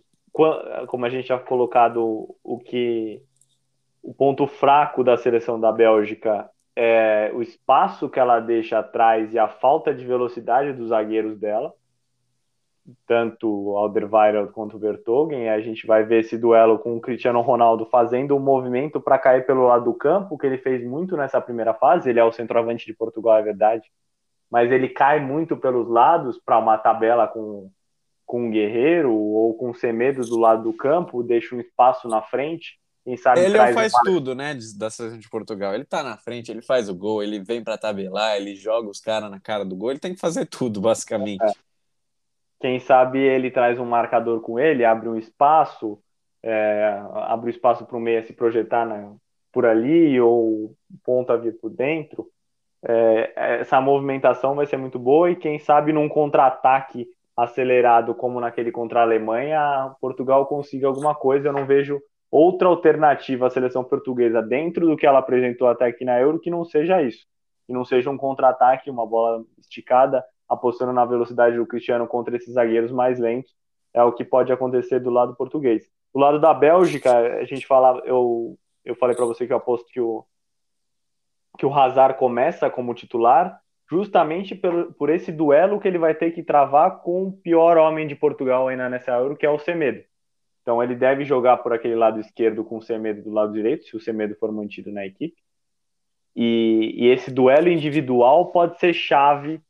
como 0.88 1.06
a 1.06 1.10
gente 1.10 1.28
já 1.28 1.38
colocado 1.38 2.34
o 2.42 2.58
que 2.58 3.22
o 4.02 4.14
ponto 4.14 4.48
fraco 4.48 5.04
da 5.04 5.18
seleção 5.18 5.60
da 5.60 5.72
Bélgica 5.72 6.50
é 6.76 7.30
o 7.34 7.42
espaço 7.42 8.10
que 8.10 8.20
ela 8.20 8.40
deixa 8.40 8.80
atrás 8.80 9.34
e 9.34 9.40
a 9.40 9.50
falta 9.50 9.94
de 9.94 10.06
velocidade 10.06 10.72
dos 10.72 10.90
zagueiros 10.90 11.38
dela 11.38 11.74
tanto 13.08 13.76
Alderweireld 13.78 14.52
quanto 14.52 14.78
o 14.78 14.80
Vertogen. 14.80 15.50
A 15.50 15.60
gente 15.62 15.86
vai 15.86 16.04
ver 16.04 16.22
esse 16.22 16.38
duelo 16.38 16.80
com 16.80 16.96
o 16.96 17.02
Cristiano 17.02 17.42
Ronaldo 17.42 17.86
fazendo 17.86 18.36
um 18.36 18.40
movimento 18.40 19.00
para 19.00 19.18
cair 19.18 19.46
pelo 19.46 19.68
lado 19.68 19.86
do 19.86 19.94
campo, 19.94 20.38
que 20.38 20.46
ele 20.46 20.58
fez 20.58 20.84
muito 20.84 21.18
nessa 21.18 21.42
primeira 21.42 21.74
fase. 21.74 22.10
Ele 22.10 22.20
é 22.20 22.24
o 22.24 22.32
centroavante 22.32 22.86
de 22.86 22.94
Portugal, 22.94 23.38
é 23.38 23.44
verdade, 23.44 23.84
mas 24.50 24.72
ele 24.72 24.90
cai 24.90 25.20
muito 25.20 25.56
pelos 25.56 25.88
lados 25.88 26.40
para 26.44 26.58
uma 26.58 26.78
tabela 26.78 27.28
com, 27.28 27.70
com 28.26 28.46
um 28.46 28.52
Guerreiro 28.52 29.14
ou 29.14 29.54
com 29.54 29.70
o 29.72 29.76
Semedo 29.76 30.26
do 30.26 30.38
lado 30.38 30.64
do 30.64 30.74
campo, 30.74 31.24
deixa 31.24 31.56
um 31.56 31.60
espaço 31.60 32.08
na 32.08 32.22
frente. 32.22 32.80
Quem 33.04 33.16
sabe 33.18 33.40
ele 33.40 33.58
faz 33.58 33.94
uma... 33.94 34.04
tudo, 34.04 34.36
né, 34.36 34.58
da 34.78 34.90
seleção 34.90 35.18
de 35.18 35.30
Portugal. 35.30 35.74
Ele 35.74 35.86
tá 35.86 36.04
na 36.04 36.18
frente, 36.18 36.52
ele 36.52 36.62
faz 36.62 36.90
o 36.90 36.96
gol, 36.96 37.24
ele 37.24 37.40
vem 37.40 37.64
para 37.64 37.78
tabelar, 37.78 38.36
ele 38.36 38.56
joga 38.56 38.90
os 38.90 39.00
caras 39.00 39.32
na 39.32 39.40
cara 39.40 39.64
do 39.64 39.76
gol, 39.76 39.92
ele 39.92 40.00
tem 40.00 40.14
que 40.14 40.20
fazer 40.20 40.46
tudo, 40.46 40.82
basicamente. 40.82 41.44
É. 41.44 41.69
Quem 42.60 42.80
sabe 42.80 43.20
ele 43.20 43.50
traz 43.50 43.80
um 43.80 43.86
marcador 43.86 44.42
com 44.42 44.60
ele, 44.60 44.84
abre 44.84 45.08
um 45.08 45.18
espaço, 45.18 46.00
é, 46.44 47.02
abre 47.14 47.48
um 47.48 47.50
espaço 47.50 47.86
para 47.86 47.98
o 47.98 48.00
meia 48.00 48.24
se 48.24 48.34
projetar 48.34 48.86
né, 48.86 49.16
por 49.52 49.66
ali 49.66 50.20
ou 50.20 50.76
ponta 51.04 51.38
vir 51.38 51.58
por 51.60 51.70
dentro. 51.70 52.28
É, 52.86 53.60
essa 53.62 53.80
movimentação 53.82 54.56
vai 54.56 54.66
ser 54.66 54.78
muito 54.78 55.00
boa 55.00 55.32
e 55.32 55.36
quem 55.36 55.60
sabe 55.60 55.92
num 55.92 56.08
contra-ataque 56.08 57.08
acelerado 57.36 58.14
como 58.14 58.40
naquele 58.40 58.72
contra 58.72 59.00
a 59.00 59.04
Alemanha, 59.04 59.96
Portugal 60.02 60.46
consiga 60.46 60.88
alguma 60.88 61.16
coisa. 61.16 61.48
Eu 61.48 61.54
não 61.54 61.66
vejo 61.66 62.02
outra 62.30 62.68
alternativa 62.68 63.48
à 63.48 63.50
seleção 63.50 63.84
portuguesa 63.84 64.42
dentro 64.42 64.86
do 64.88 64.98
que 64.98 65.06
ela 65.06 65.20
apresentou 65.20 65.68
até 65.68 65.86
aqui 65.86 66.04
na 66.04 66.20
Euro 66.20 66.40
que 66.40 66.50
não 66.50 66.66
seja 66.66 67.02
isso. 67.02 67.26
Que 67.66 67.74
não 67.74 67.86
seja 67.86 68.10
um 68.10 68.18
contra-ataque, 68.18 68.90
uma 68.90 69.06
bola 69.06 69.44
esticada, 69.58 70.24
apostando 70.50 70.92
na 70.92 71.06
velocidade 71.06 71.56
do 71.56 71.68
Cristiano 71.68 72.08
contra 72.08 72.36
esses 72.36 72.54
zagueiros 72.54 72.92
mais 72.92 73.20
lentos. 73.20 73.56
É 73.94 74.04
o 74.04 74.12
que 74.12 74.26
pode 74.26 74.52
acontecer 74.52 75.00
do 75.00 75.10
lado 75.10 75.36
português. 75.36 75.84
Do 76.14 76.20
lado 76.20 76.40
da 76.40 76.54
Bélgica, 76.54 77.16
a 77.38 77.46
gente 77.46 77.68
falava, 77.68 78.02
eu, 78.06 78.58
eu 78.84 78.96
falei 78.96 79.16
para 79.16 79.26
você 79.26 79.46
que 79.46 79.54
eu 79.54 79.58
aposto 79.58 79.88
que 79.92 80.02
o, 80.02 80.26
que 81.58 81.66
o 81.66 81.74
Hazard 81.74 82.18
começa 82.18 82.70
como 82.70 82.94
titular, 82.94 83.60
justamente 83.90 84.56
por, 84.56 84.94
por 84.94 85.10
esse 85.10 85.32
duelo 85.32 85.80
que 85.80 85.88
ele 85.88 85.98
vai 85.98 86.16
ter 86.16 86.32
que 86.32 86.44
travar 86.44 87.02
com 87.02 87.28
o 87.28 87.32
pior 87.32 87.78
homem 87.78 88.08
de 88.08 88.16
Portugal 88.16 88.68
ainda 88.68 88.90
nessa 88.90 89.12
Euro, 89.12 89.36
que 89.36 89.46
é 89.46 89.50
o 89.50 89.60
Semedo. 89.60 90.04
Então 90.62 90.82
ele 90.82 90.96
deve 90.96 91.24
jogar 91.24 91.58
por 91.58 91.74
aquele 91.74 91.96
lado 91.96 92.20
esquerdo 92.20 92.64
com 92.64 92.78
o 92.78 92.82
Semedo 92.82 93.24
do 93.24 93.32
lado 93.32 93.54
direito, 93.54 93.86
se 93.86 93.96
o 93.96 94.00
Semedo 94.00 94.36
for 94.36 94.52
mantido 94.52 94.92
na 94.92 95.06
equipe. 95.06 95.36
E, 96.36 96.94
e 96.96 97.08
esse 97.08 97.32
duelo 97.32 97.70
individual 97.70 98.52
pode 98.52 98.80
ser 98.80 98.94
chave 98.94 99.62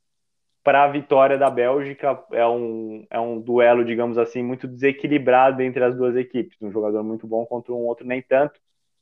para 0.64 0.84
a 0.84 0.88
vitória 0.88 1.38
da 1.38 1.50
Bélgica. 1.50 2.24
É 2.32 2.46
um, 2.48 3.06
é 3.10 3.20
um 3.20 3.40
duelo, 3.40 3.84
digamos 3.86 4.18
assim, 4.18 4.44
muito 4.44 4.68
desequilibrado 4.68 5.62
entre 5.62 5.84
as 5.84 5.96
duas 5.96 6.16
equipes. 6.16 6.58
Um 6.62 6.72
jogador 6.72 7.04
muito 7.04 7.28
bom 7.28 7.46
contra 7.46 7.74
um 7.74 7.86
outro 7.86 8.06
nem 8.06 8.22
tanto. 8.22 8.60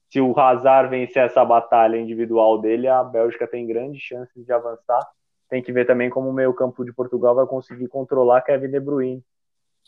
Se 0.09 0.21
o 0.21 0.37
Hazard 0.39 0.89
vencer 0.89 1.25
essa 1.25 1.43
batalha 1.43 1.97
individual 1.97 2.59
dele, 2.59 2.87
a 2.87 3.03
Bélgica 3.03 3.45
tem 3.47 3.67
grandes 3.67 4.01
chances 4.01 4.45
de 4.45 4.53
avançar. 4.53 5.05
Tem 5.49 5.61
que 5.61 5.71
ver 5.71 5.85
também 5.85 6.09
como 6.09 6.29
o 6.29 6.33
meio-campo 6.33 6.85
de 6.85 6.93
Portugal 6.93 7.35
vai 7.35 7.45
conseguir 7.45 7.87
controlar 7.87 8.41
Kevin 8.41 8.69
De 8.69 8.79
Bruyne. 8.79 9.23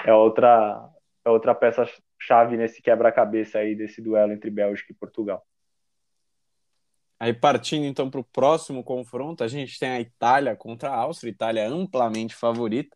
É 0.05 0.13
outra, 0.13 0.89
é 1.25 1.29
outra 1.29 1.55
peça-chave 1.55 2.57
nesse 2.57 2.81
quebra-cabeça 2.81 3.59
aí 3.59 3.75
desse 3.75 4.01
duelo 4.01 4.33
entre 4.33 4.49
Bélgica 4.49 4.91
e 4.91 4.95
Portugal. 4.95 5.45
Aí 7.19 7.33
partindo 7.33 7.85
então 7.85 8.09
para 8.09 8.21
o 8.21 8.23
próximo 8.23 8.83
confronto, 8.83 9.43
a 9.43 9.47
gente 9.47 9.77
tem 9.77 9.89
a 9.89 9.99
Itália 9.99 10.55
contra 10.55 10.89
a 10.89 10.95
Áustria, 10.95 11.31
Itália 11.31 11.67
amplamente 11.67 12.33
favorita, 12.33 12.95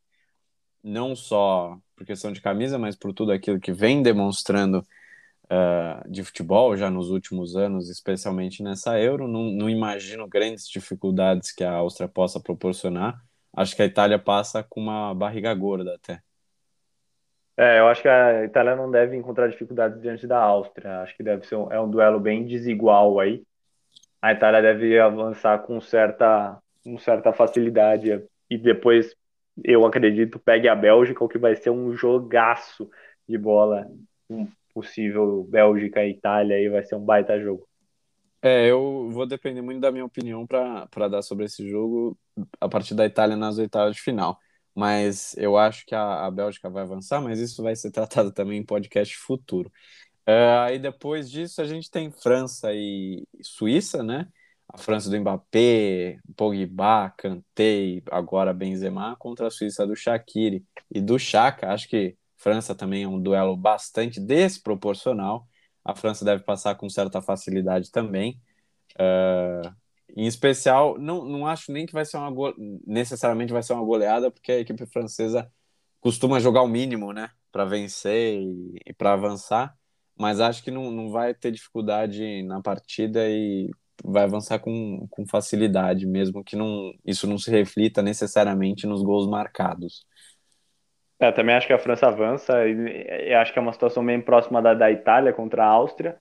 não 0.81 1.15
só 1.15 1.77
por 1.95 2.05
questão 2.05 2.31
de 2.31 2.41
camisa, 2.41 2.77
mas 2.79 2.95
por 2.95 3.13
tudo 3.13 3.31
aquilo 3.31 3.59
que 3.59 3.73
vem 3.73 4.01
demonstrando 4.01 4.79
uh, 5.45 6.09
de 6.09 6.23
futebol 6.23 6.75
já 6.77 6.89
nos 6.89 7.09
últimos 7.09 7.55
anos, 7.55 7.89
especialmente 7.89 8.63
nessa 8.63 8.99
Euro. 8.99 9.27
Não, 9.27 9.43
não 9.51 9.69
imagino 9.69 10.27
grandes 10.27 10.67
dificuldades 10.69 11.51
que 11.51 11.63
a 11.63 11.73
Áustria 11.73 12.07
possa 12.07 12.39
proporcionar. 12.39 13.21
Acho 13.55 13.75
que 13.75 13.81
a 13.81 13.85
Itália 13.85 14.17
passa 14.17 14.63
com 14.63 14.81
uma 14.81 15.13
barriga 15.13 15.53
gorda 15.53 15.95
até. 15.95 16.21
É, 17.55 17.79
eu 17.79 17.87
acho 17.87 18.01
que 18.01 18.07
a 18.07 18.45
Itália 18.45 18.75
não 18.75 18.89
deve 18.89 19.15
encontrar 19.15 19.47
dificuldades 19.47 20.01
diante 20.01 20.25
da 20.25 20.39
Áustria. 20.39 21.01
Acho 21.01 21.15
que 21.15 21.21
deve 21.21 21.45
ser 21.45 21.55
um, 21.55 21.71
é 21.71 21.79
um 21.79 21.89
duelo 21.89 22.19
bem 22.19 22.45
desigual 22.45 23.19
aí. 23.19 23.43
A 24.23 24.31
Itália 24.31 24.61
deve 24.61 24.97
avançar 24.97 25.59
com 25.63 25.81
certa, 25.81 26.57
com 26.81 26.97
certa 26.97 27.33
facilidade 27.33 28.23
e 28.49 28.57
depois, 28.57 29.13
eu 29.61 29.85
acredito, 29.85 30.39
pegue 30.39 30.69
a 30.69 30.75
Bélgica, 30.75 31.21
o 31.21 31.27
que 31.27 31.37
vai 31.37 31.57
ser 31.57 31.71
um 31.71 31.91
jogaço 31.91 32.89
de 33.27 33.37
bola. 33.37 33.85
Um 34.29 34.47
possível 34.73 35.43
Bélgica 35.43 36.05
e 36.05 36.11
Itália 36.11 36.55
aí 36.55 36.69
vai 36.69 36.85
ser 36.85 36.95
um 36.95 37.03
baita 37.03 37.37
jogo. 37.37 37.67
É, 38.41 38.71
eu 38.71 39.09
vou 39.11 39.25
depender 39.25 39.61
muito 39.61 39.81
da 39.81 39.91
minha 39.91 40.05
opinião 40.05 40.47
para 40.47 41.09
dar 41.09 41.21
sobre 41.21 41.43
esse 41.43 41.69
jogo 41.69 42.17
a 42.61 42.69
partir 42.69 42.95
da 42.95 43.05
Itália 43.05 43.35
nas 43.35 43.57
oitavas 43.57 43.97
de 43.97 44.01
final 44.01 44.39
mas 44.75 45.35
eu 45.37 45.57
acho 45.57 45.85
que 45.85 45.93
a, 45.93 46.25
a 46.25 46.31
Bélgica 46.31 46.69
vai 46.69 46.83
avançar, 46.83 47.21
mas 47.21 47.39
isso 47.39 47.61
vai 47.61 47.75
ser 47.75 47.91
tratado 47.91 48.31
também 48.31 48.59
em 48.59 48.65
podcast 48.65 49.15
futuro. 49.17 49.71
Uh, 50.27 50.59
aí 50.65 50.79
depois 50.79 51.29
disso 51.29 51.61
a 51.61 51.65
gente 51.65 51.91
tem 51.91 52.09
França 52.11 52.73
e 52.73 53.27
Suíça, 53.41 54.01
né? 54.01 54.27
A 54.67 54.77
França 54.77 55.09
do 55.09 55.19
Mbappé, 55.19 56.19
Pogba, 56.35 57.13
Kanté, 57.17 58.01
agora 58.09 58.53
Benzema 58.53 59.15
contra 59.17 59.47
a 59.47 59.51
Suíça 59.51 59.85
do 59.85 59.95
Shaqiri 59.95 60.65
e 60.89 61.01
do 61.01 61.19
Chaka. 61.19 61.71
Acho 61.71 61.87
que 61.89 62.17
França 62.37 62.73
também 62.73 63.03
é 63.03 63.07
um 63.07 63.21
duelo 63.21 63.55
bastante 63.55 64.19
desproporcional. 64.19 65.47
A 65.83 65.93
França 65.93 66.23
deve 66.23 66.43
passar 66.43 66.75
com 66.75 66.89
certa 66.89 67.21
facilidade 67.21 67.91
também. 67.91 68.39
Uh, 68.93 69.73
em 70.15 70.27
especial, 70.27 70.97
não, 70.99 71.25
não 71.25 71.47
acho 71.47 71.71
nem 71.71 71.85
que 71.85 71.93
vai 71.93 72.05
ser 72.05 72.17
uma 72.17 72.53
necessariamente 72.85 73.51
vai 73.51 73.63
ser 73.63 73.73
uma 73.73 73.83
goleada, 73.83 74.29
porque 74.31 74.51
a 74.51 74.59
equipe 74.59 74.85
francesa 74.85 75.51
costuma 75.99 76.39
jogar 76.39 76.61
o 76.61 76.67
mínimo, 76.67 77.11
né, 77.13 77.31
para 77.51 77.65
vencer 77.65 78.39
e, 78.41 78.79
e 78.85 78.93
para 78.93 79.13
avançar, 79.13 79.75
mas 80.17 80.39
acho 80.39 80.63
que 80.63 80.71
não, 80.71 80.91
não 80.91 81.11
vai 81.11 81.33
ter 81.33 81.51
dificuldade 81.51 82.43
na 82.43 82.61
partida 82.61 83.27
e 83.29 83.69
vai 84.03 84.23
avançar 84.23 84.59
com, 84.59 85.07
com 85.09 85.25
facilidade, 85.25 86.05
mesmo 86.05 86.43
que 86.43 86.55
não, 86.55 86.91
isso 87.05 87.27
não 87.27 87.37
se 87.37 87.49
reflita 87.49 88.01
necessariamente 88.01 88.85
nos 88.87 89.03
gols 89.03 89.27
marcados. 89.27 90.05
É, 91.19 91.31
também 91.31 91.55
acho 91.55 91.67
que 91.67 91.73
a 91.73 91.79
França 91.79 92.07
avança 92.07 92.67
e, 92.67 93.29
e 93.29 93.33
acho 93.33 93.53
que 93.53 93.59
é 93.59 93.61
uma 93.61 93.71
situação 93.73 94.05
bem 94.05 94.19
próxima 94.19 94.61
da, 94.61 94.73
da 94.73 94.91
Itália 94.91 95.31
contra 95.31 95.63
a 95.63 95.69
Áustria, 95.69 96.17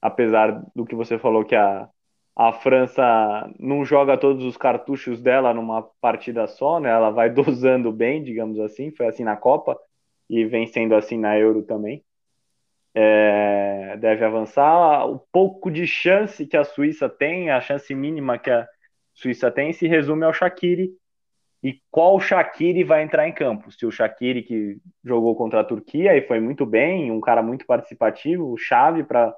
apesar 0.00 0.62
do 0.74 0.86
que 0.86 0.94
você 0.94 1.18
falou 1.18 1.44
que 1.44 1.54
a 1.54 1.88
a 2.36 2.52
França 2.52 3.50
não 3.58 3.82
joga 3.82 4.18
todos 4.18 4.44
os 4.44 4.58
cartuchos 4.58 5.22
dela 5.22 5.54
numa 5.54 5.82
partida 6.02 6.46
só, 6.46 6.78
né? 6.78 6.90
Ela 6.90 7.10
vai 7.10 7.30
dosando 7.32 7.90
bem, 7.90 8.22
digamos 8.22 8.60
assim. 8.60 8.90
Foi 8.90 9.06
assim 9.06 9.24
na 9.24 9.36
Copa 9.36 9.78
e 10.28 10.44
vem 10.44 10.66
sendo 10.66 10.94
assim 10.94 11.18
na 11.18 11.38
Euro 11.38 11.62
também. 11.62 12.04
É, 12.98 13.94
deve 13.98 14.24
avançar. 14.24 15.06
O 15.06 15.18
pouco 15.30 15.70
de 15.70 15.86
chance 15.86 16.46
que 16.46 16.56
a 16.56 16.64
Suíça 16.64 17.10
tem, 17.10 17.50
a 17.50 17.60
chance 17.60 17.94
mínima 17.94 18.38
que 18.38 18.50
a 18.50 18.66
Suíça 19.12 19.50
tem, 19.50 19.72
se 19.74 19.86
resume 19.86 20.24
ao 20.24 20.32
Shaqiri. 20.32 20.90
E 21.62 21.78
qual 21.90 22.18
Shaqiri 22.18 22.84
vai 22.84 23.02
entrar 23.02 23.28
em 23.28 23.34
campo? 23.34 23.70
Se 23.70 23.84
o 23.84 23.90
Shaqiri 23.90 24.42
que 24.42 24.78
jogou 25.04 25.36
contra 25.36 25.60
a 25.60 25.64
Turquia 25.64 26.16
e 26.16 26.22
foi 26.26 26.40
muito 26.40 26.64
bem, 26.64 27.10
um 27.10 27.20
cara 27.20 27.42
muito 27.42 27.66
participativo, 27.66 28.56
chave 28.56 29.04
para 29.04 29.34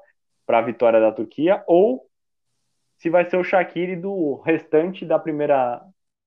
a 0.46 0.60
vitória 0.60 1.00
da 1.00 1.10
Turquia, 1.10 1.64
ou 1.66 2.06
se 2.96 3.10
vai 3.10 3.28
ser 3.28 3.38
o 3.38 3.44
Shaqiri 3.44 3.96
do 3.96 4.40
restante 4.44 5.04
da 5.04 5.18
primeira, 5.18 5.80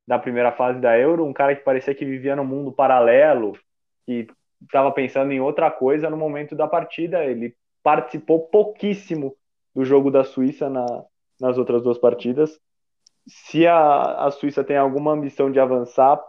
da 0.08 0.20
primeira 0.20 0.52
fase 0.52 0.82
da 0.82 0.98
Euro, 0.98 1.26
um 1.26 1.34
cara 1.34 1.56
que 1.56 1.64
parecia 1.64 1.96
que 1.96 2.04
vivia 2.04 2.36
num 2.36 2.46
mundo 2.46 2.74
paralelo, 2.74 3.58
que 4.06 4.28
estava 4.62 4.92
pensando 4.92 5.32
em 5.32 5.40
outra 5.40 5.70
coisa 5.72 6.10
no 6.10 6.18
momento 6.18 6.56
da 6.56 6.68
partida. 6.68 7.24
Ele 7.24 7.56
participou 7.84 8.48
pouquíssimo 8.48 9.36
do 9.74 9.84
jogo 9.84 10.12
da 10.12 10.24
Suíça 10.24 10.70
na, 10.70 10.86
nas 11.40 11.58
outras 11.58 11.82
duas 11.82 11.98
partidas. 11.98 12.60
Se 13.28 13.66
a, 13.68 14.26
a 14.26 14.32
Suíça 14.32 14.64
tem 14.64 14.78
alguma 14.78 15.14
ambição 15.14 15.52
de 15.52 15.60
avançar, 15.60 16.22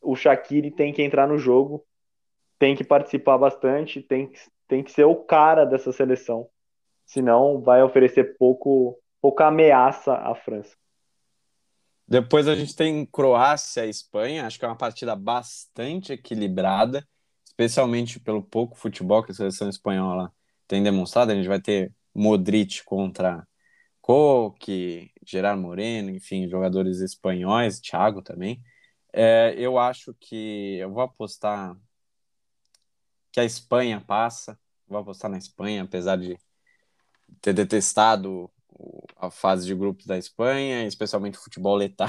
o 0.00 0.16
Shaqiri 0.16 0.70
tem 0.70 0.92
que 0.92 1.02
entrar 1.02 1.26
no 1.26 1.38
jogo, 1.38 1.84
tem 2.58 2.74
que 2.74 2.84
participar 2.84 3.38
bastante, 3.38 4.02
tem, 4.02 4.30
tem 4.68 4.82
que 4.82 4.90
ser 4.90 5.04
o 5.04 5.16
cara 5.16 5.64
dessa 5.64 5.92
seleção. 5.92 6.48
Senão 7.06 7.60
vai 7.60 7.82
oferecer 7.82 8.36
pouco 8.38 8.98
pouca 9.20 9.46
ameaça 9.46 10.12
à 10.12 10.34
França. 10.34 10.76
Depois 12.06 12.46
a 12.46 12.54
gente 12.54 12.76
tem 12.76 13.06
Croácia 13.06 13.86
e 13.86 13.88
Espanha, 13.88 14.46
acho 14.46 14.58
que 14.58 14.66
é 14.66 14.68
uma 14.68 14.76
partida 14.76 15.16
bastante 15.16 16.12
equilibrada, 16.12 17.02
especialmente 17.54 18.18
pelo 18.18 18.42
pouco 18.42 18.76
futebol 18.76 19.22
que 19.22 19.30
a 19.30 19.34
seleção 19.34 19.68
espanhola 19.68 20.32
tem 20.66 20.82
demonstrado. 20.82 21.30
A 21.30 21.34
gente 21.36 21.48
vai 21.48 21.60
ter 21.60 21.92
Modric 22.12 22.82
contra 22.84 23.46
Coque, 24.00 25.12
Gerard 25.24 25.60
Moreno, 25.60 26.10
enfim, 26.10 26.48
jogadores 26.48 26.98
espanhóis, 26.98 27.80
Thiago 27.80 28.22
também. 28.22 28.60
É, 29.12 29.54
eu 29.56 29.78
acho 29.78 30.12
que 30.14 30.78
eu 30.78 30.92
vou 30.92 31.02
apostar 31.02 31.76
que 33.30 33.38
a 33.38 33.44
Espanha 33.44 34.00
passa, 34.00 34.58
vou 34.86 34.98
apostar 34.98 35.30
na 35.30 35.38
Espanha, 35.38 35.84
apesar 35.84 36.16
de 36.16 36.36
ter 37.40 37.52
detestado 37.52 38.50
a 39.16 39.30
fase 39.30 39.64
de 39.66 39.74
grupos 39.74 40.06
da 40.06 40.18
Espanha, 40.18 40.86
especialmente 40.86 41.38
o 41.38 41.42
futebol 41.42 41.76
letal. 41.76 42.08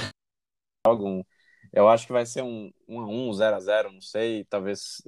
Eu 1.76 1.90
acho 1.90 2.08
que 2.08 2.14
vai 2.14 2.26
ser 2.26 2.42
um 2.42 2.72
1 2.88 3.00
a 3.02 3.06
1 3.06 3.34
0 3.34 3.56
a 3.58 3.60
0 3.60 3.92
não 3.92 4.00
sei, 4.00 4.46
talvez 4.46 5.04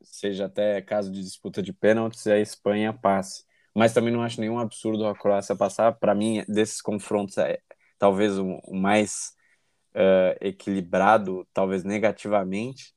seja 0.00 0.46
até 0.46 0.80
caso 0.80 1.12
de 1.12 1.22
disputa 1.22 1.62
de 1.62 1.74
pênaltis 1.74 2.24
e 2.24 2.32
a 2.32 2.40
Espanha 2.40 2.90
passe. 2.92 3.44
Mas 3.74 3.92
também 3.92 4.10
não 4.10 4.22
acho 4.22 4.40
nenhum 4.40 4.58
absurdo 4.58 5.06
a 5.06 5.14
Croácia 5.14 5.54
passar. 5.54 5.92
Para 5.92 6.14
mim, 6.14 6.42
desses 6.48 6.80
confrontos, 6.80 7.36
é 7.36 7.58
talvez 7.98 8.38
o, 8.38 8.58
mais 8.72 9.34
uh, 9.94 10.34
equilibrado, 10.40 11.46
talvez 11.52 11.84
negativamente. 11.84 12.94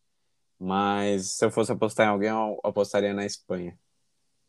Mas 0.58 1.32
se 1.32 1.46
eu 1.46 1.52
fosse 1.52 1.74
apostar 1.74 2.08
em 2.08 2.10
alguém, 2.12 2.30
eu 2.30 2.58
apostaria 2.64 3.14
na 3.14 3.26
Espanha. 3.26 3.78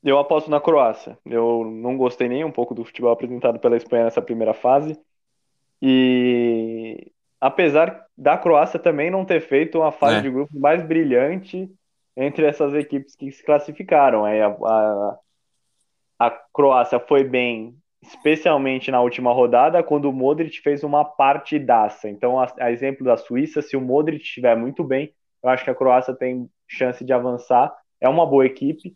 Eu 0.04 0.16
aposto 0.16 0.48
na 0.48 0.60
Croácia. 0.60 1.18
Eu 1.26 1.64
não 1.64 1.96
gostei 1.96 2.28
nem 2.28 2.44
um 2.44 2.52
pouco 2.52 2.72
do 2.72 2.84
futebol 2.84 3.10
apresentado 3.10 3.58
pela 3.58 3.76
Espanha 3.76 4.04
nessa 4.04 4.22
primeira 4.22 4.54
fase. 4.54 4.96
E 5.82 7.10
apesar 7.40 8.06
da 8.16 8.36
Croácia 8.36 8.78
também 8.78 9.10
não 9.10 9.24
ter 9.24 9.40
feito 9.40 9.78
uma 9.78 9.90
fase 9.90 10.16
é. 10.16 10.20
de 10.20 10.30
grupo 10.30 10.58
mais 10.58 10.82
brilhante 10.82 11.70
entre 12.16 12.44
essas 12.44 12.74
equipes 12.74 13.16
que 13.16 13.32
se 13.32 13.42
classificaram. 13.42 14.24
A, 14.26 14.46
a, 14.46 15.18
a 16.18 16.30
Croácia 16.52 17.00
foi 17.00 17.24
bem, 17.24 17.74
especialmente 18.02 18.90
na 18.90 19.00
última 19.00 19.32
rodada, 19.32 19.82
quando 19.82 20.10
o 20.10 20.12
Modric 20.12 20.60
fez 20.60 20.84
uma 20.84 21.04
partidaça. 21.04 22.08
Então, 22.08 22.38
a, 22.38 22.52
a 22.58 22.70
exemplo 22.70 23.04
da 23.04 23.16
Suíça, 23.16 23.62
se 23.62 23.76
o 23.76 23.80
Modric 23.80 24.22
estiver 24.22 24.56
muito 24.56 24.84
bem, 24.84 25.14
eu 25.42 25.48
acho 25.48 25.64
que 25.64 25.70
a 25.70 25.74
Croácia 25.74 26.14
tem 26.14 26.48
chance 26.68 27.02
de 27.02 27.12
avançar. 27.12 27.74
É 27.98 28.08
uma 28.08 28.26
boa 28.26 28.44
equipe, 28.44 28.94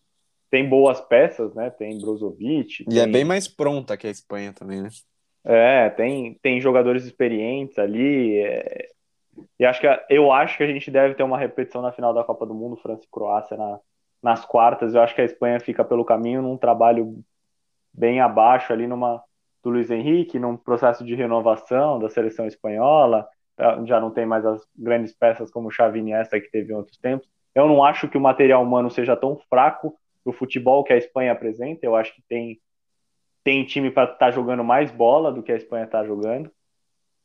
tem 0.51 0.69
boas 0.69 1.01
peças, 1.01 1.55
né? 1.55 1.71
Tem 1.71 1.99
Brozovic. 1.99 2.85
E 2.91 2.99
é 2.99 3.07
bem 3.07 3.25
mais 3.25 3.49
pronta 3.49 3.97
que 3.97 4.07
a 4.07 4.11
Espanha 4.11 4.53
também, 4.53 4.83
né? 4.83 4.89
É, 5.45 5.91
tem, 5.91 6.35
tem 6.43 6.61
jogadores 6.61 7.05
experientes 7.05 7.79
ali. 7.79 8.39
É... 8.39 8.89
E 9.59 9.65
acho 9.65 9.81
que 9.81 9.87
eu 10.09 10.33
acho 10.33 10.57
que 10.57 10.63
a 10.63 10.67
gente 10.67 10.91
deve 10.91 11.15
ter 11.15 11.23
uma 11.23 11.39
repetição 11.39 11.83
na 11.83 11.93
final 11.93 12.15
da 12.15 12.25
Copa 12.25 12.47
do 12.47 12.55
Mundo, 12.55 12.77
França 12.77 13.05
e 13.05 13.11
Croácia 13.11 13.57
na, 13.57 13.81
nas 14.23 14.45
quartas. 14.45 14.95
Eu 14.95 15.03
acho 15.03 15.15
que 15.15 15.21
a 15.21 15.25
Espanha 15.25 15.61
fica 15.61 15.85
pelo 15.85 16.05
caminho 16.05 16.41
num 16.41 16.57
trabalho 16.57 17.19
bem 17.93 18.21
abaixo 18.21 18.73
ali 18.73 18.87
numa 18.87 19.23
do 19.63 19.71
Luiz 19.71 19.91
Henrique, 19.91 20.39
num 20.39 20.57
processo 20.57 21.05
de 21.05 21.15
renovação 21.15 21.99
da 21.99 22.09
seleção 22.09 22.47
espanhola. 22.47 23.27
Já 23.87 24.01
não 24.01 24.11
tem 24.11 24.27
mais 24.27 24.45
as 24.45 24.63
grandes 24.77 25.13
peças 25.13 25.51
como 25.51 25.71
Xavi 25.71 26.01
Iniesta 26.01 26.41
que 26.41 26.51
teve 26.51 26.73
em 26.73 26.77
outros 26.77 26.99
tempos. 26.99 27.29
Eu 27.55 27.67
não 27.69 27.83
acho 27.83 28.09
que 28.09 28.19
o 28.19 28.21
material 28.21 28.63
humano 28.63 28.91
seja 28.91 29.17
tão 29.17 29.37
fraco 29.49 29.95
para 30.23 30.31
o 30.31 30.35
futebol 30.35 30.85
que 30.85 30.93
a 30.93 30.97
Espanha 30.97 31.33
apresenta. 31.33 31.87
Eu 31.87 31.97
acho 31.97 32.15
que 32.15 32.23
tem 32.29 32.61
tem 33.45 33.65
time 33.65 33.91
para 33.91 34.05
estar 34.05 34.17
tá 34.17 34.31
jogando 34.31 34.65
mais 34.65 34.91
bola 34.91 35.31
do 35.31 35.43
que 35.43 35.53
a 35.53 35.57
Espanha 35.57 35.85
está 35.85 36.03
jogando. 36.05 36.51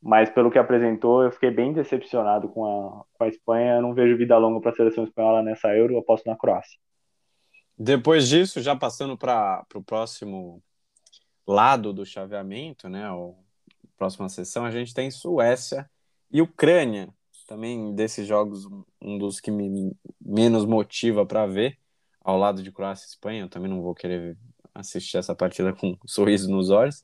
Mas 0.02 0.30
pelo 0.30 0.52
que 0.52 0.60
apresentou, 0.60 1.24
eu 1.24 1.32
fiquei 1.32 1.50
bem 1.50 1.74
decepcionado 1.74 2.50
com 2.50 2.66
a, 2.66 3.04
com 3.14 3.24
a 3.24 3.28
Espanha. 3.28 3.76
Eu 3.76 3.82
não 3.82 3.94
vejo 3.94 4.18
vida 4.18 4.38
longa 4.38 4.60
para 4.60 4.72
a 4.72 4.76
seleção 4.76 5.06
espanhola 5.06 5.42
nessa 5.42 5.76
Euro. 5.76 5.94
Eu 5.94 6.00
aposto 6.00 6.28
na 6.28 6.38
Croácia. 6.38 6.78
Depois 7.78 8.28
disso, 8.28 8.62
já 8.62 8.76
passando 8.76 9.18
para 9.18 9.66
o 9.74 9.82
próximo 9.82 10.62
lado 11.48 11.94
do 11.94 12.06
chaveamento, 12.06 12.90
né? 12.90 13.06
A 13.06 13.16
próxima 13.98 14.30
sessão, 14.30 14.66
a 14.66 14.72
gente 14.72 14.94
tem 14.94 15.10
Suécia 15.10 15.90
e 16.32 16.42
Ucrânia. 16.42 17.10
Também 17.48 17.96
desses 17.96 18.28
jogos, 18.28 18.68
um 19.02 19.18
dos 19.18 19.40
que 19.40 19.50
me 19.50 19.92
menos 20.22 20.66
motiva 20.66 21.26
para 21.26 21.48
ver, 21.48 21.78
ao 22.22 22.38
lado 22.38 22.62
de 22.62 22.72
Croácia 22.72 23.06
e 23.06 23.10
Espanha. 23.10 23.42
Eu 23.42 23.50
também 23.50 23.70
não 23.70 23.82
vou 23.82 23.96
querer 23.96 24.38
assistir 24.74 25.18
essa 25.18 25.36
partida 25.36 25.74
com 25.74 25.92
um 25.92 26.08
sorriso 26.08 26.50
nos 26.52 26.70
olhos. 26.70 27.04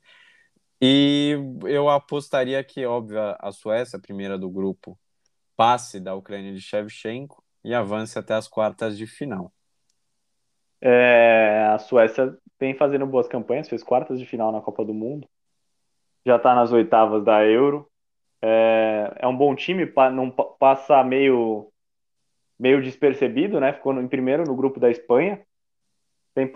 E 0.82 1.36
eu 1.66 1.90
apostaria 1.90 2.64
que, 2.64 2.86
óbvio, 2.86 3.20
a 3.40 3.52
Suécia, 3.52 3.98
a 3.98 4.02
primeira 4.02 4.38
do 4.38 4.50
grupo, 4.50 4.98
passe 5.56 6.00
da 6.00 6.14
Ucrânia 6.14 6.54
de 6.54 6.62
Shevchenko 6.62 7.44
e 7.64 7.74
avance 7.74 8.20
até 8.20 8.34
as 8.34 8.48
quartas 8.48 8.98
de 8.98 9.08
final. 9.08 9.52
É, 10.82 11.70
a 11.74 11.80
Suécia 11.80 12.38
vem 12.60 12.76
fazendo 12.76 13.06
boas 13.06 13.28
campanhas, 13.28 13.70
fez 13.70 13.84
quartas 13.84 14.20
de 14.20 14.26
final 14.26 14.52
na 14.52 14.62
Copa 14.62 14.84
do 14.84 14.94
Mundo, 14.94 15.28
já 16.26 16.36
está 16.36 16.54
nas 16.54 16.72
oitavas 16.72 17.24
da 17.24 17.46
Euro. 17.46 17.90
É, 18.42 19.14
é 19.20 19.28
um 19.28 19.36
bom 19.36 19.56
time, 19.56 19.92
não 20.14 20.30
passa 20.30 21.04
meio 21.04 21.72
meio 22.58 22.82
despercebido, 22.82 23.60
né? 23.60 23.74
Ficou 23.74 23.94
em 24.00 24.08
primeiro 24.08 24.44
no 24.46 24.56
grupo 24.56 24.80
da 24.80 24.90
Espanha. 24.90 25.45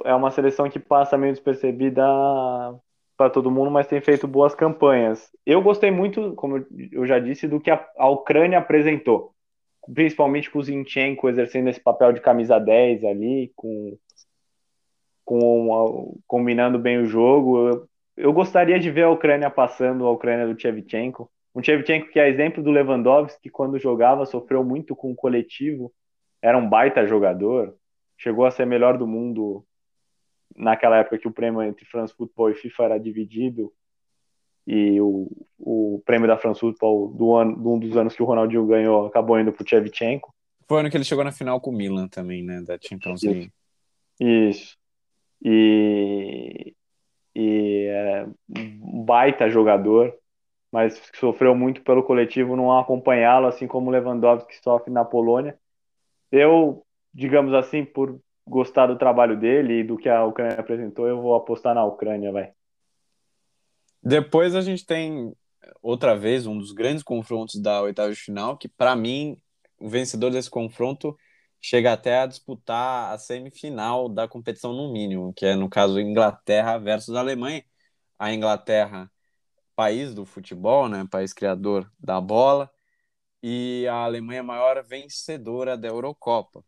É 0.04 0.14
uma 0.14 0.32
seleção 0.32 0.70
que 0.70 0.80
passa 0.80 1.18
meio 1.18 1.32
despercebida 1.32 2.04
para 3.16 3.30
todo 3.30 3.52
mundo, 3.52 3.72
mas 3.72 3.88
tem 3.88 4.02
feito 4.02 4.28
boas 4.28 4.56
campanhas. 4.56 5.30
Eu 5.46 5.62
gostei 5.62 5.92
muito, 5.92 6.34
como 6.36 6.66
eu 6.92 7.06
já 7.06 7.20
disse, 7.20 7.48
do 7.48 7.60
que 7.60 7.70
a, 7.70 7.86
a 7.98 8.10
Ucrânia 8.10 8.60
apresentou, 8.60 9.34
principalmente 9.94 10.50
com 10.50 10.60
o 10.60 10.64
Zinchenko 10.64 11.30
exercendo 11.30 11.70
esse 11.70 11.82
papel 11.82 12.14
de 12.14 12.22
camisa 12.22 12.60
10 12.60 13.04
ali, 13.04 13.52
com 13.56 13.98
com 15.26 16.18
combinando 16.26 16.80
bem 16.80 16.98
o 16.98 17.06
jogo. 17.06 17.68
Eu, 17.68 17.90
eu, 18.18 18.34
gostaria 18.34 18.80
de 18.80 18.90
ver 18.90 19.04
a 19.04 19.12
Ucrânia 19.12 19.50
passando 19.50 20.08
a 20.08 20.12
Ucrânia 20.12 20.48
do 20.52 20.60
Shevchenko. 20.60 21.30
Um 21.54 21.62
Shevchenko 21.62 22.10
que 22.12 22.20
é 22.20 22.28
exemplo 22.28 22.64
do 22.64 22.72
Lewandowski, 22.72 23.42
que 23.44 23.50
quando 23.50 23.78
jogava 23.78 24.26
sofreu 24.26 24.64
muito 24.64 24.96
com 24.96 25.12
o 25.12 25.16
coletivo, 25.16 25.94
era 26.42 26.58
um 26.58 26.68
baita 26.68 27.06
jogador, 27.06 27.76
chegou 28.18 28.46
a 28.46 28.52
ser 28.52 28.66
melhor 28.66 28.98
do 28.98 29.06
mundo 29.06 29.64
naquela 30.56 30.98
época 30.98 31.18
que 31.18 31.28
o 31.28 31.32
prêmio 31.32 31.62
entre 31.62 31.86
France 31.86 32.14
Football 32.16 32.52
e 32.52 32.56
FIFA 32.56 32.84
era 32.84 33.00
dividido 33.00 33.72
e 34.68 35.00
o, 35.02 35.28
o 35.58 36.02
prêmio 36.06 36.28
da 36.28 36.38
France 36.38 36.60
Football 36.60 37.10
do 37.10 37.36
ano, 37.36 37.56
de 37.56 37.68
um 37.68 37.80
dos 37.80 37.98
anos 37.98 38.16
que 38.16 38.22
o 38.22 38.26
Ronaldinho 38.26 38.66
ganhou 38.68 39.06
acabou 39.06 39.40
indo 39.40 39.52
para 39.52 39.64
o 39.64 39.68
Shevchenko. 39.68 40.34
Foi 40.68 40.78
o 40.78 40.80
ano 40.82 40.90
que 40.90 40.98
ele 40.98 41.04
chegou 41.04 41.24
na 41.24 41.32
final 41.32 41.60
com 41.60 41.72
o 41.72 41.74
Milan 41.74 42.08
também, 42.08 42.44
né, 42.44 42.62
da 42.62 42.78
Champions 42.80 43.24
League. 43.24 43.52
Isso 44.20 44.80
e, 45.44 46.74
e 47.36 47.88
é 47.90 48.28
um 48.50 49.04
baita 49.04 49.50
jogador, 49.50 50.14
mas 50.72 51.02
sofreu 51.16 51.56
muito 51.56 51.82
pelo 51.82 52.04
coletivo 52.04 52.56
não 52.56 52.78
acompanhá-lo, 52.78 53.48
assim 53.48 53.68
como 53.68 53.90
Lewandowski 53.90 54.56
sofre 54.62 54.92
na 54.92 55.06
Polônia. 55.06 55.58
Eu, 56.32 56.86
digamos 57.14 57.54
assim, 57.54 57.86
por 57.86 58.20
gostar 58.50 58.88
do 58.88 58.98
trabalho 58.98 59.40
dele 59.40 59.82
e 59.82 59.84
do 59.84 59.96
que 59.96 60.10
a 60.10 60.26
Ucrânia 60.26 60.60
apresentou, 60.60 61.08
eu 61.08 61.22
vou 61.22 61.36
apostar 61.36 61.76
na 61.76 61.86
Ucrânia, 61.86 62.32
vai. 62.32 62.52
Depois 64.02 64.56
a 64.56 64.62
gente 64.62 64.86
tem 64.86 65.32
outra 65.82 66.18
vez 66.18 66.48
um 66.48 66.58
dos 66.58 66.72
grandes 66.72 67.04
confrontos 67.04 67.62
da 67.62 67.82
oitava 67.82 68.14
final, 68.16 68.58
que 68.58 68.68
para 68.68 68.96
mim 68.96 69.38
o 69.78 69.88
vencedor 69.88 70.32
desse 70.32 70.50
confronto 70.50 71.16
chega 71.62 71.94
até 71.94 72.20
a 72.20 72.26
disputar 72.26 73.14
a 73.14 73.18
semifinal 73.18 74.10
da 74.10 74.28
competição 74.28 74.74
no 74.74 74.92
mínimo, 74.92 75.34
que 75.34 75.46
é 75.46 75.56
no 75.56 75.70
caso 75.70 76.00
Inglaterra 76.00 76.78
versus 76.78 77.16
Alemanha. 77.16 77.64
A 78.18 78.34
Inglaterra, 78.34 79.10
país 79.76 80.14
do 80.14 80.26
futebol, 80.26 80.90
né, 80.90 81.06
país 81.10 81.34
criador 81.34 81.90
da 82.00 82.20
bola, 82.20 82.70
e 83.42 83.86
a 83.88 84.04
Alemanha 84.04 84.44
maior 84.44 84.84
vencedora 84.84 85.78
da 85.78 85.88
Eurocopa. 85.88 86.64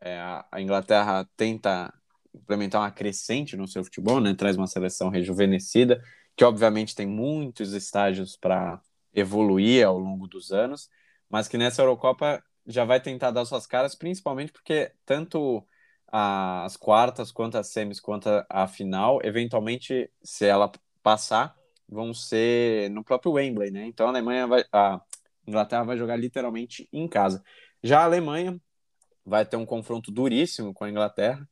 É, 0.00 0.18
a 0.50 0.60
Inglaterra 0.60 1.28
tenta 1.36 1.92
implementar 2.34 2.82
uma 2.82 2.90
crescente 2.90 3.56
no 3.56 3.66
seu 3.66 3.82
futebol, 3.82 4.20
né, 4.20 4.34
traz 4.34 4.56
uma 4.56 4.66
seleção 4.66 5.08
rejuvenescida, 5.08 6.02
que 6.36 6.44
obviamente 6.44 6.94
tem 6.94 7.06
muitos 7.06 7.72
estágios 7.72 8.36
para 8.36 8.80
evoluir 9.14 9.86
ao 9.86 9.98
longo 9.98 10.26
dos 10.28 10.52
anos, 10.52 10.90
mas 11.30 11.48
que 11.48 11.56
nessa 11.56 11.82
Eurocopa 11.82 12.42
já 12.66 12.84
vai 12.84 13.00
tentar 13.00 13.30
dar 13.30 13.44
suas 13.46 13.66
caras, 13.66 13.94
principalmente 13.94 14.52
porque 14.52 14.92
tanto 15.04 15.66
as 16.08 16.76
quartas, 16.76 17.32
quanto 17.32 17.56
as 17.58 17.68
semis, 17.68 18.00
quanto 18.00 18.28
a 18.48 18.66
final, 18.66 19.20
eventualmente, 19.24 20.10
se 20.22 20.46
ela 20.46 20.70
passar, 21.02 21.56
vão 21.88 22.12
ser 22.12 22.90
no 22.90 23.04
próprio 23.04 23.32
Wembley, 23.32 23.70
né? 23.70 23.86
Então 23.86 24.06
a 24.06 24.10
Alemanha 24.10 24.46
vai, 24.46 24.64
a 24.72 25.00
Inglaterra 25.46 25.84
vai 25.84 25.96
jogar 25.96 26.16
literalmente 26.16 26.88
em 26.92 27.08
casa. 27.08 27.42
Já 27.82 28.00
a 28.00 28.04
Alemanha 28.04 28.60
vai 29.26 29.44
ter 29.44 29.56
um 29.56 29.66
confronto 29.66 30.10
duríssimo 30.12 30.72
com 30.72 30.84
a 30.84 30.90
Inglaterra, 30.90 31.48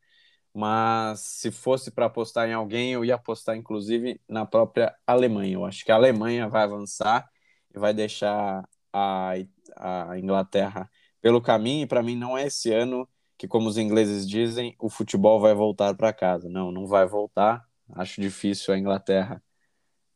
mas 0.55 1.21
se 1.21 1.51
fosse 1.51 1.91
para 1.91 2.07
apostar 2.07 2.49
em 2.49 2.53
alguém, 2.53 2.93
eu 2.93 3.05
ia 3.05 3.17
apostar 3.17 3.57
inclusive 3.57 4.21
na 4.29 4.47
própria 4.47 4.95
Alemanha. 5.07 5.55
Eu 5.55 5.65
acho 5.65 5.85
que 5.85 5.93
a 5.93 5.97
Alemanha 5.97 6.49
vai 6.49 6.63
avançar 6.63 7.29
e 7.75 7.79
vai 7.79 7.93
deixar 7.93 8.67
a, 8.93 9.33
a 9.77 10.19
Inglaterra 10.19 10.89
pelo 11.21 11.41
caminho, 11.43 11.85
e 11.85 11.87
para 11.87 12.03
mim 12.03 12.17
não 12.17 12.39
é 12.39 12.47
esse 12.47 12.73
ano 12.73 13.09
que, 13.37 13.49
como 13.49 13.69
os 13.69 13.79
ingleses 13.79 14.29
dizem, 14.29 14.77
o 14.79 14.89
futebol 14.89 15.41
vai 15.41 15.55
voltar 15.55 15.95
para 15.97 16.13
casa. 16.13 16.49
Não, 16.49 16.71
não 16.71 16.87
vai 16.87 17.07
voltar. 17.07 17.65
Acho 17.95 18.21
difícil 18.21 18.73
a 18.73 18.79
Inglaterra 18.79 19.43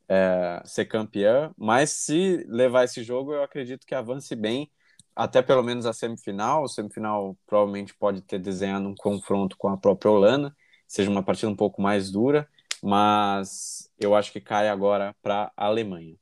é, 0.09 0.63
ser 0.65 0.87
campeã, 0.87 1.53
mas 1.57 1.91
se 1.91 2.45
levar 2.49 2.85
esse 2.85 3.03
jogo, 3.03 3.33
eu 3.35 3.43
acredito 3.43 3.87
que 3.87 3.95
avance 3.95 4.35
bem, 4.37 4.71
até 5.19 5.43
pelo 5.43 5.63
menos 5.63 5.85
a 5.87 5.93
semifinal. 5.93 6.63
O 6.63 6.69
semifinal 6.69 7.37
provavelmente 7.47 7.95
pode 7.95 8.23
ter 8.23 8.39
desenhado 8.39 8.87
um 8.87 8.95
confronto 8.95 9.57
com 9.57 9.69
a 9.69 9.77
própria 9.77 10.11
Holanda, 10.11 10.55
seja 10.87 11.11
uma 11.11 11.23
partida 11.23 11.51
um 11.51 11.57
pouco 11.57 11.83
mais 11.83 12.11
dura, 12.11 12.49
mas 12.83 13.91
eu 14.01 14.15
acho 14.15 14.33
que 14.33 14.41
cai 14.41 14.69
agora 14.69 15.15
para 15.23 15.53
a 15.57 15.67
Alemanha. 15.67 16.17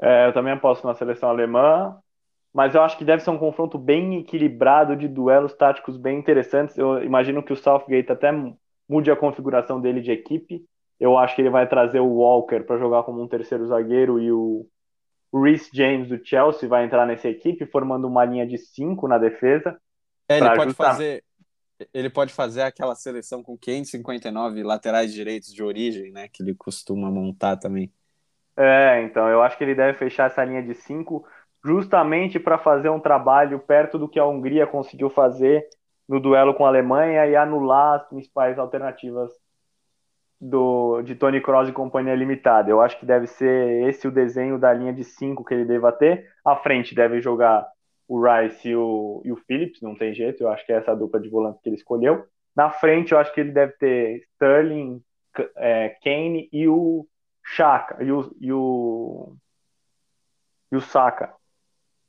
É, 0.00 0.26
eu 0.26 0.32
também 0.32 0.52
aposto 0.52 0.86
na 0.86 0.94
seleção 0.94 1.28
alemã 1.28 1.98
mas 2.54 2.72
eu 2.72 2.82
acho 2.82 2.96
que 2.96 3.04
deve 3.04 3.20
ser 3.20 3.30
um 3.30 3.38
confronto 3.38 3.76
bem 3.76 4.20
equilibrado 4.20 4.94
de 4.94 5.08
duelos 5.08 5.52
táticos 5.54 5.96
bem 5.96 6.16
interessantes. 6.16 6.78
Eu 6.78 7.02
imagino 7.02 7.42
que 7.42 7.52
o 7.52 7.56
Southgate 7.56 8.12
até 8.12 8.30
mude 8.88 9.10
a 9.10 9.16
configuração 9.16 9.80
dele 9.80 10.00
de 10.00 10.12
equipe. 10.12 10.64
Eu 11.00 11.18
acho 11.18 11.34
que 11.34 11.42
ele 11.42 11.50
vai 11.50 11.68
trazer 11.68 11.98
o 11.98 12.06
Walker 12.06 12.60
para 12.60 12.78
jogar 12.78 13.02
como 13.02 13.20
um 13.20 13.26
terceiro 13.26 13.66
zagueiro 13.66 14.20
e 14.20 14.30
o 14.30 14.64
Reece 15.42 15.70
James 15.72 16.08
do 16.08 16.24
Chelsea 16.24 16.68
vai 16.68 16.84
entrar 16.84 17.06
nessa 17.06 17.28
equipe, 17.28 17.66
formando 17.66 18.06
uma 18.06 18.24
linha 18.24 18.46
de 18.46 18.58
cinco 18.58 19.08
na 19.08 19.18
defesa. 19.18 19.76
É, 20.28 20.38
ele 20.38 20.54
pode 20.54 20.74
fazer 20.74 21.24
ele 21.92 22.08
pode 22.08 22.32
fazer 22.32 22.62
aquela 22.62 22.94
seleção 22.94 23.42
com 23.42 23.58
559 23.58 24.62
laterais 24.62 25.12
direitos 25.12 25.52
de 25.52 25.62
origem, 25.62 26.12
né, 26.12 26.28
que 26.28 26.42
ele 26.42 26.54
costuma 26.54 27.10
montar 27.10 27.56
também. 27.56 27.92
É, 28.56 29.02
então 29.02 29.28
eu 29.28 29.42
acho 29.42 29.58
que 29.58 29.64
ele 29.64 29.74
deve 29.74 29.98
fechar 29.98 30.30
essa 30.30 30.44
linha 30.44 30.62
de 30.62 30.74
cinco 30.74 31.26
justamente 31.64 32.38
para 32.38 32.58
fazer 32.58 32.88
um 32.88 33.00
trabalho 33.00 33.58
perto 33.58 33.98
do 33.98 34.08
que 34.08 34.20
a 34.20 34.26
Hungria 34.26 34.66
conseguiu 34.66 35.10
fazer 35.10 35.66
no 36.08 36.20
duelo 36.20 36.54
com 36.54 36.64
a 36.64 36.68
Alemanha 36.68 37.26
e 37.26 37.34
anular 37.34 37.96
as 37.96 38.08
principais 38.08 38.58
alternativas 38.58 39.32
do, 40.40 41.02
de 41.02 41.14
Tony 41.14 41.40
Kroos 41.40 41.68
e 41.68 41.72
Companhia 41.72 42.14
Limitada. 42.14 42.70
Eu 42.70 42.80
acho 42.80 42.98
que 42.98 43.06
deve 43.06 43.26
ser 43.26 43.88
esse 43.88 44.06
o 44.06 44.12
desenho 44.12 44.58
da 44.58 44.72
linha 44.72 44.92
de 44.92 45.04
cinco 45.04 45.44
que 45.44 45.54
ele 45.54 45.64
deva 45.64 45.92
ter. 45.92 46.28
À 46.44 46.56
frente 46.56 46.94
deve 46.94 47.20
jogar 47.20 47.66
o 48.06 48.22
Rice 48.22 48.68
e 48.68 48.76
o, 48.76 49.22
e 49.24 49.32
o 49.32 49.36
Phillips, 49.36 49.80
não 49.80 49.94
tem 49.94 50.14
jeito, 50.14 50.42
eu 50.42 50.48
acho 50.50 50.64
que 50.66 50.72
é 50.72 50.76
essa 50.76 50.94
dupla 50.94 51.18
de 51.18 51.28
volante 51.28 51.60
que 51.62 51.68
ele 51.68 51.76
escolheu. 51.76 52.26
Na 52.54 52.70
frente, 52.70 53.12
eu 53.12 53.18
acho 53.18 53.32
que 53.32 53.40
ele 53.40 53.50
deve 53.50 53.72
ter 53.72 54.22
Sterling, 54.34 55.02
é, 55.56 55.96
Kane 56.02 56.48
e 56.52 56.68
o 56.68 57.06
Chaka, 57.42 58.02
e 58.02 58.12
o, 58.12 58.30
e 58.40 58.52
o, 58.52 59.36
e 60.70 60.76
o 60.76 60.80
Saka, 60.80 61.34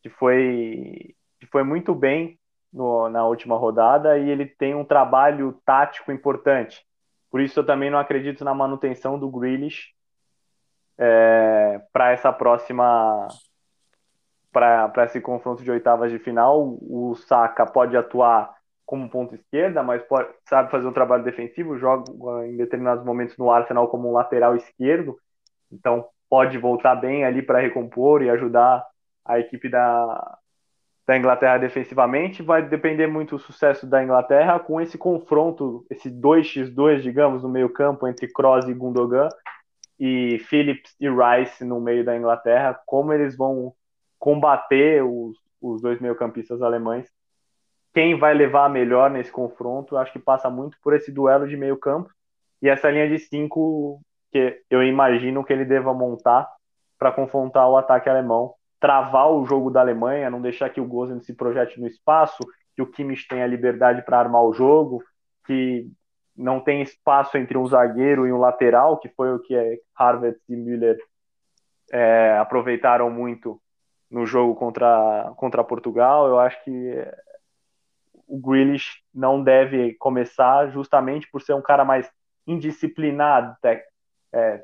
que 0.04 0.10
foi, 0.10 1.16
que 1.40 1.48
foi 1.48 1.64
muito 1.64 1.96
bem 1.96 2.38
no, 2.72 3.10
na 3.10 3.26
última 3.26 3.58
rodada 3.58 4.18
e 4.20 4.30
ele 4.30 4.46
tem 4.46 4.76
um 4.76 4.86
trabalho 4.86 5.60
tático 5.66 6.12
importante. 6.12 6.85
Por 7.36 7.42
isso 7.42 7.60
eu 7.60 7.66
também 7.66 7.92
não 7.92 8.00
acredito 8.00 8.46
na 8.46 8.54
manutenção 8.54 9.20
do 9.20 9.30
Grealish 9.30 9.90
é, 10.98 11.82
para 11.92 12.14
essa 12.14 12.32
próxima 12.32 13.28
para 14.54 15.04
esse 15.04 15.20
confronto 15.20 15.62
de 15.62 15.70
oitavas 15.70 16.10
de 16.10 16.18
final. 16.18 16.78
O 16.80 17.14
Saka 17.28 17.66
pode 17.66 17.98
atuar 17.98 18.56
como 18.86 19.10
ponta 19.10 19.36
esquerda, 19.36 19.84
mas 19.84 20.02
pode, 20.04 20.30
sabe 20.48 20.72
fazer 20.72 20.88
um 20.88 20.94
trabalho 20.94 21.26
defensivo, 21.26 21.78
joga 21.78 22.10
em 22.48 22.56
determinados 22.56 23.04
momentos 23.04 23.38
no 23.38 23.52
Arsenal 23.52 23.90
como 23.90 24.10
um 24.10 24.14
lateral 24.14 24.56
esquerdo, 24.56 25.20
então 25.70 26.08
pode 26.30 26.58
voltar 26.58 26.96
bem 26.96 27.26
ali 27.26 27.42
para 27.42 27.60
recompor 27.60 28.24
e 28.24 28.30
ajudar 28.30 28.82
a 29.26 29.42
equipe 29.42 29.68
da, 29.68 30.38
da 31.08 31.18
Inglaterra 31.18 31.58
defensivamente. 31.58 32.42
Vai 32.42 32.68
depender 32.68 33.08
muito 33.08 33.36
do 33.36 33.42
sucesso 33.42 33.86
da 33.86 34.04
Inglaterra 34.04 34.60
com 34.60 34.82
esse 34.82 34.98
confronto, 34.98 35.86
esse 35.90 36.10
2x2, 36.10 37.02
digamos, 37.02 37.44
no 37.44 37.50
meio-campo 37.50 38.08
entre 38.08 38.28
Kroos 38.28 38.68
e 38.68 38.74
Gundogan 38.74 39.30
e 40.00 40.40
Phillips 40.50 40.96
e 41.00 41.08
Rice 41.10 41.64
no 41.64 41.80
meio 41.80 42.04
da 42.04 42.18
Inglaterra, 42.18 42.80
como 42.86 43.14
eles 43.14 43.38
vão 43.38 43.74
combater 44.20 45.04
os, 45.04 45.38
os 45.62 45.82
dois 45.82 46.00
meio-campistas 46.00 46.62
alemães. 46.62 47.08
Quem 47.94 48.18
vai 48.18 48.34
levar 48.34 48.66
a 48.66 48.70
melhor 48.70 49.10
nesse 49.10 49.32
confronto, 49.32 49.96
acho 49.96 50.12
que 50.12 50.20
passa 50.20 50.50
muito 50.50 50.78
por 50.82 50.94
esse 50.94 51.12
duelo 51.12 51.48
de 51.48 51.56
meio-campo 51.56 52.10
e 52.62 52.68
essa 52.68 52.90
linha 52.90 53.08
de 53.08 53.18
cinco 53.20 54.02
que 54.32 54.62
eu 54.70 54.84
imagino 54.84 55.46
que 55.46 55.54
ele 55.54 55.64
deva 55.64 55.94
montar 55.94 56.52
para 57.00 57.12
confrontar 57.12 57.70
o 57.70 57.78
ataque 57.78 58.10
alemão, 58.10 58.54
travar 58.86 59.32
o 59.32 59.44
jogo 59.48 59.72
da 59.72 59.80
Alemanha, 59.82 60.30
não 60.30 60.40
deixar 60.40 60.70
que 60.70 60.80
o 60.80 60.86
Gozan 60.86 61.20
se 61.20 61.34
projete 61.34 61.82
no 61.82 61.88
espaço, 61.88 62.46
que 62.76 62.84
o 62.84 62.86
Kimmich 62.86 63.28
tenha 63.28 63.48
liberdade 63.48 64.04
para 64.04 64.20
armar 64.20 64.44
o 64.44 64.54
jogo, 64.54 65.04
que 65.44 65.90
não 66.38 66.60
tem 66.60 66.84
espaço 66.84 67.36
entre 67.36 67.58
um 67.58 67.66
zagueiro 67.66 68.28
e 68.28 68.32
um 68.32 68.38
lateral, 68.38 69.00
que 69.00 69.10
foi 69.10 69.34
o 69.34 69.40
que 69.40 69.82
Harvard 69.98 70.38
e 70.48 70.56
Müller 70.56 71.00
é, 71.92 72.38
aproveitaram 72.38 73.10
muito 73.10 73.60
no 74.08 74.24
jogo 74.24 74.54
contra, 74.54 75.34
contra 75.36 75.64
Portugal. 75.64 76.28
Eu 76.28 76.38
acho 76.38 76.64
que 76.64 77.08
o 78.28 78.38
Grealish 78.38 79.02
não 79.12 79.44
deve 79.44 79.96
começar 79.96 80.68
justamente 80.70 81.28
por 81.32 81.42
ser 81.42 81.54
um 81.54 81.62
cara 81.62 81.84
mais 81.84 82.08
indisciplinado 82.46 83.58
é, 84.32 84.64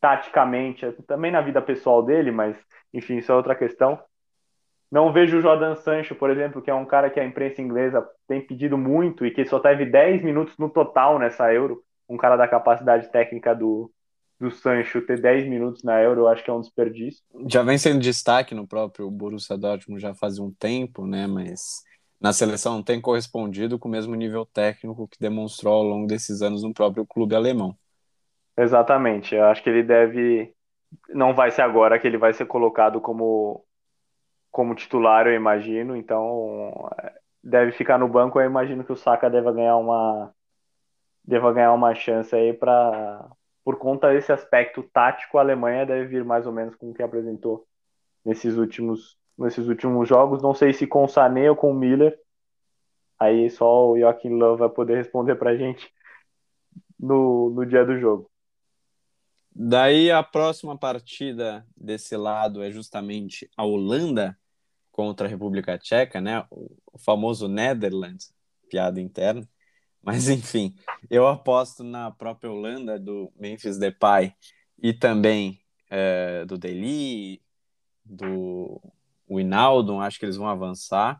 taticamente, 0.00 0.90
também 1.06 1.30
na 1.30 1.40
vida 1.40 1.60
pessoal 1.60 2.02
dele, 2.02 2.30
mas 2.30 2.56
enfim, 2.92 3.18
isso 3.18 3.30
é 3.30 3.34
outra 3.34 3.54
questão. 3.54 3.98
Não 4.90 5.12
vejo 5.12 5.38
o 5.38 5.42
Jordan 5.42 5.74
Sancho, 5.74 6.14
por 6.14 6.30
exemplo, 6.30 6.62
que 6.62 6.70
é 6.70 6.74
um 6.74 6.86
cara 6.86 7.10
que 7.10 7.18
a 7.18 7.24
imprensa 7.24 7.60
inglesa 7.60 8.06
tem 8.28 8.40
pedido 8.40 8.78
muito 8.78 9.26
e 9.26 9.30
que 9.30 9.44
só 9.44 9.58
teve 9.58 9.84
10 9.84 10.22
minutos 10.22 10.56
no 10.58 10.70
total 10.70 11.18
nessa 11.18 11.52
Euro. 11.52 11.82
Um 12.08 12.16
cara 12.16 12.36
da 12.36 12.46
capacidade 12.46 13.10
técnica 13.10 13.52
do, 13.54 13.90
do 14.38 14.50
Sancho 14.50 15.02
ter 15.02 15.20
10 15.20 15.48
minutos 15.48 15.82
na 15.82 16.00
Euro, 16.00 16.22
eu 16.22 16.28
acho 16.28 16.44
que 16.44 16.50
é 16.50 16.52
um 16.52 16.60
desperdício. 16.60 17.20
Já 17.48 17.62
vem 17.62 17.76
sendo 17.76 18.00
destaque 18.00 18.54
no 18.54 18.66
próprio 18.66 19.10
Borussia 19.10 19.58
Dortmund 19.58 20.00
já 20.00 20.14
faz 20.14 20.38
um 20.38 20.52
tempo, 20.52 21.04
né? 21.04 21.26
Mas 21.26 21.82
na 22.20 22.32
seleção 22.32 22.74
não 22.74 22.82
tem 22.82 23.00
correspondido 23.00 23.78
com 23.78 23.88
o 23.88 23.92
mesmo 23.92 24.14
nível 24.14 24.46
técnico 24.46 25.08
que 25.08 25.18
demonstrou 25.18 25.74
ao 25.74 25.82
longo 25.82 26.06
desses 26.06 26.42
anos 26.42 26.62
no 26.62 26.72
próprio 26.72 27.04
clube 27.04 27.34
alemão. 27.34 27.76
Exatamente, 28.56 29.34
eu 29.34 29.44
acho 29.46 29.62
que 29.62 29.70
ele 29.70 29.82
deve. 29.82 30.52
Não 31.10 31.34
vai 31.34 31.50
ser 31.50 31.62
agora 31.62 31.98
que 31.98 32.06
ele 32.06 32.16
vai 32.18 32.32
ser 32.32 32.46
colocado 32.46 33.00
como, 33.00 33.64
como 34.50 34.74
titular, 34.74 35.26
eu 35.26 35.34
imagino, 35.34 35.96
então 35.96 36.88
deve 37.42 37.72
ficar 37.72 37.98
no 37.98 38.08
banco. 38.08 38.40
Eu 38.40 38.46
imagino 38.46 38.84
que 38.84 38.92
o 38.92 38.96
Saka 38.96 39.28
deva 39.28 39.52
ganhar 39.52 39.76
uma, 39.76 40.32
deva 41.24 41.52
ganhar 41.52 41.72
uma 41.72 41.94
chance 41.94 42.34
aí 42.34 42.52
para 42.54 43.28
por 43.66 43.78
conta 43.78 44.12
desse 44.12 44.30
aspecto 44.30 44.80
tático, 44.84 45.38
a 45.38 45.40
Alemanha 45.40 45.84
deve 45.84 46.06
vir 46.06 46.24
mais 46.24 46.46
ou 46.46 46.52
menos 46.52 46.76
com 46.76 46.90
o 46.90 46.94
que 46.94 47.02
apresentou 47.02 47.66
nesses 48.24 48.56
últimos, 48.56 49.18
nesses 49.36 49.66
últimos 49.66 50.08
jogos. 50.08 50.40
Não 50.40 50.54
sei 50.54 50.72
se 50.72 50.86
com 50.86 51.02
o 51.02 51.08
Sané 51.08 51.50
ou 51.50 51.56
com 51.56 51.72
o 51.72 51.74
Miller. 51.74 52.16
Aí 53.18 53.50
só 53.50 53.88
o 53.88 53.98
Joaquim 53.98 54.30
Love 54.30 54.60
vai 54.60 54.68
poder 54.68 54.96
responder 54.96 55.34
para 55.34 55.50
a 55.50 55.56
gente 55.56 55.92
no, 56.96 57.50
no 57.50 57.66
dia 57.66 57.84
do 57.84 57.98
jogo. 57.98 58.30
Daí 59.58 60.10
a 60.10 60.22
próxima 60.22 60.76
partida 60.76 61.66
desse 61.74 62.14
lado 62.14 62.62
é 62.62 62.70
justamente 62.70 63.48
a 63.56 63.64
Holanda 63.64 64.38
contra 64.92 65.26
a 65.26 65.30
República 65.30 65.78
Tcheca, 65.78 66.20
né? 66.20 66.44
O 66.50 66.98
famoso 66.98 67.48
Netherlands, 67.48 68.34
piada 68.68 69.00
interna. 69.00 69.48
Mas 70.02 70.28
enfim, 70.28 70.74
eu 71.08 71.26
aposto 71.26 71.82
na 71.82 72.10
própria 72.10 72.50
Holanda 72.50 72.98
do 72.98 73.32
Memphis 73.34 73.78
Depay 73.78 74.34
e 74.82 74.92
também 74.92 75.58
é, 75.88 76.44
do 76.44 76.58
Deli, 76.58 77.40
do 78.04 78.78
Winaldo, 79.26 79.98
acho 80.00 80.18
que 80.18 80.26
eles 80.26 80.36
vão 80.36 80.48
avançar. 80.48 81.18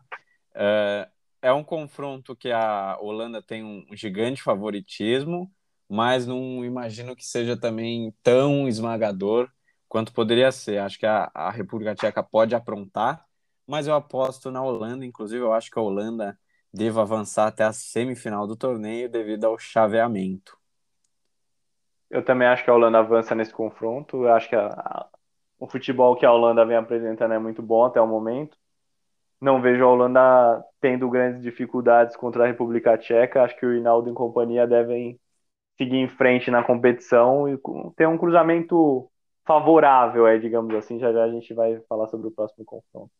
É, 0.53 1.09
é 1.41 1.51
um 1.51 1.63
confronto 1.63 2.35
que 2.35 2.51
a 2.51 2.99
Holanda 3.01 3.41
tem 3.41 3.63
um 3.63 3.83
gigante 3.95 4.43
favoritismo, 4.43 5.51
mas 5.89 6.27
não 6.27 6.63
imagino 6.65 7.15
que 7.15 7.25
seja 7.25 7.59
também 7.59 8.13
tão 8.21 8.67
esmagador 8.67 9.49
quanto 9.87 10.13
poderia 10.13 10.51
ser. 10.51 10.79
Acho 10.79 10.99
que 10.99 11.05
a, 11.05 11.31
a 11.33 11.49
República 11.49 11.95
Tcheca 11.95 12.21
pode 12.21 12.55
aprontar, 12.55 13.25
mas 13.65 13.87
eu 13.87 13.95
aposto 13.95 14.51
na 14.51 14.63
Holanda. 14.63 15.05
Inclusive, 15.05 15.43
eu 15.43 15.53
acho 15.53 15.71
que 15.71 15.79
a 15.79 15.81
Holanda 15.81 16.37
deva 16.73 17.01
avançar 17.01 17.47
até 17.47 17.63
a 17.63 17.73
semifinal 17.73 18.45
do 18.45 18.55
torneio 18.55 19.09
devido 19.09 19.45
ao 19.45 19.57
chaveamento. 19.57 20.57
Eu 22.09 22.23
também 22.23 22.47
acho 22.47 22.63
que 22.63 22.69
a 22.69 22.73
Holanda 22.73 22.99
avança 22.99 23.35
nesse 23.35 23.53
confronto. 23.53 24.23
Eu 24.23 24.33
acho 24.33 24.47
que 24.49 24.55
a, 24.55 24.67
a, 24.67 25.07
o 25.59 25.67
futebol 25.67 26.15
que 26.15 26.25
a 26.25 26.31
Holanda 26.31 26.65
vem 26.65 26.77
apresentando 26.77 27.33
é 27.33 27.39
muito 27.39 27.61
bom 27.61 27.85
até 27.85 27.99
o 27.99 28.07
momento. 28.07 28.57
Não 29.39 29.61
vejo 29.61 29.83
a 29.83 29.87
Holanda 29.87 30.63
tendo 30.79 31.09
grandes 31.09 31.41
dificuldades 31.41 32.15
contra 32.15 32.43
a 32.43 32.47
República 32.47 32.97
Tcheca. 32.97 33.43
Acho 33.43 33.57
que 33.57 33.65
o 33.65 33.73
Rinaldo 33.73 34.09
e 34.09 34.13
companhia 34.13 34.65
devem 34.65 35.19
seguir 35.77 35.97
em 35.97 36.07
frente 36.07 36.49
na 36.49 36.63
competição 36.63 37.47
e 37.47 37.57
ter 37.95 38.07
um 38.07 38.17
cruzamento 38.17 39.09
favorável, 39.45 40.27
é, 40.27 40.37
digamos 40.37 40.73
assim. 40.75 40.99
Já 40.99 41.13
já 41.13 41.23
a 41.23 41.31
gente 41.31 41.53
vai 41.53 41.79
falar 41.87 42.07
sobre 42.07 42.27
o 42.27 42.31
próximo 42.31 42.65
confronto. 42.65 43.11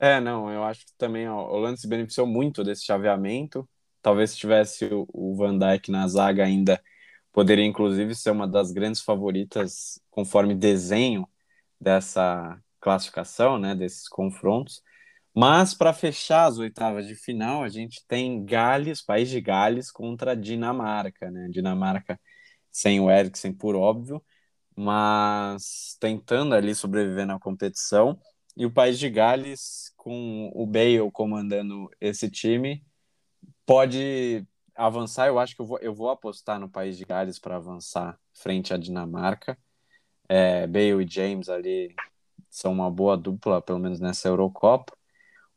É, 0.00 0.20
não, 0.20 0.50
eu 0.50 0.62
acho 0.62 0.86
que 0.86 0.92
também 0.96 1.28
ó, 1.28 1.34
o 1.34 1.54
Holanda 1.54 1.76
se 1.76 1.88
beneficiou 1.88 2.26
muito 2.26 2.62
desse 2.62 2.84
chaveamento. 2.84 3.68
Talvez 4.00 4.30
se 4.30 4.36
tivesse 4.38 4.84
o, 4.86 5.08
o 5.12 5.34
Van 5.34 5.58
Dijk 5.58 5.90
na 5.90 6.06
zaga 6.06 6.44
ainda, 6.44 6.80
poderia 7.32 7.64
inclusive 7.64 8.14
ser 8.14 8.30
uma 8.30 8.46
das 8.46 8.70
grandes 8.70 9.00
favoritas 9.00 10.00
conforme 10.10 10.54
desenho 10.54 11.28
dessa 11.80 12.60
classificação, 12.80 13.58
né, 13.58 13.74
desses 13.74 14.08
confrontos. 14.08 14.82
Mas 15.40 15.72
para 15.72 15.92
fechar 15.92 16.46
as 16.46 16.58
oitavas 16.58 17.06
de 17.06 17.14
final, 17.14 17.62
a 17.62 17.68
gente 17.68 18.04
tem 18.08 18.44
Gales, 18.44 19.00
País 19.00 19.30
de 19.30 19.40
Gales 19.40 19.88
contra 19.88 20.36
Dinamarca, 20.36 21.30
né? 21.30 21.46
Dinamarca 21.48 22.20
sem 22.72 22.98
o 22.98 23.08
Eriksen, 23.08 23.52
por 23.52 23.76
óbvio, 23.76 24.20
mas 24.74 25.96
tentando 26.00 26.56
ali 26.56 26.74
sobreviver 26.74 27.24
na 27.24 27.38
competição. 27.38 28.20
E 28.56 28.66
o 28.66 28.72
País 28.72 28.98
de 28.98 29.08
Gales, 29.08 29.92
com 29.96 30.50
o 30.52 30.66
Bale 30.66 31.08
comandando 31.12 31.88
esse 32.00 32.28
time, 32.28 32.84
pode 33.64 34.44
avançar. 34.74 35.28
Eu 35.28 35.38
acho 35.38 35.54
que 35.54 35.62
eu 35.62 35.66
vou, 35.66 35.78
eu 35.78 35.94
vou 35.94 36.10
apostar 36.10 36.58
no 36.58 36.68
País 36.68 36.98
de 36.98 37.04
Gales 37.04 37.38
para 37.38 37.54
avançar 37.58 38.18
frente 38.34 38.74
à 38.74 38.76
Dinamarca. 38.76 39.56
É, 40.28 40.66
Bale 40.66 41.04
e 41.04 41.08
James 41.08 41.48
ali 41.48 41.94
são 42.50 42.72
uma 42.72 42.90
boa 42.90 43.16
dupla, 43.16 43.62
pelo 43.62 43.78
menos 43.78 44.00
nessa 44.00 44.26
Eurocopa. 44.26 44.97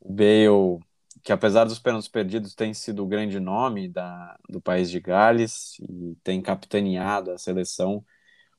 O 0.02 0.12
Bale, 0.12 0.80
que 1.24 1.32
apesar 1.32 1.66
dos 1.66 1.80
pênaltis 1.80 2.10
perdidos, 2.10 2.56
tem 2.56 2.74
sido 2.74 3.04
o 3.04 3.08
grande 3.08 3.40
nome 3.40 3.88
da, 3.88 4.38
do 4.50 4.60
País 4.60 4.90
de 4.90 5.00
Gales 5.00 5.78
e 5.80 6.18
tem 6.24 6.42
capitaneado 6.42 7.32
a 7.32 7.38
seleção 7.38 8.04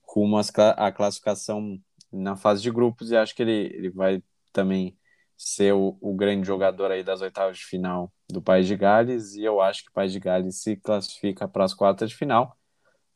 rumo 0.03 0.38
à 0.76 0.93
classificação 0.93 1.78
na 2.12 2.36
fase 2.36 2.62
de 2.62 2.70
grupos 2.70 3.11
e 3.11 3.16
acho 3.16 3.34
que 3.34 3.43
ele, 3.43 3.74
ele 3.74 3.90
vai 3.90 4.22
também 4.53 4.97
ser 5.36 5.72
o, 5.74 5.99
o, 6.01 6.14
grande 6.14 6.47
jogador 6.47 6.90
aí 6.93 7.03
das 7.03 7.20
oitavas 7.20 7.59
de 7.59 7.64
final 7.64 8.12
do 8.28 8.40
País 8.40 8.66
de 8.66 8.76
Gales, 8.76 9.34
e 9.34 9.43
eu 9.43 9.61
acho 9.61 9.84
que 9.84 9.90
o 9.90 9.93
País 9.93 10.12
de 10.12 10.20
Gales 10.20 10.62
se 10.62 10.76
classifica 10.76 11.49
para 11.49 11.64
as 11.64 11.74
quartas 11.74 12.11
de 12.11 12.16
final. 12.16 12.57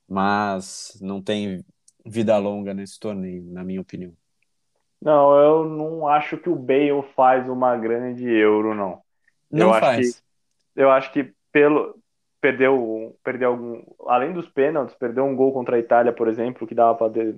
mas 0.08 0.98
não 1.00 1.22
tem 1.22 1.64
vida 2.06 2.36
longa 2.38 2.74
nesse 2.74 2.98
torneio, 2.98 3.44
na 3.52 3.64
minha 3.64 3.80
opinião. 3.80 4.16
Não, 5.06 5.38
eu 5.38 5.64
não 5.64 6.08
acho 6.08 6.36
que 6.36 6.50
o 6.50 6.56
Bale 6.56 7.00
faz 7.14 7.48
uma 7.48 7.76
grande 7.76 8.28
Euro, 8.28 8.74
não. 8.74 9.00
Não 9.48 9.72
eu 9.72 9.80
faz. 9.80 10.08
Acho 10.08 10.16
que, 10.16 10.80
eu 10.80 10.90
acho 10.90 11.12
que 11.12 11.32
pelo 11.52 11.94
perdeu, 12.40 13.16
perdeu 13.22 13.50
algum, 13.50 13.84
além 14.08 14.32
dos 14.32 14.48
pênaltis, 14.48 14.96
perdeu 14.96 15.24
um 15.24 15.36
gol 15.36 15.52
contra 15.52 15.76
a 15.76 15.78
Itália, 15.78 16.12
por 16.12 16.26
exemplo, 16.26 16.66
que 16.66 16.74
dava 16.74 16.96
para 16.96 17.12
ter, 17.12 17.36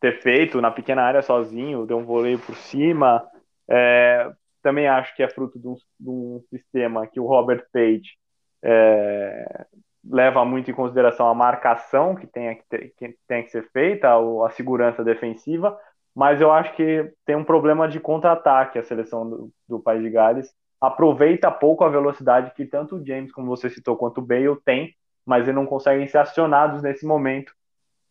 ter, 0.00 0.22
feito 0.22 0.62
na 0.62 0.70
pequena 0.70 1.02
área 1.02 1.20
sozinho, 1.20 1.84
deu 1.84 1.98
um 1.98 2.06
voleio 2.06 2.38
por 2.38 2.56
cima. 2.56 3.22
É, 3.68 4.32
também 4.62 4.88
acho 4.88 5.14
que 5.14 5.22
é 5.22 5.28
fruto 5.28 5.58
de 5.58 5.68
um, 5.68 5.74
de 5.74 6.08
um 6.08 6.42
sistema 6.48 7.06
que 7.06 7.20
o 7.20 7.26
Robert 7.26 7.66
Page 7.70 8.16
é, 8.62 9.66
leva 10.10 10.42
muito 10.42 10.70
em 10.70 10.74
consideração 10.74 11.28
a 11.28 11.34
marcação 11.34 12.14
que 12.14 12.26
tem 12.26 12.56
que, 12.56 12.64
ter, 12.66 12.94
que 12.96 13.14
tem 13.28 13.44
que 13.44 13.50
ser 13.50 13.68
feita, 13.72 14.08
a, 14.08 14.46
a 14.46 14.50
segurança 14.52 15.04
defensiva, 15.04 15.78
mas 16.18 16.40
eu 16.40 16.50
acho 16.50 16.74
que 16.74 17.12
tem 17.24 17.36
um 17.36 17.44
problema 17.44 17.86
de 17.86 18.00
contra-ataque 18.00 18.76
a 18.76 18.82
seleção 18.82 19.30
do, 19.30 19.52
do 19.68 19.78
País 19.78 20.02
de 20.02 20.10
Gales. 20.10 20.52
Aproveita 20.80 21.48
pouco 21.48 21.84
a 21.84 21.88
velocidade 21.88 22.52
que 22.56 22.66
tanto 22.66 22.96
o 22.96 23.06
James, 23.06 23.30
como 23.30 23.46
você 23.46 23.70
citou, 23.70 23.96
quanto 23.96 24.18
o 24.18 24.26
Bale 24.26 24.60
tem, 24.64 24.96
mas 25.24 25.44
eles 25.44 25.54
não 25.54 25.64
conseguem 25.64 26.08
ser 26.08 26.18
acionados 26.18 26.82
nesse 26.82 27.06
momento 27.06 27.54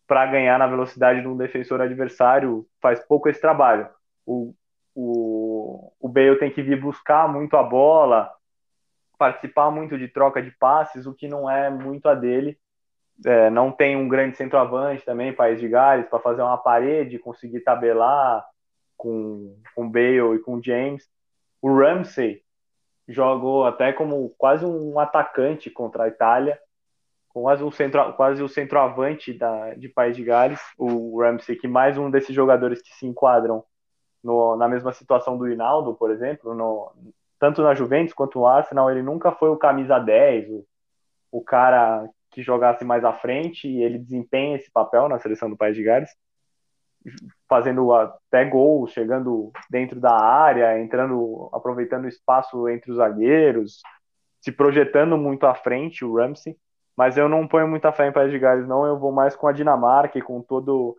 para 0.06 0.24
ganhar 0.24 0.58
na 0.58 0.66
velocidade 0.66 1.20
de 1.20 1.28
um 1.28 1.36
defensor 1.36 1.82
adversário. 1.82 2.66
Faz 2.80 2.98
pouco 2.98 3.28
esse 3.28 3.42
trabalho. 3.42 3.86
O, 4.24 4.54
o, 4.94 5.92
o 6.00 6.08
Bale 6.08 6.38
tem 6.38 6.50
que 6.50 6.62
vir 6.62 6.80
buscar 6.80 7.30
muito 7.30 7.58
a 7.58 7.62
bola, 7.62 8.32
participar 9.18 9.70
muito 9.70 9.98
de 9.98 10.08
troca 10.08 10.40
de 10.40 10.50
passes, 10.52 11.04
o 11.04 11.12
que 11.12 11.28
não 11.28 11.50
é 11.50 11.68
muito 11.68 12.08
a 12.08 12.14
dele. 12.14 12.58
É, 13.24 13.50
não 13.50 13.72
tem 13.72 13.96
um 13.96 14.08
grande 14.08 14.36
centroavante 14.36 15.04
também, 15.04 15.32
País 15.32 15.60
de 15.60 15.68
Gales, 15.68 16.06
para 16.08 16.20
fazer 16.20 16.42
uma 16.42 16.56
parede, 16.56 17.18
conseguir 17.18 17.60
tabelar 17.60 18.46
com, 18.96 19.56
com 19.74 19.90
Bale 19.90 20.36
e 20.36 20.38
com 20.38 20.62
James. 20.62 21.08
O 21.60 21.76
Ramsey 21.76 22.42
jogou 23.08 23.66
até 23.66 23.92
como 23.92 24.30
quase 24.38 24.64
um 24.64 24.98
atacante 25.00 25.70
contra 25.70 26.04
a 26.04 26.08
Itália, 26.08 26.58
quase 27.32 27.64
um 27.64 27.70
centro, 27.70 28.12
quase 28.14 28.42
o 28.42 28.48
centroavante 28.48 29.32
da, 29.32 29.74
de 29.74 29.88
País 29.88 30.16
de 30.16 30.24
Gales, 30.24 30.60
o 30.76 31.20
Ramsey, 31.20 31.56
que 31.56 31.66
mais 31.66 31.96
um 31.96 32.10
desses 32.10 32.34
jogadores 32.34 32.82
que 32.82 32.94
se 32.94 33.06
enquadram 33.06 33.64
no, 34.22 34.56
na 34.56 34.68
mesma 34.68 34.92
situação 34.92 35.38
do 35.38 35.48
Hinaldo, 35.48 35.94
por 35.94 36.10
exemplo, 36.10 36.54
no, 36.54 36.92
tanto 37.38 37.62
na 37.62 37.74
Juventus 37.74 38.12
quanto 38.12 38.38
no 38.38 38.46
Arsenal, 38.46 38.90
ele 38.90 39.02
nunca 39.02 39.32
foi 39.32 39.48
o 39.48 39.56
camisa 39.56 39.98
10, 39.98 40.50
o, 40.50 40.66
o 41.32 41.42
cara 41.42 42.08
que 42.38 42.42
jogasse 42.44 42.84
mais 42.84 43.04
à 43.04 43.12
frente, 43.12 43.66
e 43.66 43.82
ele 43.82 43.98
desempenha 43.98 44.54
esse 44.54 44.70
papel 44.70 45.08
na 45.08 45.18
seleção 45.18 45.50
do 45.50 45.56
País 45.56 45.74
de 45.74 45.82
Gales, 45.82 46.08
fazendo 47.48 47.92
até 47.92 48.44
gols, 48.44 48.92
chegando 48.92 49.50
dentro 49.68 49.98
da 49.98 50.16
área, 50.16 50.80
entrando, 50.80 51.50
aproveitando 51.52 52.04
o 52.04 52.08
espaço 52.08 52.68
entre 52.68 52.92
os 52.92 52.98
zagueiros, 52.98 53.82
se 54.40 54.52
projetando 54.52 55.18
muito 55.18 55.46
à 55.46 55.54
frente, 55.54 56.04
o 56.04 56.14
Ramsey. 56.14 56.56
Mas 56.96 57.16
eu 57.16 57.28
não 57.28 57.48
ponho 57.48 57.66
muita 57.66 57.90
fé 57.90 58.06
em 58.06 58.12
País 58.12 58.30
de 58.30 58.38
Gales, 58.38 58.68
não. 58.68 58.86
Eu 58.86 58.96
vou 58.96 59.10
mais 59.10 59.34
com 59.34 59.48
a 59.48 59.52
Dinamarca 59.52 60.16
e 60.16 60.22
com 60.22 60.40
todo, 60.40 60.96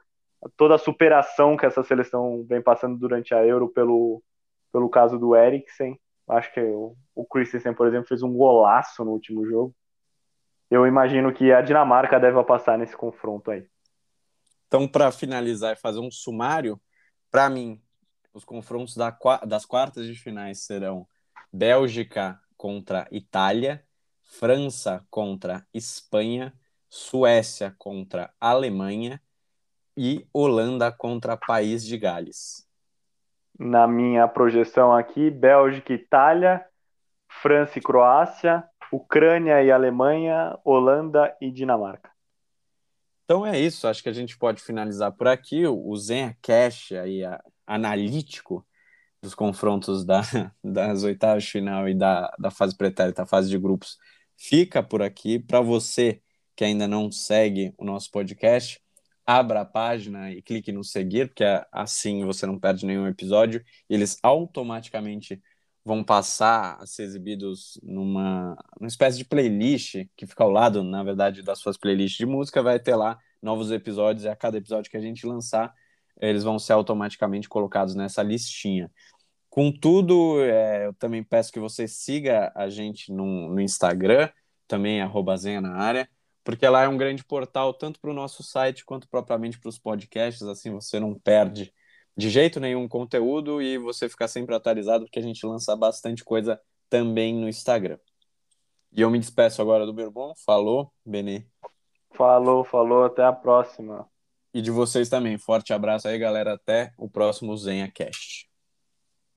toda 0.58 0.76
a 0.76 0.78
superação 0.78 1.56
que 1.56 1.66
essa 1.66 1.84
seleção 1.84 2.44
vem 2.50 2.62
passando 2.62 2.98
durante 2.98 3.34
a 3.34 3.46
Euro 3.46 3.70
pelo, 3.70 4.22
pelo 4.74 4.90
caso 4.90 5.18
do 5.18 5.38
Eriksen. 5.38 5.98
Acho 6.28 6.54
que 6.54 6.60
o, 6.60 6.98
o 7.16 7.26
Christensen, 7.26 7.74
por 7.74 7.88
exemplo, 7.88 8.10
fez 8.10 8.24
um 8.24 8.34
golaço 8.34 9.06
no 9.06 9.12
último 9.12 9.46
jogo. 9.46 9.74
Eu 10.70 10.86
imagino 10.86 11.34
que 11.34 11.52
a 11.52 11.62
Dinamarca 11.62 12.20
deve 12.20 12.44
passar 12.44 12.78
nesse 12.78 12.96
confronto 12.96 13.52
aí. 13.52 13.68
Então, 14.68 14.88
para 14.88 15.12
finalizar 15.12 15.74
e 15.74 15.80
fazer 15.80 16.00
um 16.00 16.12
sumário, 16.12 16.80
para 17.32 17.50
mim, 17.50 17.82
os 18.34 18.46
confrontos 18.46 18.96
da, 18.96 19.18
das 19.46 19.66
quartas 19.66 20.06
de 20.06 20.16
finais 20.16 20.66
serão 20.66 21.08
Bélgica 21.52 22.40
contra 22.56 23.08
Itália, 23.12 23.84
França 24.24 25.04
contra 25.10 25.66
Espanha, 25.74 26.54
Suécia 26.88 27.74
contra 27.78 28.32
Alemanha 28.40 29.20
e 29.98 30.28
Holanda 30.32 30.92
contra 30.92 31.36
País 31.36 31.84
de 31.84 31.98
Gales 31.98 32.70
na 33.60 33.86
minha 33.86 34.26
projeção 34.28 34.94
aqui: 34.94 35.30
Bélgica 35.30 35.92
e 35.92 35.98
Itália, 35.98 36.66
França 37.28 37.78
e 37.78 37.82
Croácia, 37.82 38.64
Ucrânia 38.92 39.64
e 39.64 39.72
Alemanha, 39.72 40.58
Holanda 40.64 41.36
e 41.40 41.52
Dinamarca. 41.52 42.12
Então 43.26 43.46
é 43.46 43.60
isso, 43.60 43.88
acho 43.88 44.02
que 44.02 44.10
a 44.10 44.14
gente 44.14 44.38
pode 44.38 44.62
finalizar 44.62 45.12
por 45.12 45.28
aqui. 45.28 45.68
O 45.68 45.96
Zen 45.96 46.36
Cash 46.42 46.94
aí, 46.94 47.22
analítico 47.68 48.66
dos 49.22 49.36
confrontos 49.36 50.04
da, 50.04 50.22
das 50.64 51.04
oitavas 51.04 51.44
de 51.44 51.52
final 51.52 51.88
e 51.88 51.94
da, 51.94 52.34
da 52.40 52.50
fase 52.50 52.76
pretérita, 52.76 53.26
fase 53.26 53.50
de 53.50 53.58
grupos, 53.58 53.98
fica 54.36 54.82
por 54.82 55.02
aqui. 55.02 55.38
Para 55.38 55.62
você 55.62 56.22
que 56.56 56.64
ainda 56.64 56.88
não 56.88 57.12
segue 57.12 57.74
o 57.78 57.86
nosso 57.86 58.10
podcast, 58.10 58.82
abra 59.26 59.62
a 59.62 59.66
página 59.66 60.32
e 60.32 60.42
clique 60.42 60.72
no 60.72 60.84
seguir, 60.84 61.28
porque 61.28 61.44
assim 61.72 62.26
você 62.26 62.48
não 62.48 62.60
perde 62.60 62.86
nenhum 62.86 63.08
episódio. 63.08 63.64
Eles 63.88 64.18
automaticamente 64.24 65.40
vão 65.84 66.04
passar 66.04 66.78
a 66.80 66.86
ser 66.86 67.04
exibidos 67.04 67.80
numa, 67.84 68.56
numa 68.80 68.88
espécie 68.88 69.18
de 69.18 69.26
playlist 69.26 70.06
que 70.16 70.28
fica 70.28 70.44
ao 70.44 70.50
lado, 70.50 70.84
na 70.84 71.04
verdade, 71.04 71.42
das 71.42 71.60
suas 71.60 71.78
playlists 71.78 72.18
de 72.18 72.26
música. 72.26 72.62
Vai 72.62 72.80
ter 72.80 72.96
lá 72.96 73.18
novos 73.42 73.72
episódios 73.72 74.26
e 74.26 74.30
a 74.30 74.36
cada 74.36 74.58
episódio 74.58 74.92
que 74.92 74.98
a 74.98 75.02
gente 75.02 75.26
lançar, 75.26 75.74
eles 76.20 76.44
vão 76.44 76.60
ser 76.60 76.74
automaticamente 76.74 77.48
colocados 77.48 77.96
nessa 77.96 78.22
listinha. 78.22 78.92
Contudo, 79.50 80.42
é, 80.42 80.88
eu 80.88 80.94
também 80.94 81.24
peço 81.24 81.52
que 81.52 81.60
você 81.60 81.88
siga 81.88 82.52
a 82.56 82.70
gente 82.70 83.12
no, 83.12 83.50
no 83.50 83.62
Instagram, 83.62 84.30
também 84.68 85.02
arroba 85.02 85.36
na 85.62 85.76
área 85.76 86.08
porque 86.50 86.68
lá 86.68 86.82
é 86.82 86.88
um 86.88 86.98
grande 86.98 87.24
portal 87.24 87.72
tanto 87.74 88.00
para 88.00 88.10
o 88.10 88.14
nosso 88.14 88.42
site 88.42 88.84
quanto 88.84 89.08
propriamente 89.08 89.60
para 89.60 89.70
os 89.70 89.78
podcasts, 89.78 90.42
assim 90.42 90.72
você 90.72 91.00
não 91.00 91.14
perde 91.14 91.72
de 92.20 92.30
jeito 92.30 92.60
nenhum 92.60 92.86
conteúdo 92.86 93.62
e 93.62 93.78
você 93.78 94.10
fica 94.10 94.28
sempre 94.28 94.54
atualizado, 94.54 95.06
porque 95.06 95.20
a 95.20 95.24
gente 95.24 95.46
lança 95.46 95.74
bastante 95.74 96.22
coisa 96.22 96.60
também 96.90 97.34
no 97.34 97.48
Instagram. 97.48 97.98
E 98.92 99.00
eu 99.00 99.10
me 99.10 99.18
despeço 99.18 99.62
agora 99.62 99.86
do 99.86 99.94
Bourbon. 99.94 100.34
Falou, 100.46 100.92
Benê. 101.06 101.46
Falou, 102.12 102.66
falou, 102.66 103.06
até 103.06 103.24
a 103.24 103.32
próxima. 103.32 104.06
E 104.54 104.62
de 104.62 104.70
vocês 104.70 105.08
também. 105.08 105.38
Forte 105.38 105.72
abraço 105.72 106.10
aí, 106.10 106.18
galera. 106.18 106.56
Até 106.56 106.92
o 106.98 107.10
próximo 107.10 107.56
ZenhaCast. 107.56 108.49